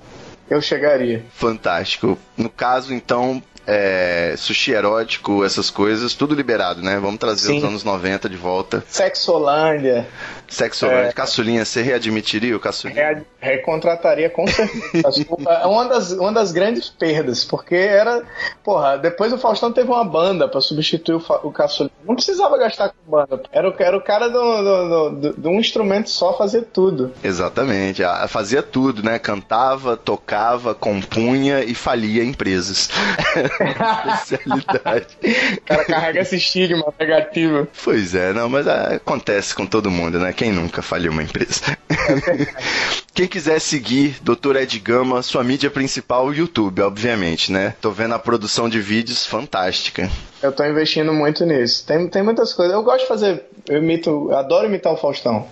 eu 0.50 0.62
chegaria. 0.62 1.24
Fantástico. 1.34 2.18
No 2.36 2.50
caso, 2.50 2.94
então, 2.94 3.42
é, 3.68 4.36
sushi 4.38 4.72
erótico, 4.72 5.44
essas 5.44 5.70
coisas, 5.70 6.14
tudo 6.14 6.36
liberado, 6.36 6.82
né? 6.82 6.98
Vamos 7.00 7.20
trazer 7.20 7.48
Sim. 7.48 7.58
os 7.58 7.64
anos 7.64 7.84
90 7.84 8.30
de 8.30 8.38
volta. 8.38 8.84
Sexolândia. 8.88 10.08
Sexo 10.48 10.86
É. 10.86 11.12
Caçulinha, 11.12 11.66
você 11.66 11.82
readmitiria 11.82 12.56
o 12.56 12.60
caçulinha? 12.60 13.16
Re- 13.16 13.24
Recontrataria 13.40 14.30
com 14.30 14.46
certeza. 14.48 15.26
É 15.62 15.66
uma 15.66 15.86
das, 15.86 16.12
uma 16.12 16.32
das 16.32 16.52
grandes 16.52 16.88
perdas, 16.90 17.44
porque 17.44 17.76
era. 17.76 18.24
Porra, 18.64 18.98
depois 18.98 19.34
o 19.34 19.38
Faustão 19.40 19.72
teve 19.72 19.90
uma 19.90 20.04
banda 20.04 20.48
pra 20.48 20.62
substituir 20.62 21.16
o, 21.16 21.24
o 21.48 21.52
Caçulinha. 21.52 21.92
Não 22.08 22.16
precisava 22.16 22.58
gastar 22.58 22.90
com 22.90 23.12
banda. 23.12 23.42
Era, 23.52 23.70
o- 23.70 23.76
era 23.80 23.98
o 23.98 24.02
cara 24.02 24.30
do, 24.30 24.40
do, 24.40 24.90
do- 24.90 25.10
do- 25.32 25.42
de 25.42 25.48
um 25.48 25.60
instrumento 25.60 26.10
só 26.10 26.38
fazer 26.38 26.64
tudo. 26.74 27.12
Exatamente, 27.24 28.04
ah, 28.04 28.28
fazia 28.28 28.62
tudo, 28.62 29.02
né? 29.04 29.18
Cantava, 29.18 29.98
tocava, 29.98 30.74
compunha 30.76 31.64
e 31.64 31.74
falia 31.74 32.24
empresas. 32.24 32.90
Especialidade. 33.60 35.08
O 35.56 35.62
cara 35.66 35.86
carrega 35.86 36.22
esse 36.22 36.36
estigma 36.36 36.94
negativo. 37.00 37.68
Pois 37.84 38.14
é, 38.14 38.34
não, 38.34 38.48
mas 38.50 38.68
ah, 38.68 38.96
acontece 38.96 39.54
com 39.56 39.66
todo 39.66 39.90
mundo, 39.90 40.20
né? 40.20 40.32
Quem 40.34 40.52
nunca 40.52 40.82
faliu 40.82 41.12
uma 41.12 41.24
empresa? 41.24 41.78
Quem 43.14 43.28
quiser 43.28 43.60
seguir 43.60 44.18
Dr. 44.22 44.58
Ed 44.58 44.78
Gama, 44.80 45.22
sua 45.22 45.44
mídia 45.44 45.70
principal, 45.70 46.28
o 46.28 46.34
YouTube, 46.34 46.82
obviamente, 46.82 47.52
né? 47.52 47.74
Tô 47.80 47.92
vendo 47.92 48.14
a 48.14 48.20
produção 48.20 48.68
de 48.68 48.80
vídeos 48.80 49.26
fantástica. 49.26 50.10
Eu 50.44 50.52
tô 50.52 50.66
investindo 50.66 51.14
muito 51.14 51.46
nisso. 51.46 51.86
Tem, 51.88 52.08
tem 52.10 52.22
muitas 52.22 52.54
coisas. 52.54 52.74
Eu 52.74 52.84
gosto 52.84 53.02
de 53.02 53.08
fazer. 53.08 53.44
Eu 53.68 53.78
imito. 53.78 54.28
Eu 54.30 54.38
adoro 54.38 54.68
imitar 54.68 54.94
o 54.94 54.98
Faustão. 54.98 55.48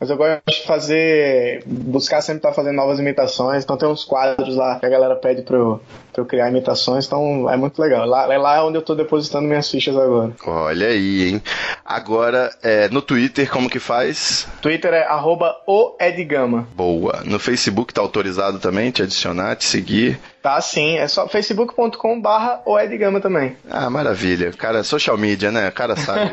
Mas 0.00 0.10
eu 0.10 0.16
gosto 0.16 0.42
de 0.46 0.66
fazer. 0.66 1.62
Buscar 1.66 2.20
sempre 2.20 2.38
estar 2.38 2.52
fazendo 2.52 2.76
novas 2.76 2.98
imitações. 2.98 3.64
Então 3.64 3.76
tem 3.76 3.88
uns 3.88 4.04
quadros 4.04 4.54
lá 4.56 4.78
que 4.78 4.86
a 4.86 4.88
galera 4.88 5.16
pede 5.16 5.42
pra 5.42 5.56
eu, 5.56 5.80
pra 6.12 6.22
eu 6.22 6.26
criar 6.26 6.48
imitações. 6.48 7.06
Então 7.06 7.50
é 7.50 7.56
muito 7.56 7.80
legal. 7.80 8.06
Lá, 8.06 8.32
é 8.32 8.38
lá 8.38 8.64
onde 8.64 8.78
eu 8.78 8.82
tô 8.82 8.94
depositando 8.94 9.48
minhas 9.48 9.68
fichas 9.68 9.96
agora. 9.96 10.32
Olha 10.46 10.88
aí, 10.88 11.30
hein? 11.30 11.42
Agora, 11.84 12.50
é, 12.62 12.88
no 12.88 13.02
Twitter, 13.02 13.50
como 13.50 13.68
que 13.68 13.80
faz? 13.80 14.46
Twitter 14.62 14.94
é 14.94 15.04
arroba 15.04 15.56
o 15.66 15.96
Edgama. 16.00 16.68
Boa. 16.74 17.22
No 17.24 17.38
Facebook 17.38 17.92
tá 17.92 18.00
autorizado 18.00 18.58
também 18.58 18.90
te 18.90 19.02
adicionar, 19.02 19.56
te 19.56 19.64
seguir. 19.64 20.20
Tá 20.40 20.60
sim. 20.60 20.96
É 20.96 21.08
só 21.08 21.28
facebook.com 21.28 22.20
barra 22.20 22.62
o 22.64 22.78
Edgama 22.78 23.20
também. 23.20 23.56
Ah, 23.68 23.90
maravilha. 23.90 24.52
Cara, 24.52 24.84
social 24.84 25.18
media, 25.18 25.50
né? 25.50 25.68
O 25.68 25.72
cara 25.72 25.96
sabe. 25.96 26.30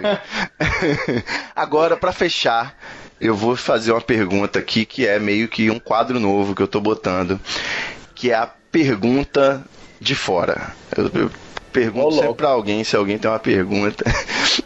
Agora, 1.55 1.97
pra 1.97 2.11
fechar, 2.11 2.77
eu 3.19 3.35
vou 3.35 3.55
fazer 3.55 3.91
uma 3.91 4.01
pergunta 4.01 4.59
aqui 4.59 4.85
que 4.85 5.07
é 5.07 5.19
meio 5.19 5.47
que 5.47 5.69
um 5.69 5.79
quadro 5.79 6.19
novo 6.19 6.55
que 6.55 6.61
eu 6.61 6.67
tô 6.67 6.79
botando, 6.81 7.39
que 8.13 8.31
é 8.31 8.35
a 8.35 8.49
pergunta 8.71 9.63
de 9.99 10.15
fora. 10.15 10.73
Eu, 10.95 11.09
eu 11.13 11.31
pergunto 11.71 12.07
louco. 12.07 12.21
sempre 12.21 12.35
pra 12.35 12.49
alguém 12.49 12.83
se 12.83 12.95
alguém 12.95 13.17
tem 13.17 13.29
uma 13.29 13.39
pergunta. 13.39 14.03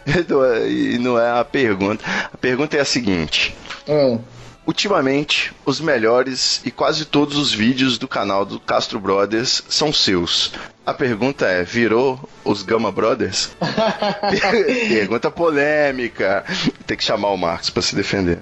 e 0.70 0.97
não 1.00 1.20
é 1.20 1.34
uma 1.34 1.45
pergunta. 1.45 2.04
A 2.32 2.38
pergunta 2.38 2.78
é 2.78 2.80
a 2.80 2.86
seguinte. 2.86 3.56
Hum. 3.88 4.20
Ultimamente, 4.66 5.52
os 5.66 5.80
melhores 5.80 6.62
e 6.64 6.70
quase 6.70 7.06
todos 7.06 7.38
os 7.38 7.52
vídeos 7.52 7.97
do 7.97 8.08
canal 8.08 8.45
do 8.45 8.60
Castro 8.60 9.00
Brothers 9.00 9.64
são 9.68 9.91
seus. 9.91 10.52
A 10.89 10.93
pergunta 10.93 11.45
é: 11.45 11.61
virou 11.63 12.19
os 12.43 12.63
Gama 12.63 12.91
Brothers? 12.91 13.51
pergunta 14.89 15.29
polêmica. 15.29 16.43
Tem 16.87 16.97
que 16.97 17.03
chamar 17.03 17.29
o 17.29 17.37
Marcos 17.37 17.69
pra 17.69 17.81
se 17.81 17.95
defender. 17.95 18.39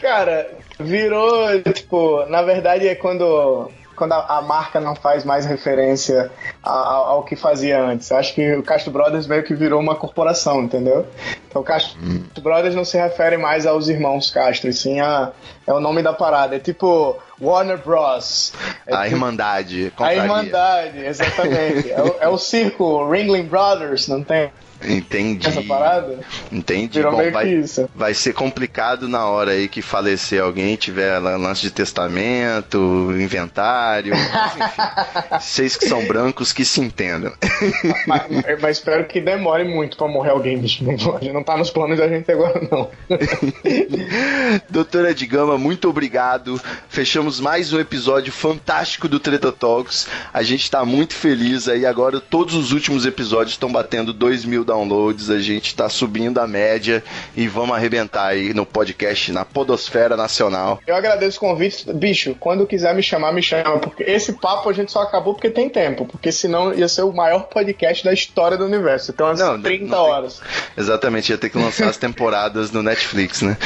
Cara, 0.00 0.48
virou, 0.80 1.60
tipo, 1.74 2.24
na 2.26 2.42
verdade 2.42 2.88
é 2.88 2.94
quando, 2.94 3.70
quando 3.94 4.12
a, 4.12 4.38
a 4.38 4.42
marca 4.42 4.80
não 4.80 4.94
faz 4.94 5.24
mais 5.24 5.44
referência 5.46 6.30
a- 6.62 6.70
ao, 6.70 7.04
ao 7.04 7.22
que 7.24 7.36
fazia 7.36 7.80
antes. 7.82 8.10
Acho 8.10 8.34
que 8.34 8.54
o 8.54 8.62
Castro 8.62 8.90
Brothers 8.90 9.26
meio 9.26 9.42
que 9.44 9.54
virou 9.54 9.80
uma 9.80 9.94
corporação, 9.94 10.62
entendeu? 10.62 11.06
Então 11.48 11.60
o 11.62 11.64
Castro 11.64 11.98
Brothers 12.42 12.74
não 12.74 12.84
se 12.84 12.96
refere 12.96 13.36
mais 13.36 13.66
aos 13.66 13.88
irmãos 13.88 14.30
Castro, 14.30 14.70
e 14.70 14.72
sim 14.72 14.98
a, 15.00 15.30
é 15.66 15.72
o 15.72 15.80
nome 15.80 16.02
da 16.02 16.12
parada. 16.12 16.56
É 16.56 16.58
tipo 16.58 17.16
Warner 17.42 17.78
Bros. 17.78 18.52
É 18.86 18.94
A 18.94 19.02
tipo- 19.02 19.14
Irmandade. 19.16 19.86
a 19.86 19.90
confraria. 19.90 20.22
Irmandade, 20.22 21.04
exatamente. 21.04 21.90
é, 21.90 22.00
o, 22.02 22.16
é 22.20 22.28
o 22.28 22.38
circo 22.38 23.10
Ringling 23.10 23.44
Brothers, 23.48 24.06
não 24.08 24.22
tem 24.22 24.50
Entendi. 24.84 25.46
essa 25.46 25.62
parada? 25.62 26.18
Entendi. 26.50 26.98
Virou 26.98 27.12
Bom, 27.12 27.18
meio 27.18 27.32
vai, 27.32 27.44
que 27.44 27.54
isso. 27.54 27.88
vai 27.94 28.14
ser 28.14 28.32
complicado 28.32 29.08
na 29.08 29.26
hora 29.26 29.52
aí 29.52 29.68
que 29.68 29.82
falecer 29.82 30.42
alguém, 30.42 30.76
tiver 30.76 31.18
lance 31.18 31.62
de 31.62 31.70
testamento, 31.70 32.78
inventário. 33.12 34.14
Mas, 34.14 34.56
enfim, 34.56 35.38
vocês 35.40 35.76
que 35.76 35.86
são 35.86 36.04
brancos 36.06 36.52
que 36.52 36.64
se 36.64 36.80
entendam. 36.80 37.32
mas, 38.06 38.22
mas 38.60 38.76
espero 38.78 39.04
que 39.06 39.20
demore 39.20 39.64
muito 39.64 39.96
pra 39.96 40.08
morrer 40.08 40.30
alguém, 40.30 40.58
bicho. 40.58 40.84
Não, 40.84 41.32
não 41.32 41.42
tá 41.42 41.56
nos 41.56 41.70
planos 41.70 41.98
da 41.98 42.08
gente 42.08 42.30
agora, 42.30 42.66
não. 42.70 42.90
Doutora 44.68 45.10
Edgama, 45.10 45.58
muito 45.58 45.88
obrigado. 45.88 46.60
Fechamos 46.88 47.40
mais 47.40 47.72
um 47.72 47.80
episódio 47.80 48.32
fantástico 48.32 49.08
do 49.08 49.20
Treta 49.20 49.52
Talks. 49.52 50.08
A 50.32 50.42
gente 50.42 50.70
tá 50.70 50.84
muito 50.84 51.14
feliz 51.14 51.68
aí. 51.68 51.86
Agora 51.86 52.20
todos 52.20 52.54
os 52.54 52.72
últimos 52.72 53.06
episódios 53.06 53.52
estão 53.52 53.70
batendo 53.70 54.12
2 54.12 54.44
mil 54.44 54.64
downloads. 54.72 55.28
A 55.30 55.38
gente 55.38 55.74
tá 55.76 55.88
subindo 55.88 56.38
a 56.38 56.46
média 56.46 57.02
e 57.36 57.46
vamos 57.46 57.76
arrebentar 57.76 58.26
aí 58.26 58.54
no 58.54 58.64
podcast, 58.64 59.30
na 59.32 59.44
Podosfera 59.44 60.16
Nacional. 60.16 60.80
Eu 60.86 60.96
agradeço 60.96 61.36
o 61.36 61.40
convite. 61.40 61.92
Bicho, 61.92 62.34
quando 62.40 62.66
quiser 62.66 62.94
me 62.94 63.02
chamar, 63.02 63.32
me 63.32 63.42
chama. 63.42 63.78
Porque 63.78 64.02
esse 64.04 64.32
papo 64.34 64.68
a 64.68 64.72
gente 64.72 64.90
só 64.90 65.02
acabou 65.02 65.34
porque 65.34 65.50
tem 65.50 65.68
tempo. 65.68 66.06
Porque 66.06 66.32
senão 66.32 66.72
ia 66.72 66.88
ser 66.88 67.02
o 67.02 67.12
maior 67.12 67.44
podcast 67.48 68.04
da 68.04 68.12
história 68.12 68.56
do 68.56 68.64
universo. 68.64 69.10
Então, 69.12 69.26
umas 69.26 69.38
Não, 69.38 69.60
30 69.60 69.84
não 69.84 69.90
tem- 69.90 69.98
horas. 70.12 70.40
Exatamente, 70.76 71.30
ia 71.30 71.38
ter 71.38 71.50
que 71.50 71.58
lançar 71.58 71.88
as 71.88 71.96
temporadas 71.98 72.70
no 72.70 72.82
Netflix, 72.82 73.42
né? 73.42 73.56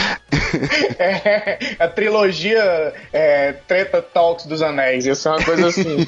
É, 0.99 1.59
a 1.79 1.89
trilogia 1.89 2.93
é, 3.13 3.53
Treta 3.67 4.01
Talks 4.03 4.47
dos 4.47 4.63
Anéis. 4.63 5.07
Ia 5.07 5.15
ser 5.15 5.29
uma 5.31 5.43
coisa 5.43 5.69
assim. 5.69 6.07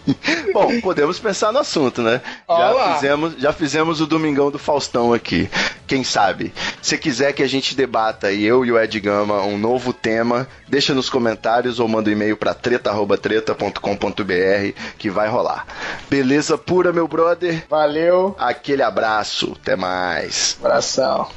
Bom, 0.52 0.80
podemos 0.80 1.18
pensar 1.18 1.52
no 1.52 1.58
assunto, 1.58 2.02
né? 2.02 2.20
Já 2.48 2.94
fizemos, 2.94 3.34
já 3.38 3.52
fizemos 3.52 4.00
o 4.00 4.06
Domingão 4.06 4.37
do 4.46 4.58
Faustão 4.58 5.12
aqui. 5.12 5.50
Quem 5.86 6.04
sabe? 6.04 6.52
Se 6.80 6.96
quiser 6.96 7.32
que 7.32 7.42
a 7.42 7.48
gente 7.48 7.74
debata 7.74 8.30
e 8.30 8.44
eu 8.44 8.64
e 8.64 8.70
o 8.70 8.78
Ed 8.78 9.00
Gama 9.00 9.42
um 9.42 9.58
novo 9.58 9.92
tema, 9.92 10.46
deixa 10.68 10.94
nos 10.94 11.10
comentários 11.10 11.80
ou 11.80 11.88
manda 11.88 12.10
um 12.10 12.12
e-mail 12.12 12.36
para 12.36 12.54
treta@treta.com.br 12.54 14.72
que 14.98 15.10
vai 15.10 15.28
rolar. 15.28 15.66
Beleza 16.08 16.56
pura, 16.56 16.92
meu 16.92 17.08
brother? 17.08 17.64
Valeu. 17.68 18.36
Aquele 18.38 18.82
abraço. 18.82 19.56
Até 19.60 19.74
mais. 19.74 20.56
Abração. 20.60 21.28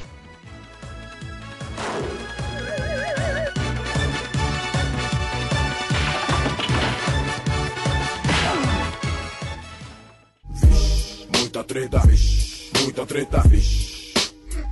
Muita 11.38 11.64
treta, 11.64 11.98
vixe. 12.06 12.41
Muita 12.82 13.06
treta. 13.06 13.42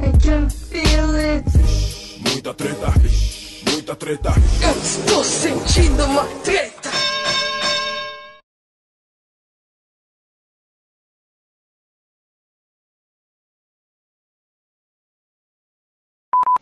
I 0.01 0.11
can 0.19 0.51
feel 0.51 1.15
it. 1.15 1.45
Muita 2.19 2.55
treta. 2.55 2.93
Muita 3.71 3.95
treta. 3.95 4.31
Eu 4.63 4.83
estou 4.83 5.23
sentindo 5.23 6.05
uma 6.05 6.25
treta. 6.43 6.91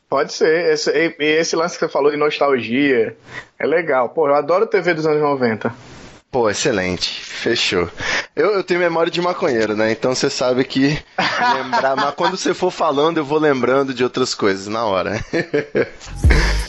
Pode 0.09 0.33
ser. 0.35 0.73
Esse, 0.73 0.91
esse 1.19 1.57
lance 1.57 1.79
que 1.79 1.87
você 1.87 1.91
falou 1.91 2.11
de 2.11 2.19
nostalgia 2.19 3.17
é 3.59 3.67
legal. 3.67 4.11
Pô, 4.11 4.29
eu 4.29 4.35
adoro 4.35 4.67
TV 4.67 4.93
dos 4.93 5.07
anos 5.07 5.23
90. 5.23 5.75
Pô, 6.31 6.51
excelente. 6.51 7.09
Fechou. 7.25 7.89
Eu, 8.35 8.53
eu 8.53 8.63
tenho 8.63 8.81
memória 8.81 9.11
de 9.11 9.21
maconheiro, 9.21 9.77
né? 9.77 9.91
Então 9.91 10.15
você 10.15 10.31
sabe 10.31 10.65
que 10.65 10.99
lembrar, 11.55 11.97
mas 11.97 12.15
quando 12.15 12.37
você 12.37 12.55
for 12.55 12.71
falando, 12.71 13.19
eu 13.19 13.25
vou 13.25 13.39
lembrando 13.39 13.93
de 13.93 14.05
outras 14.05 14.35
coisas 14.35 14.69
na 14.69 14.85
hora. 14.85 15.19